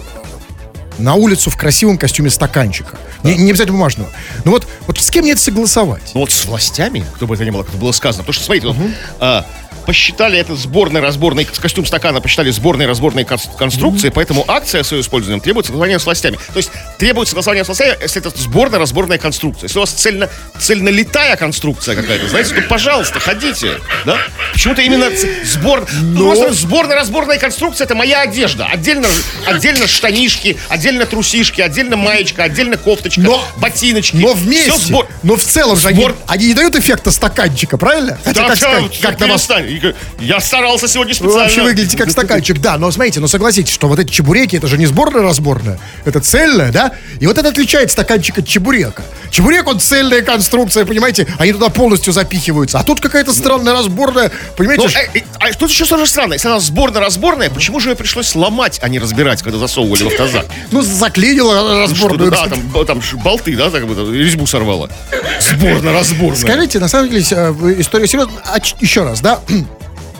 на 0.98 1.14
улицу 1.14 1.50
в 1.50 1.56
красивом 1.56 1.98
костюме 1.98 2.30
стаканчика, 2.30 2.96
не, 3.24 3.36
не 3.36 3.50
обязательно 3.50 3.76
бумажного, 3.76 4.10
ну 4.44 4.52
вот, 4.52 4.68
вот 4.86 4.98
с 5.00 5.10
кем 5.10 5.22
мне 5.22 5.32
это 5.32 5.40
согласовать? 5.40 6.02
Ну 6.14 6.20
вот 6.20 6.30
с 6.30 6.44
властями, 6.44 7.04
кто 7.16 7.26
бы 7.26 7.34
это 7.34 7.44
ни 7.44 7.50
было, 7.50 7.64
как 7.64 7.74
было 7.74 7.92
сказано. 7.92 8.22
Потому 8.22 8.34
что, 8.34 8.44
смотрите, 8.44 8.68
вот, 8.68 8.76
а, 9.18 9.46
посчитали 9.86 10.38
это 10.38 10.56
сборной 10.56 11.00
разборной 11.00 11.44
костюм 11.44 11.86
стакана, 11.86 12.20
посчитали 12.20 12.50
сборной 12.50 12.86
разборной 12.86 13.24
кон- 13.24 13.38
конструкции, 13.58 14.08
поэтому 14.08 14.44
акция 14.48 14.82
с 14.82 14.92
ее 14.92 15.00
использованием 15.00 15.40
требует 15.40 15.66
согласования 15.66 15.98
с 15.98 16.04
властями. 16.04 16.38
То 16.52 16.56
есть 16.56 16.70
требует 16.98 17.28
согласования 17.28 17.64
с 17.64 17.66
властями, 17.66 17.96
если 18.00 18.20
это 18.20 18.30
сборная 18.38 18.78
разборная 18.78 19.18
конструкция. 19.18 19.66
Если 19.66 19.78
у 19.78 19.82
вас 19.82 19.90
цельно, 19.90 20.28
цельнолитая 20.58 21.36
конструкция 21.36 21.96
какая-то, 21.96 22.28
знаете, 22.28 22.54
то, 22.54 22.62
пожалуйста, 22.62 23.20
ходите. 23.20 23.78
Да? 24.04 24.18
Почему-то 24.52 24.82
именно 24.82 25.10
сбор... 25.44 25.86
Ну, 26.00 26.34
вас 26.34 26.56
сборная 26.56 26.96
разборная 26.96 27.38
конструкция 27.38 27.84
это 27.84 27.94
моя 27.94 28.22
одежда. 28.22 28.66
Отдельно, 28.66 29.08
отдельно 29.46 29.86
штанишки, 29.86 30.56
отдельно 30.68 31.06
трусишки, 31.06 31.60
отдельно 31.60 31.96
маечка, 31.96 32.44
отдельно 32.44 32.76
кофточка, 32.76 33.13
Но- 33.22 33.44
ботиночки. 33.56 34.16
Но 34.16 34.32
вместе, 34.34 34.72
сбор- 34.72 35.06
но 35.22 35.36
в 35.36 35.42
целом 35.44 35.76
же 35.76 35.88
Сбор- 35.90 36.14
они, 36.26 36.44
они 36.44 36.46
не 36.48 36.54
дают 36.54 36.74
эффекта 36.76 37.10
стаканчика, 37.10 37.76
правильно? 37.78 38.18
Хотя, 38.24 38.42
Да, 38.42 38.48
как, 38.48 38.56
сказать, 38.56 39.00
как 39.00 39.20
на 39.20 39.26
вас 39.28 39.48
Я 40.20 40.40
старался 40.40 40.88
сегодня 40.88 41.12
Вы 41.12 41.16
специально. 41.16 41.38
вообще 41.40 41.62
выглядите 41.62 41.96
как 41.96 42.10
стаканчик, 42.10 42.58
да, 42.60 42.76
но 42.78 42.90
смотрите, 42.90 43.20
но 43.20 43.28
согласитесь, 43.28 43.72
что 43.72 43.88
вот 43.88 43.98
эти 43.98 44.10
чебуреки, 44.10 44.56
это 44.56 44.66
же 44.66 44.78
не 44.78 44.86
сборная-разборная, 44.86 45.78
это 46.04 46.20
цельная, 46.20 46.72
да? 46.72 46.92
И 47.20 47.26
вот 47.26 47.38
это 47.38 47.48
отличает 47.48 47.90
стаканчик 47.90 48.38
от 48.38 48.48
чебурека. 48.48 49.02
Чебурек, 49.30 49.66
он 49.66 49.80
цельная 49.80 50.22
конструкция, 50.22 50.84
понимаете, 50.84 51.26
они 51.38 51.52
туда 51.52 51.68
полностью 51.68 52.12
запихиваются. 52.12 52.78
А 52.78 52.84
тут 52.84 53.00
какая-то 53.00 53.32
странная 53.32 53.72
разборная, 53.72 54.30
понимаете? 54.56 54.84
Ну, 54.84 54.88
э, 54.88 55.18
э, 55.18 55.22
а 55.40 55.52
тут 55.52 55.70
еще 55.70 55.84
тоже 55.84 56.06
странно. 56.06 56.34
Если 56.34 56.48
она 56.48 56.60
сборно-разборная, 56.60 57.50
почему 57.50 57.80
же 57.80 57.90
ее 57.90 57.96
пришлось 57.96 58.34
ломать, 58.34 58.78
а 58.82 58.88
не 58.88 58.98
разбирать, 58.98 59.42
когда 59.42 59.58
засовывали 59.58 60.04
в 60.04 60.06
автозак? 60.08 60.46
ну, 60.70 60.82
заклинила 60.82 61.80
разборную. 61.80 62.32
Что-то, 62.32 62.50
да, 62.50 62.56
там, 62.56 62.84
болты, 63.12 63.56
да, 63.56 63.70
так 63.70 63.86
бы, 63.86 64.16
резьбу 64.16 64.46
сорвала. 64.46 64.88
Сборно-разборная. 65.40 66.36
Скажите, 66.40 66.78
на 66.78 66.88
самом 66.88 67.10
деле, 67.10 67.24
э, 67.30 67.74
история 67.78 68.06
серьезная. 68.06 68.36
Еще 68.80 69.02
раз, 69.02 69.20
да? 69.20 69.40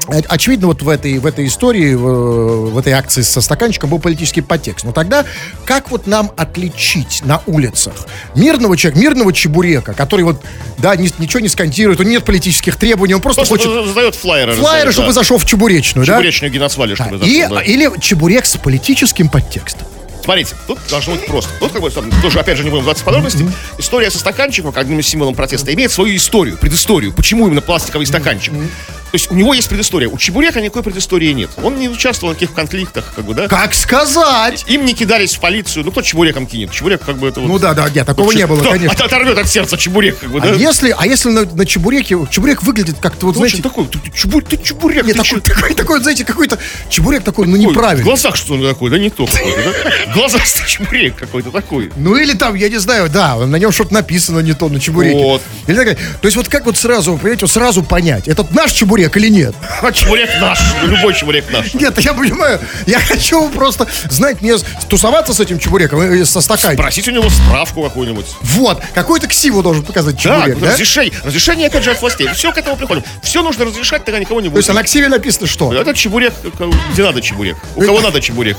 Оч- 0.06 0.26
Очевидно, 0.28 0.66
вот 0.66 0.82
в 0.82 0.88
этой, 0.90 1.18
в 1.18 1.24
этой 1.24 1.46
истории, 1.46 1.94
в, 1.94 2.72
в 2.72 2.78
этой 2.78 2.92
акции 2.92 3.22
со 3.22 3.40
стаканчиком 3.40 3.88
был 3.88 3.98
политический 3.98 4.42
подтекст. 4.42 4.84
Но 4.84 4.92
тогда 4.92 5.24
как 5.64 5.90
вот 5.90 6.06
нам 6.06 6.30
отличить 6.36 7.22
на 7.24 7.40
улицах 7.46 8.06
мирного 8.34 8.76
человека, 8.76 9.00
мирного 9.00 9.32
чебурека, 9.32 9.94
который 9.94 10.26
вот, 10.26 10.42
да, 10.76 10.94
ни- 10.96 11.10
ничего 11.18 11.40
не 11.40 11.48
скандирует, 11.48 12.00
у 12.00 12.02
него 12.02 12.12
нет 12.12 12.24
политических 12.24 12.76
требований, 12.76 13.14
он 13.14 13.22
просто, 13.22 13.46
Просто 13.46 13.66
хочет 13.66 13.88
задает 13.88 14.14
флайеры. 14.14 14.52
флайеры, 14.52 14.60
раздает, 14.88 14.92
чтобы 14.92 15.08
да. 15.08 15.12
зашел 15.14 15.38
в 15.38 15.46
чебуречную, 15.46 16.06
да? 16.06 16.16
Чебуречную 16.16 16.52
геноцвали, 16.52 16.94
Да, 16.94 17.04
чтобы 17.06 17.26
И, 17.26 17.40
зашел, 17.40 17.56
да. 17.56 17.62
Или 17.62 17.90
чебурек 18.00 18.44
с 18.44 18.56
политическим 18.58 19.30
подтекстом. 19.30 19.86
Смотрите, 20.24 20.56
тут 20.66 20.78
должно 20.88 21.16
быть 21.16 21.26
просто. 21.26 21.50
Тут, 21.60 21.72
как 21.72 21.82
бы, 21.82 21.90
там, 21.90 22.10
тоже, 22.22 22.40
опять 22.40 22.56
же, 22.56 22.64
не 22.64 22.70
будем 22.70 22.82
вдаваться 22.82 23.02
в 23.02 23.04
подробности. 23.04 23.46
История 23.76 24.10
со 24.10 24.18
стаканчиком, 24.18 24.72
как 24.72 24.82
одним 24.82 25.00
из 25.00 25.06
символом 25.06 25.34
протеста, 25.34 25.72
имеет 25.74 25.92
свою 25.92 26.16
историю, 26.16 26.56
предысторию. 26.56 27.12
Почему 27.12 27.46
именно 27.46 27.60
пластиковый 27.60 28.06
стаканчик? 28.06 28.54
То 28.54 29.16
есть 29.16 29.30
у 29.30 29.34
него 29.36 29.54
есть 29.54 29.68
предыстория. 29.68 30.08
У 30.08 30.18
Чебурека 30.18 30.60
никакой 30.60 30.82
предыстории 30.82 31.30
нет. 31.30 31.48
Он 31.62 31.78
не 31.78 31.88
участвовал 31.88 32.32
в 32.32 32.36
никаких 32.36 32.52
конфликтах, 32.56 33.12
как 33.14 33.24
бы, 33.24 33.32
да? 33.32 33.46
Как 33.46 33.72
сказать? 33.72 34.64
Им 34.66 34.84
не 34.84 34.92
кидались 34.92 35.36
в 35.36 35.40
полицию. 35.40 35.84
Ну, 35.84 35.92
кто 35.92 36.02
Чебуреком 36.02 36.48
кинет? 36.48 36.72
Чебурек, 36.72 37.00
как 37.04 37.18
бы, 37.18 37.28
это 37.28 37.38
вот... 37.38 37.46
Ну 37.46 37.60
да, 37.60 37.74
да, 37.74 37.88
нет, 37.88 38.04
такого 38.06 38.32
не 38.32 38.44
было, 38.44 38.58
кто 38.58 38.70
конечно. 38.72 38.90
от- 38.90 39.00
оторвет 39.00 39.38
от 39.38 39.48
сердца 39.48 39.76
Чебурек, 39.76 40.18
как 40.18 40.32
бы, 40.32 40.40
да? 40.40 40.48
А 40.48 40.54
если, 40.54 40.92
а 40.98 41.06
если 41.06 41.28
на, 41.28 41.44
на 41.44 41.64
чебуреке, 41.64 42.18
чебурек 42.28 42.64
выглядит 42.64 42.96
как-то 42.98 43.26
вот, 43.26 43.36
знаете, 43.36 43.62
такой, 43.62 43.86
ты, 43.86 44.00
ты 44.00 44.10
чебурек, 44.10 44.48
ты 44.48 44.56
чебурек, 44.56 45.06
Нет, 45.06 45.16
ты 45.16 45.22
такой, 45.22 45.40
такой, 45.42 45.74
такой, 45.74 46.00
знаете, 46.00 46.24
какой-то 46.24 46.58
чебурек 46.88 47.22
такой, 47.22 47.46
ну, 47.46 47.52
такой? 47.52 47.66
В 47.66 47.70
неправильный. 47.70 48.04
глазах 48.04 48.34
что 48.34 48.54
он 48.54 48.68
такой, 48.68 48.90
да 48.90 48.98
не 48.98 49.10
то 49.10 49.26
какой-то, 49.26 49.60
да? 49.62 50.12
Глазах 50.14 50.42
чебурек 50.66 51.16
какой-то 51.16 51.50
такой. 51.50 51.90
Ну, 51.96 52.16
или 52.16 52.34
там, 52.34 52.54
я 52.54 52.68
не 52.68 52.78
знаю, 52.78 53.08
да, 53.08 53.36
на 53.36 53.56
нем 53.56 53.72
что-то 53.72 53.94
написано 53.94 54.40
не 54.40 54.52
то, 54.54 54.68
на 54.68 54.78
чебуреке. 54.80 55.16
Вот. 55.16 55.42
Или 55.66 55.76
такая- 55.76 55.94
то 55.96 56.26
есть 56.26 56.36
вот 56.36 56.48
как 56.48 56.66
вот 56.66 56.76
сразу, 56.76 57.16
понимаете, 57.16 57.42
вот 57.42 57.50
сразу 57.50 57.82
понять, 57.82 58.28
этот 58.28 58.52
наш 58.52 58.72
чебурек 58.72 59.16
или 59.16 59.28
нет? 59.28 59.54
А 59.82 59.90
чебурек 59.92 60.30
наш, 60.40 60.60
любой 60.84 61.14
чебурек 61.14 61.50
наш. 61.50 61.74
Нет, 61.74 61.98
я 62.00 62.14
понимаю, 62.14 62.60
я 62.86 63.00
хочу 63.00 63.48
просто 63.50 63.86
знать, 64.10 64.40
мне 64.40 64.54
тусоваться 64.88 65.34
с 65.34 65.40
этим 65.40 65.58
чебуреком, 65.58 66.00
э, 66.00 66.24
со 66.24 66.40
стаканчиком. 66.40 66.76
Просить 66.84 67.08
у 67.08 67.10
него 67.10 67.28
справку 67.28 67.82
какую-нибудь. 67.82 68.26
Вот, 68.42 68.80
какой-то 68.94 69.26
ксиву 69.26 69.62
должен 69.62 69.84
показать 69.84 70.16
Да, 70.16 70.20
чебурек, 70.42 70.58
да? 70.60 70.72
разрешение. 70.72 71.12
Разрешение, 71.24 71.66
опять 71.68 71.82
же, 71.84 71.90
от 71.90 72.00
властей. 72.00 72.28
Все 72.34 72.52
к 72.52 72.58
этому 72.58 72.76
приходим. 72.76 73.02
Все 73.22 73.42
нужно 73.42 73.64
разрешать, 73.64 74.04
тогда 74.04 74.20
никого 74.20 74.40
не 74.40 74.48
То 74.48 74.56
есть 74.56 74.68
а 74.68 74.72
будет. 74.72 74.82
на 74.82 74.84
ксиве 74.84 75.08
написано 75.08 75.46
что? 75.46 75.72
Это 75.74 75.92
чебурек, 75.94 76.32
э, 76.44 76.70
где 76.92 77.02
надо 77.02 77.20
чебурек. 77.20 77.56
У 77.76 77.80
кого 77.82 78.00
надо 78.00 78.20
чебурек. 78.20 78.56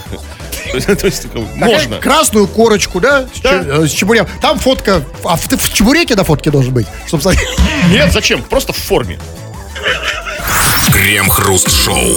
То 0.99 1.05
есть, 1.07 1.27
можно. 1.33 1.97
Красную 1.97 2.47
корочку, 2.47 2.99
да, 2.99 3.25
с, 3.33 3.41
э, 3.43 3.87
чебуреком. 3.87 4.29
Там 4.41 4.59
фотка, 4.59 5.03
а 5.23 5.35
в, 5.35 5.73
чебуреке 5.73 6.15
на 6.15 6.23
фотке 6.23 6.51
должен 6.51 6.73
быть. 6.73 6.87
Нет, 7.89 8.11
зачем? 8.11 8.41
Просто 8.43 8.73
в 8.73 8.77
форме. 8.77 9.19
Крем-хруст-шоу. 10.91 12.15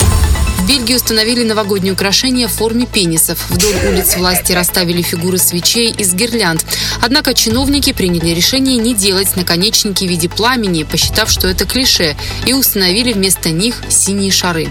Бельгии 0.69 0.97
установили 0.97 1.45
новогодние 1.45 1.95
украшения 1.95 2.47
в 2.47 2.53
форме 2.53 2.85
пенисов. 2.85 3.39
Вдоль 3.49 3.75
улиц 3.89 4.17
власти 4.17 4.53
расставили 4.53 5.01
фигуры 5.01 5.39
свечей 5.39 5.91
из 5.91 6.13
гирлянд. 6.13 6.63
Однако 7.01 7.33
чиновники 7.33 7.95
приняли 7.95 8.35
решение 8.35 8.77
не 8.77 8.95
делать 8.95 9.35
наконечники 9.35 10.05
в 10.05 10.09
виде 10.09 10.29
пламени, 10.29 10.83
посчитав, 10.83 11.31
что 11.31 11.49
это 11.49 11.65
клише, 11.65 12.19
и 12.45 12.53
установили 12.53 13.15
вместо 13.15 13.49
них 13.49 13.77
синие 13.89 14.31
шары. 14.31 14.69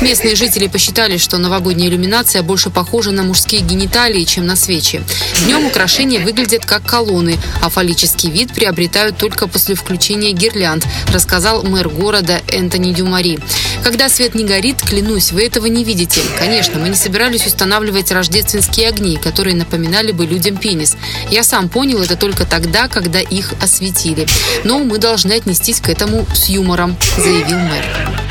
Местные 0.00 0.36
жители 0.36 0.68
посчитали, 0.68 1.16
что 1.16 1.36
новогодняя 1.38 1.88
иллюминация 1.88 2.44
больше 2.44 2.70
похожа 2.70 3.10
на 3.10 3.24
мужские 3.24 3.62
гениталии, 3.62 4.22
чем 4.22 4.46
на 4.46 4.54
свечи. 4.54 5.02
Днем 5.46 5.66
украшения 5.66 6.20
выглядят 6.20 6.64
как 6.64 6.84
колонны, 6.84 7.36
а 7.60 7.70
фаллический 7.70 8.30
вид 8.30 8.52
приобретают 8.52 9.18
только 9.18 9.48
после 9.48 9.74
включения 9.74 10.30
гирлянд, 10.30 10.86
рассказал 11.12 11.64
мэр 11.64 11.88
города 11.88 12.40
Энтони 12.46 12.92
Дюмари. 12.92 13.40
Когда 13.82 14.08
свет 14.08 14.36
не 14.36 14.44
горит, 14.44 14.80
клянусь, 14.80 15.32
вы 15.32 15.39
этого 15.46 15.66
не 15.66 15.84
видите. 15.84 16.20
Конечно, 16.38 16.78
мы 16.78 16.88
не 16.88 16.96
собирались 16.96 17.46
устанавливать 17.46 18.12
рождественские 18.12 18.88
огни, 18.88 19.16
которые 19.16 19.56
напоминали 19.56 20.12
бы 20.12 20.26
людям 20.26 20.56
пенис. 20.56 20.96
Я 21.30 21.42
сам 21.42 21.68
понял 21.68 22.02
это 22.02 22.16
только 22.16 22.46
тогда, 22.46 22.88
когда 22.88 23.20
их 23.20 23.54
осветили. 23.60 24.26
Но 24.64 24.78
мы 24.78 24.98
должны 24.98 25.32
отнестись 25.32 25.80
к 25.80 25.88
этому 25.88 26.26
с 26.34 26.48
юмором, 26.48 26.96
заявил 27.16 27.58
мэр. 27.58 28.29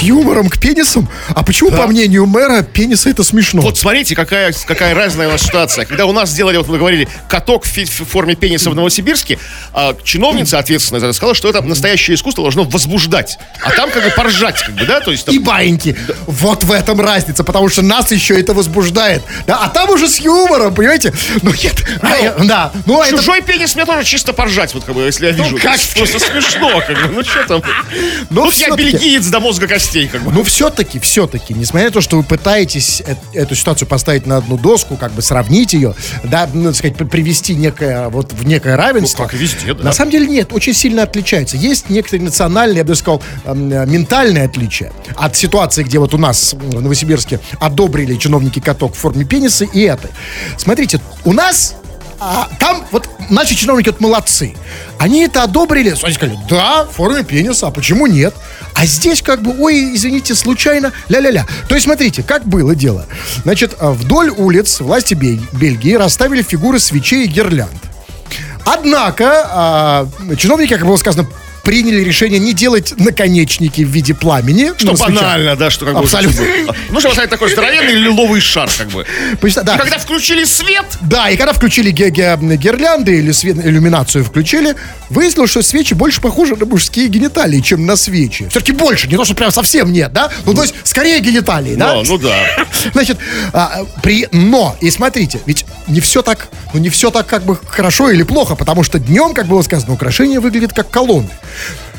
С 0.00 0.02
юмором 0.02 0.48
к 0.48 0.58
пенисам? 0.58 1.06
А 1.28 1.42
почему, 1.42 1.70
по 1.70 1.86
мнению 1.86 2.24
мэра, 2.24 2.62
пенисы 2.62 3.10
это 3.10 3.22
смешно? 3.22 3.60
Вот 3.60 3.76
смотрите, 3.76 4.16
какая, 4.16 4.54
какая 4.66 4.94
разная 4.94 5.28
у 5.28 5.32
нас 5.32 5.42
ситуация. 5.42 5.84
Когда 5.84 6.06
у 6.06 6.12
нас 6.12 6.30
сделали, 6.30 6.56
вот 6.56 6.68
мы 6.68 6.78
говорили, 6.78 7.06
каток 7.28 7.66
в, 7.66 7.84
форме 8.06 8.34
пениса 8.34 8.70
в 8.70 8.74
Новосибирске, 8.74 9.38
а, 9.74 9.94
чиновница 10.02 10.58
ответственная 10.58 11.00
за 11.00 11.06
это 11.08 11.12
сказала, 11.12 11.34
что 11.34 11.50
это 11.50 11.60
настоящее 11.60 12.14
искусство 12.14 12.42
должно 12.42 12.64
возбуждать. 12.64 13.38
А 13.62 13.72
там 13.72 13.90
как 13.90 14.02
бы 14.04 14.10
поржать, 14.10 14.62
как 14.62 14.74
бы, 14.74 14.86
да? 14.86 15.00
То 15.00 15.10
есть 15.10 15.26
там- 15.26 15.34
и 15.34 15.38
баиньки. 15.38 15.94
Вот 16.26 16.64
в 16.64 16.72
этом 16.72 16.98
разница, 16.98 17.44
потому 17.44 17.68
что 17.68 17.82
нас 17.82 18.10
еще 18.10 18.40
это 18.40 18.54
возбуждает. 18.54 19.22
Да, 19.46 19.58
а 19.62 19.68
там 19.68 19.90
уже 19.90 20.08
с 20.08 20.18
юмором, 20.18 20.74
понимаете? 20.74 21.12
Ну 21.42 21.52
нет, 21.52 21.74
а, 22.00 22.42
да. 22.44 22.72
Ну 22.86 23.02
это 23.02 23.18
Чужой 23.18 23.42
пенис 23.42 23.74
мне 23.74 23.84
тоже 23.84 24.04
чисто 24.04 24.32
поржать, 24.32 24.72
вот 24.72 24.84
как 24.84 24.94
бы, 24.94 25.02
если 25.02 25.26
я 25.26 25.32
вижу. 25.32 25.58
как? 25.58 25.78
Просто 25.94 26.18
смешно, 26.20 26.82
как 26.86 26.96
бы, 27.02 27.08
ну 27.12 27.22
что 27.22 27.44
там. 27.44 27.62
Ну, 28.30 28.46
Ну, 28.46 28.50
я 28.52 28.74
бельгиец 28.74 29.26
до 29.26 29.40
мозга 29.40 29.66
костей. 29.66 29.89
Гостей, 29.90 30.08
как 30.08 30.22
бы. 30.22 30.30
Ну, 30.32 30.42
все-таки, 30.44 30.98
все-таки, 31.00 31.54
несмотря 31.54 31.88
на 31.88 31.92
то, 31.92 32.00
что 32.00 32.16
вы 32.16 32.22
пытаетесь 32.22 33.02
э- 33.04 33.14
эту 33.34 33.54
ситуацию 33.54 33.88
поставить 33.88 34.26
на 34.26 34.36
одну 34.36 34.56
доску, 34.56 34.96
как 34.96 35.12
бы 35.12 35.22
сравнить 35.22 35.72
ее, 35.72 35.94
да, 36.24 36.48
ну, 36.52 36.64
так 36.66 36.76
сказать, 36.76 36.96
при- 36.96 37.04
привести 37.04 37.54
некое, 37.54 38.08
вот 38.08 38.32
в 38.32 38.46
некое 38.46 38.76
равенство. 38.76 39.24
Ну, 39.24 39.28
как 39.28 39.38
везде, 39.38 39.74
да. 39.74 39.84
На 39.84 39.92
самом 39.92 40.12
деле 40.12 40.26
нет, 40.26 40.52
очень 40.52 40.74
сильно 40.74 41.02
отличается. 41.02 41.56
Есть 41.56 41.90
некоторые 41.90 42.24
национальные, 42.24 42.78
я 42.78 42.84
бы 42.84 42.94
сказал, 42.94 43.22
эм, 43.44 43.70
э, 43.72 43.86
ментальные 43.86 44.44
отличия 44.44 44.92
от 45.16 45.36
ситуации, 45.36 45.82
где 45.82 45.98
вот 45.98 46.14
у 46.14 46.18
нас 46.18 46.54
в 46.54 46.80
Новосибирске 46.80 47.40
одобрили 47.58 48.14
чиновники 48.16 48.60
каток 48.60 48.94
в 48.94 48.98
форме 48.98 49.24
пениса 49.24 49.64
и 49.64 49.80
этой. 49.80 50.10
Смотрите, 50.56 51.00
у 51.24 51.32
нас 51.32 51.74
а, 52.20 52.48
там 52.58 52.84
вот 52.92 53.08
наши 53.30 53.54
чиновники 53.54 53.88
вот 53.88 54.00
молодцы. 54.00 54.54
Они 54.98 55.24
это 55.24 55.42
одобрили, 55.42 55.94
они 56.02 56.14
сказали, 56.14 56.38
да, 56.48 56.84
в 56.84 56.90
форме 56.92 57.24
пениса, 57.24 57.68
а 57.68 57.70
почему 57.70 58.06
нет? 58.06 58.34
А 58.74 58.84
здесь 58.86 59.22
как 59.22 59.42
бы, 59.42 59.54
ой, 59.58 59.94
извините, 59.96 60.34
случайно, 60.34 60.92
ля-ля-ля. 61.08 61.46
То 61.68 61.74
есть, 61.74 61.84
смотрите, 61.86 62.22
как 62.22 62.46
было 62.46 62.74
дело. 62.74 63.06
Значит, 63.42 63.74
а, 63.78 63.92
вдоль 63.92 64.30
улиц 64.30 64.80
власти 64.80 65.14
Бель- 65.14 65.40
Бельгии 65.52 65.94
расставили 65.94 66.42
фигуры 66.42 66.78
свечей 66.78 67.24
и 67.24 67.28
гирлянд. 67.28 67.72
Однако, 68.64 69.46
а, 69.50 70.08
чиновники, 70.36 70.74
как 70.74 70.86
было 70.86 70.96
сказано, 70.96 71.26
приняли 71.70 72.02
решение 72.02 72.40
не 72.40 72.52
делать 72.52 72.94
наконечники 72.98 73.82
в 73.82 73.88
виде 73.90 74.12
пламени. 74.12 74.72
Что 74.76 74.90
на 74.90 74.96
свечах. 74.96 75.14
банально, 75.14 75.54
да, 75.54 75.70
что 75.70 75.84
как 75.84 75.94
бы... 75.94 76.00
Абсолютно. 76.00 76.44
Ну, 76.90 76.98
что 76.98 77.10
поставить 77.10 77.30
такой 77.30 77.52
здоровенный 77.52 77.92
лиловый 77.92 78.40
шар, 78.40 78.68
как 78.76 78.88
бы. 78.88 79.06
Да. 79.40 79.76
И 79.76 79.78
когда 79.78 79.98
включили 79.98 80.42
свет, 80.42 80.84
Да, 81.00 81.30
и 81.30 81.36
когда 81.36 81.52
включили 81.52 81.92
ге- 81.92 82.10
ге- 82.10 82.36
гирлянды 82.56 83.20
или 83.20 83.30
свет, 83.30 83.64
иллюминацию 83.64 84.24
включили, 84.24 84.74
выяснилось, 85.10 85.50
что 85.50 85.62
свечи 85.62 85.94
больше 85.94 86.20
похожи 86.20 86.56
на 86.56 86.66
мужские 86.66 87.06
гениталии, 87.06 87.60
чем 87.60 87.86
на 87.86 87.94
свечи. 87.94 88.48
Все-таки 88.48 88.72
больше, 88.72 89.06
не 89.06 89.16
то, 89.16 89.24
что 89.24 89.36
прям 89.36 89.52
совсем 89.52 89.92
нет, 89.92 90.12
да? 90.12 90.28
Ну, 90.46 90.54
то 90.54 90.62
есть, 90.62 90.74
скорее 90.82 91.20
гениталии, 91.20 91.76
да? 91.76 91.94
ну, 91.94 92.02
ну 92.04 92.18
да. 92.18 92.34
Значит, 92.92 93.18
а, 93.52 93.84
при, 94.02 94.26
но, 94.32 94.76
и 94.80 94.90
смотрите, 94.90 95.40
ведь 95.46 95.66
не 95.86 96.00
все 96.00 96.22
так, 96.22 96.48
ну 96.74 96.80
не 96.80 96.88
все 96.88 97.12
так 97.12 97.28
как 97.28 97.44
бы 97.44 97.56
хорошо 97.68 98.10
или 98.10 98.24
плохо, 98.24 98.56
потому 98.56 98.82
что 98.82 98.98
днем, 98.98 99.34
как 99.34 99.46
было 99.46 99.62
сказано, 99.62 99.92
украшение 99.92 100.40
выглядит 100.40 100.72
как 100.72 100.90
колонны. 100.90 101.30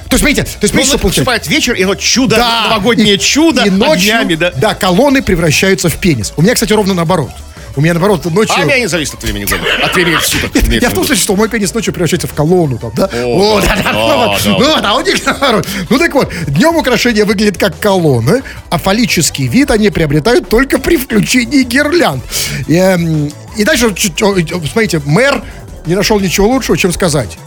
То 0.10 0.16
есть, 0.16 0.20
смотрите, 0.24 0.44
то 0.44 0.50
есть, 0.64 0.74
смотрите, 0.74 0.98
что 0.98 1.08
наступает 1.08 1.48
вечер, 1.48 1.74
и 1.74 1.86
вот 1.86 2.00
чудо, 2.00 2.36
Да. 2.36 2.68
новогоднее 2.70 3.16
И- 3.16 3.20
чудо 3.20 3.64
и 3.64 3.70
ночью, 3.70 4.16
огнями, 4.16 4.36
да. 4.36 4.52
Да, 4.52 4.74
колонны 4.76 5.22
превращаются 5.22 5.88
в 5.88 5.96
пенис. 5.98 6.34
У 6.36 6.42
меня, 6.42 6.54
кстати, 6.54 6.74
ровно 6.74 6.94
наоборот. 6.94 7.32
У 7.78 7.80
меня, 7.80 7.94
наоборот, 7.94 8.26
ночью... 8.26 8.54
А 8.58 8.66
меня 8.66 8.80
не 8.80 8.88
зависит 8.88 9.14
от 9.14 9.24
времени 9.24 9.46
года. 9.46 9.64
От 9.82 9.96
времени 9.96 10.18
суток. 10.22 10.52
Я 10.70 10.90
в 10.90 10.94
том 10.94 11.06
смысле, 11.06 11.24
что 11.24 11.36
мой 11.38 11.48
пенис 11.48 11.74
ночью 11.74 11.94
превращается 11.94 12.28
в 12.28 12.34
колонну, 12.34 12.78
там, 12.78 12.92
да? 12.94 13.06
О, 13.24 13.62
да, 13.62 13.78
да, 13.84 13.94
ну 13.94 14.28
вот, 14.28 14.42
ну 14.46 14.76
а 14.84 14.96
у 14.98 15.02
них 15.02 15.26
наоборот. 15.26 15.66
Ну 15.90 15.98
так 15.98 16.14
вот, 16.14 16.30
днем 16.48 16.76
украшения 16.76 17.24
выглядят 17.24 17.58
как 17.58 17.80
колонны, 17.80 18.44
а 18.70 18.78
фаллический 18.78 19.48
вид 19.48 19.72
они 19.72 19.90
приобретают 19.90 20.50
только 20.50 20.80
при 20.80 20.98
включении 20.98 21.64
гирлянд. 21.64 22.22
И, 22.68 22.76
эм, 22.76 23.32
дальше, 23.58 23.96
смотрите, 24.18 25.02
мэр 25.06 25.42
не 25.86 25.96
нашел 25.96 26.20
ничего 26.20 26.50
лучшего, 26.50 26.78
чем 26.78 26.92
сказать. 26.92 27.38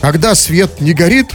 Когда 0.00 0.34
свет 0.34 0.80
не 0.80 0.92
горит, 0.92 1.28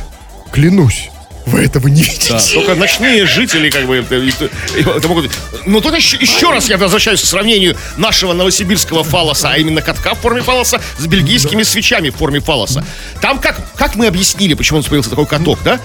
клянусь, 0.53 1.09
вы 1.47 1.61
этого 1.63 1.87
не 1.87 2.03
видите. 2.03 2.29
Да, 2.33 2.39
только 2.53 2.75
ночные 2.75 3.25
жители, 3.25 3.69
как 3.69 3.85
бы, 3.85 3.97
это, 3.97 4.15
это- 4.15 5.07
могут... 5.07 5.29
Но 5.65 5.81
тут 5.81 5.95
еще, 5.95 6.15
еще 6.17 6.51
раз 6.51 6.69
я 6.69 6.77
возвращаюсь 6.77 7.21
к 7.21 7.25
сравнению 7.25 7.75
нашего 7.97 8.33
новосибирского 8.33 9.03
фалоса, 9.03 9.49
а 9.51 9.57
именно 9.57 9.81
катка 9.81 10.13
в 10.13 10.19
форме 10.19 10.41
фалоса 10.41 10.79
с 10.97 11.05
бельгийскими 11.05 11.63
свечами 11.63 12.11
в 12.11 12.15
форме 12.15 12.39
фалоса. 12.39 12.85
Там 13.19 13.39
как, 13.39 13.59
как 13.75 13.95
мы 13.95 14.07
объяснили, 14.07 14.53
почему 14.53 14.77
он 14.79 14.83
появился 14.85 15.09
такой 15.09 15.25
каток, 15.25 15.59
да? 15.65 15.79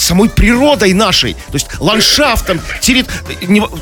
Самой 0.00 0.28
природой 0.28 0.92
нашей, 0.92 1.34
то 1.34 1.54
есть 1.54 1.66
ландшафтом, 1.78 2.60
терри- 2.80 3.06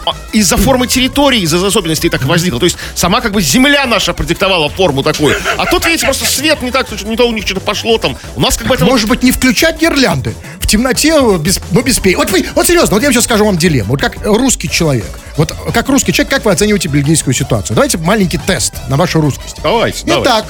а, 0.06 0.14
из-за 0.32 0.56
формы 0.56 0.86
территории, 0.86 1.40
из-за 1.40 1.64
особенностей 1.64 2.08
так 2.08 2.24
возникло. 2.24 2.58
То 2.58 2.66
есть 2.66 2.76
сама 2.94 3.20
как 3.20 3.32
бы 3.32 3.42
земля 3.42 3.86
наша 3.86 4.12
продиктовала 4.12 4.68
форму 4.68 5.02
такую. 5.02 5.36
А 5.56 5.66
тут, 5.66 5.86
видите, 5.86 6.04
просто 6.04 6.24
свет 6.24 6.62
не 6.62 6.70
так, 6.70 6.90
не 7.04 7.16
то 7.16 7.28
у 7.28 7.32
них 7.32 7.44
что-то 7.44 7.60
пошло 7.60 7.98
там. 7.98 8.16
У 8.36 8.40
нас 8.40 8.56
как 8.56 8.66
бы 8.66 8.74
это... 8.74 8.84
Может 8.84 9.08
быть, 9.08 9.22
не 9.22 9.32
включать 9.32 9.80
гирлянды? 9.80 10.34
В 10.60 10.66
темноте, 10.66 11.14
без, 11.38 11.60
ну, 11.70 11.82
без 11.82 11.98
пей. 11.98 12.14
Вот 12.14 12.30
вы, 12.30 12.46
вот 12.54 12.66
серьезно, 12.66 12.96
вот 12.96 13.02
я 13.02 13.12
сейчас 13.12 13.24
скажу 13.24 13.44
вам 13.44 13.56
дилемму. 13.56 13.90
Вот 13.90 14.00
как 14.00 14.16
русский 14.24 14.68
человек, 14.68 15.18
вот 15.36 15.54
как 15.72 15.88
русский 15.88 16.12
человек, 16.12 16.32
как 16.34 16.44
вы 16.44 16.52
оцениваете 16.52 16.88
бельгийскую 16.88 17.34
ситуацию? 17.34 17.74
Давайте 17.74 17.98
маленький 17.98 18.38
тест 18.38 18.74
на 18.88 18.96
вашу 18.96 19.20
русскость. 19.20 19.56
Давайте, 19.62 20.04
давайте. 20.04 20.28
Итак, 20.28 20.46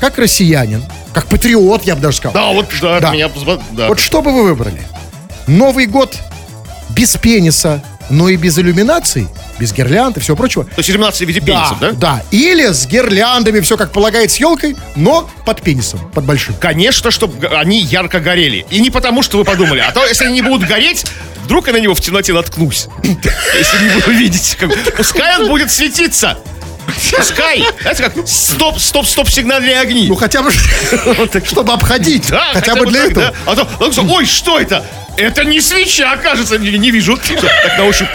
как 0.00 0.18
россиянин, 0.18 0.82
как 1.12 1.26
патриот, 1.26 1.84
я 1.84 1.94
бы 1.94 2.02
даже 2.02 2.16
сказал. 2.16 2.34
Да, 2.34 2.52
вот, 2.52 2.68
да, 2.80 3.00
Да. 3.00 3.12
меня... 3.12 3.30
Да. 3.72 3.88
Вот 3.88 4.00
что 4.00 4.22
бы 4.22 4.32
вы 4.32 4.44
выбрали? 4.44 4.82
Новый 5.46 5.86
год 5.86 6.16
без 6.90 7.16
пениса, 7.16 7.82
но 8.10 8.28
и 8.28 8.36
без 8.36 8.58
иллюминаций, 8.58 9.28
без 9.58 9.72
гирлянд 9.72 10.16
и 10.16 10.20
всего 10.20 10.36
прочего. 10.36 10.64
То 10.64 10.78
есть 10.78 10.90
иллюминация 10.90 11.26
в 11.26 11.28
виде 11.28 11.40
пенисов, 11.40 11.78
да? 11.80 11.92
да. 11.92 12.22
Или 12.30 12.72
с 12.72 12.86
гирляндами, 12.86 13.60
все 13.60 13.76
как 13.76 13.92
полагает, 13.92 14.30
с 14.30 14.36
елкой, 14.36 14.76
но 14.96 15.28
под 15.46 15.62
пенисом, 15.62 16.00
под 16.12 16.24
большим. 16.24 16.54
Конечно, 16.54 17.10
чтобы 17.10 17.46
они 17.48 17.80
ярко 17.80 18.20
горели. 18.20 18.66
И 18.70 18.80
не 18.80 18.90
потому, 18.90 19.22
что 19.22 19.38
вы 19.38 19.44
подумали, 19.44 19.80
а 19.80 19.92
то, 19.92 20.06
если 20.06 20.26
они 20.26 20.34
не 20.34 20.42
будут 20.42 20.68
гореть, 20.68 21.04
вдруг 21.44 21.66
я 21.66 21.72
на 21.72 21.78
него 21.78 21.94
в 21.94 22.00
темноте 22.00 22.32
наткнусь. 22.32 22.88
Если 23.02 23.84
не 23.84 23.90
буду 23.94 24.10
видеть. 24.12 24.56
Пускай 24.96 25.38
он 25.40 25.48
будет 25.48 25.70
светиться. 25.70 26.38
Пускай. 27.16 27.64
Знаете, 27.80 28.02
как 28.02 28.26
стоп, 28.26 28.78
стоп, 28.78 29.06
стоп, 29.06 29.28
сигнальные 29.28 29.78
огни. 29.80 30.08
Ну, 30.08 30.16
хотя 30.16 30.42
бы, 30.42 30.50
чтобы 31.44 31.72
обходить. 31.72 32.28
Да, 32.28 32.50
хотя, 32.52 32.74
бы 32.74 32.86
для 32.86 33.04
этого. 33.06 33.32
да. 33.46 33.52
А 33.52 33.56
то, 33.56 34.02
ой, 34.10 34.26
что 34.26 34.58
это? 34.58 34.84
Это 35.16 35.44
не 35.44 35.60
свеча, 35.60 36.16
кажется, 36.16 36.58
не, 36.58 36.90
вижу. 36.90 37.16
Так 37.16 37.78
на 37.78 37.84
ощупь. 37.84 38.08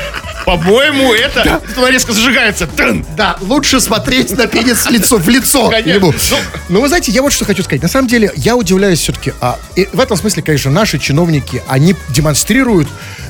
По-моему, 0.45 1.13
это... 1.13 1.61
Она 1.75 1.91
резко 1.91 2.13
зажигается. 2.13 2.67
Тын. 2.67 3.05
Да, 3.17 3.35
лучше 3.41 3.81
смотреть 3.81 4.31
на 4.31 4.47
пенис 4.47 4.89
лицо, 4.89 5.17
в 5.17 5.27
лицо 5.27 5.69
ему. 5.73 6.13
Ну- 6.13 6.37
Но 6.69 6.79
вы 6.81 6.87
знаете, 6.87 7.11
я 7.11 7.21
вот 7.21 7.33
что 7.33 7.43
хочу 7.43 7.63
сказать. 7.63 7.81
На 7.81 7.89
самом 7.89 8.07
деле, 8.07 8.31
я 8.35 8.55
удивляюсь 8.55 9.01
все-таки. 9.01 9.33
А, 9.41 9.59
и 9.75 9.89
в 9.91 9.99
этом 9.99 10.15
смысле, 10.15 10.43
конечно, 10.43 10.71
наши 10.71 10.99
чиновники, 10.99 11.61
они 11.67 11.95
демонстрируют, 12.09 12.87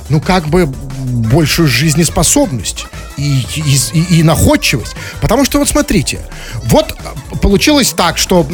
ну, 0.10 0.22
как 0.22 0.48
бы 0.48 0.68
большую 0.68 1.68
жизнеспособность 1.68 2.86
и, 3.18 3.46
и, 3.56 4.20
и- 4.20 4.24
находчивость. 4.24 4.96
Потому 5.22 5.46
что, 5.46 5.58
вот 5.60 5.68
смотрите, 5.68 6.20
вот 6.66 6.96
получилось 7.42 7.94
так, 7.96 8.18
что 8.18 8.46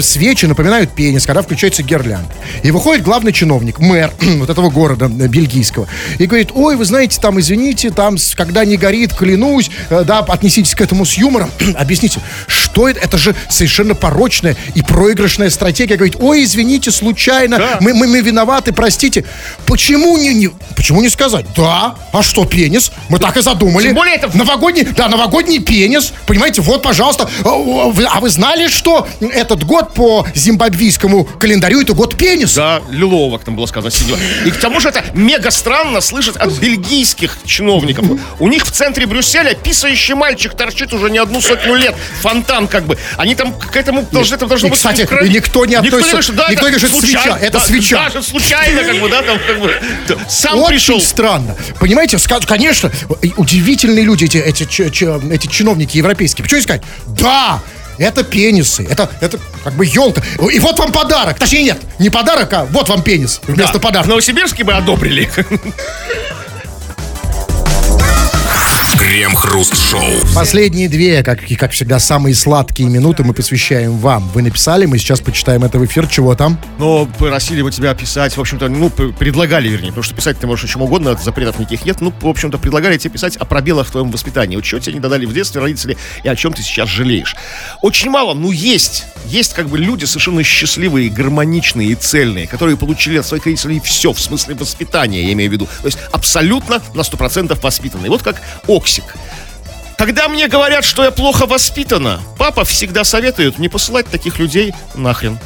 свечи 0.00 0.46
напоминают 0.46 0.90
пенис, 0.90 1.26
когда 1.26 1.42
включается 1.42 1.82
гирлянд. 1.82 2.28
И 2.62 2.70
выходит 2.70 3.04
главный 3.04 3.32
чиновник, 3.32 3.78
мэр 3.78 4.12
вот 4.20 4.50
этого 4.50 4.70
города 4.70 5.06
э, 5.06 5.26
бельгийского, 5.28 5.86
и 6.18 6.26
говорит, 6.26 6.50
ой, 6.54 6.76
вы 6.76 6.84
знаете, 6.84 7.20
там, 7.20 7.38
извините, 7.38 7.90
там, 7.90 8.16
когда 8.34 8.64
не 8.64 8.76
горит, 8.76 9.14
клянусь, 9.14 9.70
э, 9.90 10.04
да, 10.04 10.20
отнеситесь 10.20 10.74
к 10.74 10.80
этому 10.80 11.04
с 11.04 11.14
юмором. 11.14 11.50
Объясните, 11.76 12.20
это? 12.76 13.00
Это 13.00 13.18
же 13.18 13.34
совершенно 13.48 13.94
порочная 13.94 14.56
и 14.74 14.82
проигрышная 14.82 15.50
стратегия. 15.50 15.96
Говорит, 15.96 16.16
ой, 16.20 16.44
извините, 16.44 16.90
случайно, 16.90 17.58
Да. 17.58 17.78
мы, 17.80 17.94
мы, 17.94 18.06
мы 18.06 18.20
виноваты, 18.20 18.72
простите. 18.72 19.24
Почему 19.66 20.16
не, 20.18 20.34
не, 20.34 20.50
почему 20.76 21.00
не 21.02 21.08
сказать? 21.08 21.46
Да, 21.56 21.96
а 22.12 22.22
что, 22.22 22.44
пенис? 22.44 22.92
Мы 23.08 23.18
так 23.18 23.36
и 23.36 23.42
задумали. 23.42 23.84
Тем 23.86 23.94
более 23.94 24.14
это- 24.16 24.30
Новогодний, 24.36 24.84
да, 24.84 25.08
новогодний 25.08 25.58
пенис. 25.60 26.12
Понимаете, 26.26 26.62
вот, 26.62 26.82
пожалуйста. 26.82 27.28
А, 27.44 27.48
а 27.48 27.90
вы- 27.90 28.04
А 28.04 28.20
вы 28.20 28.28
знали, 28.30 28.68
что 28.68 29.06
этот 29.20 29.64
год 29.64 29.94
по 29.94 30.26
зимбабвийскому 30.34 31.24
календарю 31.24 31.80
это 31.82 31.94
год 31.94 32.16
пениса? 32.16 32.56
Да, 32.56 32.82
лилово, 32.90 33.36
как 33.38 33.44
там 33.46 33.56
было 33.56 33.66
сказано, 33.66 33.90
синего. 33.90 34.18
И 34.46 34.50
к 34.50 34.56
тому 34.56 34.80
же 34.80 34.88
это 34.88 35.04
мега 35.14 35.50
странно 35.50 36.00
слышать 36.00 36.36
от 36.36 36.52
бельгийских 36.58 37.38
чиновников. 37.46 38.04
У 38.38 38.48
них 38.48 38.64
в 38.66 38.70
центре 38.70 39.06
Брюсселя 39.06 39.54
писающий 39.54 40.14
мальчик 40.14 40.54
торчит 40.54 40.92
уже 40.92 41.10
не 41.10 41.18
одну 41.18 41.40
сотню 41.40 41.74
лет. 41.76 41.94
Фонтан 42.22 42.59
как 42.68 42.84
бы. 42.84 42.96
Они 43.16 43.34
там 43.34 43.52
к 43.54 43.76
этому 43.76 44.06
должны, 44.10 44.34
это 44.36 44.46
должно 44.46 44.68
И, 44.68 44.70
быть... 44.70 44.78
кстати, 44.78 45.08
и 45.24 45.28
никто 45.28 45.64
не 45.66 45.74
относится- 45.74 46.22
что, 46.22 46.32
да, 46.32 46.48
никто 46.50 46.66
это 46.68 46.76
не 46.76 46.82
говорит, 46.82 47.00
случайно, 47.00 47.32
свеча, 47.32 47.46
это 47.46 47.58
да, 47.58 47.64
свеча. 47.64 48.04
Даже 48.08 48.22
случайно, 48.22 48.82
как 48.84 49.00
бы, 49.00 49.08
да, 49.08 49.22
там, 49.22 49.38
как 49.46 49.60
бы, 49.60 49.74
сам 50.28 50.58
Очень 50.58 50.68
пришел. 50.74 51.00
странно. 51.00 51.56
Понимаете, 51.78 52.16
ска- 52.16 52.44
конечно, 52.46 52.90
удивительные 53.36 54.04
люди, 54.04 54.24
эти, 54.24 54.38
эти, 54.38 55.32
эти 55.32 55.46
чиновники 55.46 55.96
европейские. 55.96 56.42
Почему 56.44 56.60
искать? 56.60 56.82
Да! 57.06 57.60
Это 57.98 58.24
пенисы, 58.24 58.86
это, 58.90 59.10
это 59.20 59.38
как 59.62 59.74
бы 59.74 59.84
елка. 59.84 60.22
И 60.50 60.58
вот 60.58 60.78
вам 60.78 60.90
подарок. 60.90 61.38
Точнее, 61.38 61.64
нет, 61.64 61.78
не 61.98 62.08
подарок, 62.08 62.50
а 62.54 62.64
вот 62.64 62.88
вам 62.88 63.02
пенис 63.02 63.40
вместо 63.42 63.74
Да, 63.74 63.78
подарка. 63.78 64.06
В 64.06 64.08
Новосибирске 64.08 64.64
бы 64.64 64.72
одобрили. 64.72 65.28
Крем-хруст-шоу. 69.10 70.04
Последние 70.36 70.88
две, 70.88 71.24
как, 71.24 71.50
и 71.50 71.56
как 71.56 71.72
всегда, 71.72 71.98
самые 71.98 72.32
сладкие 72.32 72.88
минуты 72.88 73.24
мы 73.24 73.34
посвящаем 73.34 73.98
вам. 73.98 74.28
Вы 74.28 74.42
написали, 74.42 74.86
мы 74.86 74.98
сейчас 74.98 75.20
почитаем 75.20 75.64
это 75.64 75.80
в 75.80 75.84
эфир. 75.84 76.06
Чего 76.06 76.36
там? 76.36 76.56
Но 76.78 77.06
просили 77.18 77.60
бы 77.60 77.72
тебя 77.72 77.92
писать, 77.94 78.36
в 78.36 78.40
общем-то, 78.40 78.68
ну, 78.68 78.88
предлагали, 78.88 79.68
вернее, 79.68 79.88
потому 79.88 80.04
что 80.04 80.14
писать 80.14 80.38
ты 80.38 80.46
можешь 80.46 80.66
о 80.66 80.68
чем 80.68 80.82
угодно, 80.82 81.18
запретов 81.20 81.58
никаких 81.58 81.84
нет. 81.84 82.00
Ну, 82.00 82.14
в 82.20 82.28
общем-то, 82.28 82.56
предлагали 82.58 82.98
тебе 82.98 83.10
писать 83.10 83.36
о 83.36 83.44
пробелах 83.46 83.88
в 83.88 83.90
твоем 83.90 84.12
воспитании. 84.12 84.54
Вот 84.54 84.64
чего 84.64 84.80
тебе 84.80 84.92
не 84.92 85.00
додали 85.00 85.26
в 85.26 85.34
детстве 85.34 85.60
родители 85.60 85.96
и 86.22 86.28
о 86.28 86.36
чем 86.36 86.52
ты 86.52 86.62
сейчас 86.62 86.88
жалеешь. 86.88 87.34
Очень 87.82 88.10
мало, 88.10 88.34
ну, 88.34 88.52
есть. 88.52 89.06
Есть 89.26 89.54
как 89.54 89.68
бы 89.68 89.78
люди 89.78 90.04
совершенно 90.04 90.44
счастливые, 90.44 91.10
гармоничные 91.10 91.88
и 91.88 91.94
цельные, 91.96 92.46
которые 92.46 92.76
получили 92.76 93.18
от 93.18 93.26
своих 93.26 93.44
родителей 93.44 93.80
все, 93.80 94.12
в 94.12 94.20
смысле 94.20 94.54
воспитания, 94.54 95.24
я 95.24 95.32
имею 95.32 95.50
в 95.50 95.52
виду. 95.52 95.68
То 95.80 95.86
есть 95.86 95.98
абсолютно 96.12 96.80
на 96.94 97.00
100% 97.00 97.58
воспитанные. 97.60 98.08
Вот 98.08 98.22
как 98.22 98.40
Оксик. 99.00 99.14
Когда 99.98 100.28
мне 100.28 100.48
говорят, 100.48 100.84
что 100.84 101.04
я 101.04 101.10
плохо 101.10 101.46
воспитана, 101.46 102.20
папа 102.38 102.64
всегда 102.64 103.04
советует 103.04 103.58
не 103.58 103.68
посылать 103.68 104.06
таких 104.06 104.38
людей 104.38 104.74
нахрен. 104.94 105.38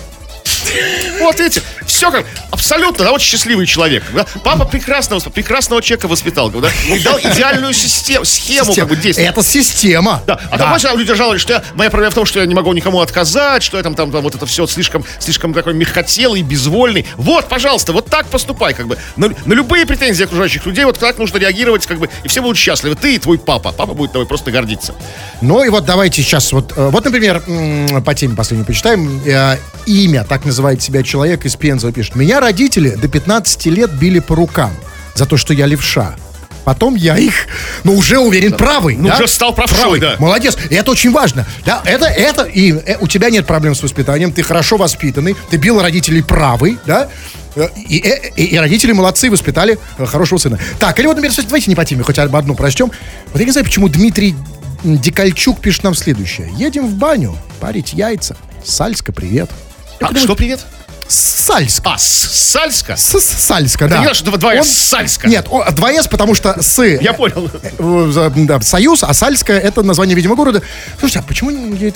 Вот 1.20 1.40
эти, 1.40 1.62
все 1.86 2.10
как, 2.10 2.26
абсолютно, 2.50 3.04
да, 3.04 3.12
очень 3.12 3.28
счастливый 3.28 3.66
человек. 3.66 4.04
Да? 4.12 4.26
Папа 4.42 4.64
прекрасного, 4.64 5.20
прекрасного 5.30 5.82
человека 5.82 6.08
воспитал, 6.08 6.50
да? 6.50 6.68
И 6.88 6.98
дал 7.00 7.18
идеальную 7.18 7.72
систему, 7.72 8.24
схему 8.24 8.74
как 8.74 8.88
бы 8.88 8.96
действия. 8.96 9.26
Это 9.26 9.42
система. 9.42 10.22
Да, 10.26 10.40
а 10.50 10.58
там, 10.58 10.78
знаешь, 10.78 10.98
люди 10.98 11.14
жаловались, 11.14 11.42
что 11.42 11.54
я, 11.54 11.64
моя 11.74 11.90
проблема 11.90 12.10
в 12.10 12.14
том, 12.14 12.26
что 12.26 12.40
я 12.40 12.46
не 12.46 12.54
могу 12.54 12.72
никому 12.72 13.00
отказать, 13.00 13.62
что 13.62 13.76
я 13.76 13.82
там, 13.82 13.94
там, 13.94 14.10
там 14.10 14.22
вот 14.22 14.34
это 14.34 14.46
все 14.46 14.66
слишком, 14.66 15.04
слишком 15.18 15.54
такой 15.54 15.74
мягкотелый, 15.74 16.42
безвольный. 16.42 17.06
Вот, 17.16 17.48
пожалуйста, 17.48 17.92
вот 17.92 18.06
так 18.06 18.26
поступай, 18.26 18.74
как 18.74 18.86
бы. 18.86 18.98
На, 19.16 19.28
на 19.44 19.52
любые 19.52 19.86
претензии 19.86 20.24
окружающих 20.24 20.66
людей 20.66 20.84
вот 20.84 20.98
так 20.98 21.18
нужно 21.18 21.38
реагировать, 21.38 21.86
как 21.86 21.98
бы, 21.98 22.08
и 22.22 22.28
все 22.28 22.42
будут 22.42 22.58
счастливы. 22.58 22.96
Ты 22.96 23.14
и 23.14 23.18
твой 23.18 23.38
папа. 23.38 23.72
Папа 23.72 23.94
будет 23.94 24.12
тобой 24.12 24.26
просто 24.26 24.50
гордиться. 24.50 24.94
Ну 25.40 25.62
и 25.64 25.68
вот 25.68 25.84
давайте 25.84 26.22
сейчас 26.22 26.52
вот, 26.52 26.72
э, 26.76 26.88
вот, 26.88 27.04
например, 27.04 27.42
по 28.04 28.14
теме 28.14 28.36
последней 28.36 28.64
почитаем. 28.64 29.22
Э, 29.26 29.58
Имя, 29.86 30.24
так 30.24 30.46
называет 30.54 30.82
себя 30.82 31.02
человек 31.02 31.44
из 31.44 31.56
Пензы, 31.56 31.92
пишет. 31.92 32.14
Меня 32.14 32.40
родители 32.40 32.90
до 32.90 33.08
15 33.08 33.66
лет 33.66 33.92
били 33.92 34.20
по 34.20 34.34
рукам 34.34 34.72
за 35.14 35.26
то, 35.26 35.36
что 35.36 35.52
я 35.52 35.66
левша. 35.66 36.14
Потом 36.64 36.94
я 36.94 37.18
их, 37.18 37.34
ну, 37.82 37.94
уже 37.94 38.18
уверен, 38.18 38.52
правый. 38.52 38.96
Ну, 38.96 39.08
да? 39.08 39.16
уже 39.16 39.28
стал 39.28 39.54
правшой, 39.54 40.00
да. 40.00 40.16
Молодец. 40.18 40.56
И 40.70 40.74
это 40.74 40.92
очень 40.92 41.12
важно. 41.12 41.46
Да, 41.66 41.82
это, 41.84 42.06
это, 42.06 42.44
и 42.44 42.72
э, 42.72 42.96
у 43.00 43.06
тебя 43.06 43.28
нет 43.28 43.46
проблем 43.46 43.74
с 43.74 43.82
воспитанием, 43.82 44.32
ты 44.32 44.42
хорошо 44.42 44.78
воспитанный, 44.78 45.36
ты 45.50 45.58
бил 45.58 45.82
родителей 45.82 46.22
правый, 46.22 46.78
да, 46.86 47.10
Э, 47.56 47.68
и, 47.76 47.98
э, 47.98 48.30
и, 48.36 48.44
и 48.46 48.58
родители 48.58 48.92
молодцы, 48.92 49.30
воспитали 49.30 49.78
э, 49.98 50.06
хорошего 50.06 50.38
сына. 50.38 50.58
Так, 50.78 50.98
или 50.98 51.06
вот, 51.06 51.16
например, 51.16 51.36
давайте 51.44 51.70
не 51.70 51.76
по 51.76 51.84
теме, 51.84 52.02
хоть 52.02 52.18
об 52.18 52.34
одну 52.34 52.54
прочтем. 52.54 52.90
Вот 53.32 53.38
я 53.38 53.44
не 53.44 53.52
знаю, 53.52 53.64
почему 53.64 53.88
Дмитрий 53.88 54.34
Дикальчук 54.82 55.60
пишет 55.60 55.84
нам 55.84 55.94
следующее. 55.94 56.50
Едем 56.56 56.86
в 56.86 56.94
баню 56.94 57.36
парить 57.60 57.92
яйца. 57.92 58.36
Сальска, 58.64 59.12
привет. 59.12 59.50
А, 60.12 60.16
что, 60.18 60.34
привет? 60.36 60.60
Сальска. 61.06 61.90
А, 61.92 61.98
Сальска? 61.98 62.96
С- 62.96 63.20
Сальска, 63.20 63.88
да. 63.88 63.98
знаю, 64.00 64.14
что 64.14 64.36
два- 64.38 64.54
Он- 64.54 64.64
Сальска. 64.64 65.28
Нет, 65.28 65.46
о, 65.50 65.70
два 65.72 65.92
«с», 65.92 66.06
потому 66.08 66.34
что 66.34 66.60
с... 66.62 66.82
Я 66.82 67.12
понял. 67.12 67.50
э, 67.62 68.10
за- 68.10 68.30
да, 68.30 68.58
Союз, 68.62 69.02
а 69.02 69.12
Сальская 69.12 69.58
это 69.60 69.82
название, 69.82 70.16
видимо, 70.16 70.34
города. 70.34 70.62
Слушайте, 70.98 71.18
а 71.20 71.22
почему 71.22 71.50
не 71.50 71.92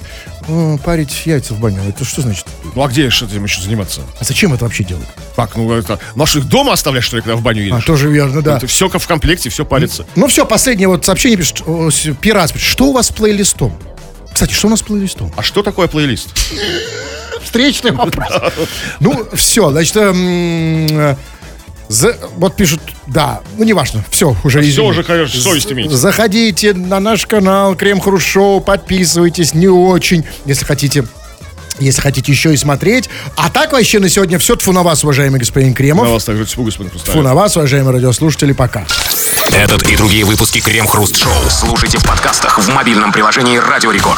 э, 0.47 0.79
парить 0.85 1.23
яйца 1.25 1.55
в 1.55 1.59
баню? 1.61 1.81
Это 1.89 2.05
что 2.05 2.21
значит? 2.21 2.45
Ну, 2.75 2.83
а 2.83 2.89
где 2.89 3.09
что 3.09 3.25
этим 3.25 3.45
еще 3.45 3.63
заниматься? 3.63 4.03
А 4.21 4.25
зачем 4.25 4.53
это 4.53 4.65
вообще 4.65 4.85
делать? 4.85 5.07
Как, 5.35 5.57
ну, 5.57 5.73
это... 5.73 5.99
Наших 6.15 6.45
дома 6.47 6.75
оставлять, 6.75 7.03
что 7.05 7.17
ли, 7.17 7.23
когда 7.23 7.37
в 7.37 7.41
баню 7.43 7.63
едешь? 7.63 7.83
А, 7.83 7.87
тоже 7.87 8.11
верно, 8.11 8.43
да. 8.43 8.59
Это 8.59 8.67
все 8.67 8.89
в 8.91 9.07
комплекте, 9.09 9.49
все 9.49 9.65
палится. 9.65 10.05
Ну 10.17 10.27
все, 10.29 10.45
последнее 10.45 10.89
вот 10.89 11.07
сообщение 11.07 11.39
пишет. 11.39 11.63
Пират 12.21 12.53
пишет, 12.53 12.69
что 12.69 12.89
у 12.89 12.93
вас 12.93 13.07
с 13.07 13.11
плейлистом? 13.11 13.75
Кстати, 14.35 14.53
что 14.53 14.67
у 14.67 14.71
нас 14.71 14.81
с 14.81 14.83
плейлистом? 14.83 15.33
А 15.37 15.43
что 15.43 15.63
такое 15.63 15.89
плейлист? 15.89 16.29
Встречный 17.43 17.93
вопрос. 17.93 18.29
Ну, 19.01 19.27
все, 19.35 19.71
значит, 19.71 19.97
эм, 19.97 20.87
э, 20.91 21.17
за- 21.89 22.17
вот 22.37 22.55
пишут, 22.57 22.81
да, 23.07 23.41
ну 23.57 23.65
неважно, 23.65 24.05
все, 24.11 24.37
уже 24.45 24.61
Все 24.61 24.71
извини. 24.71 24.89
уже, 24.91 25.03
конечно, 25.05 25.41
совесть 25.41 25.71
имеете. 25.73 25.95
Заходите 25.97 26.75
на 26.75 27.01
наш 27.01 27.27
канал 27.27 27.75
Крем 27.75 28.01
Хруст 28.01 28.27
Шоу, 28.27 28.61
подписывайтесь, 28.61 29.55
не 29.55 29.69
очень, 29.69 30.25
если 30.45 30.65
хотите. 30.65 31.05
Если 31.81 32.01
хотите 32.01 32.33
еще 32.33 32.53
и 32.53 32.57
смотреть. 32.57 33.09
А 33.37 33.51
так 33.51 33.73
вообще 33.73 34.01
на 34.01 34.09
сегодня 34.09 34.41
все. 34.41 34.57
Тфу 34.57 34.73
на 34.73 34.83
вас, 34.83 35.05
уважаемый 35.05 35.39
господин 35.39 35.69
На 35.71 35.75
Кремов. 35.77 36.09
вас 36.09 36.25
также 36.25 36.45
тьфу, 36.45 36.65
господин 36.65 36.91
Тфу 36.91 36.99
Хрусталев. 36.99 37.25
на 37.25 37.35
вас, 37.37 37.57
уважаемые 37.57 37.93
радиослушатели. 37.95 38.53
Пока. 38.53 38.85
Этот 39.55 39.85
и 39.89 39.95
другие 39.95 40.25
выпуски 40.25 40.59
Крем-хруст-шоу 40.61 41.33
слушайте 41.49 41.99
в 41.99 42.05
подкастах 42.05 42.59
в 42.59 42.69
мобильном 42.75 43.13
приложении 43.13 43.59
Радио 43.59 43.93
Рекорд. 43.93 44.17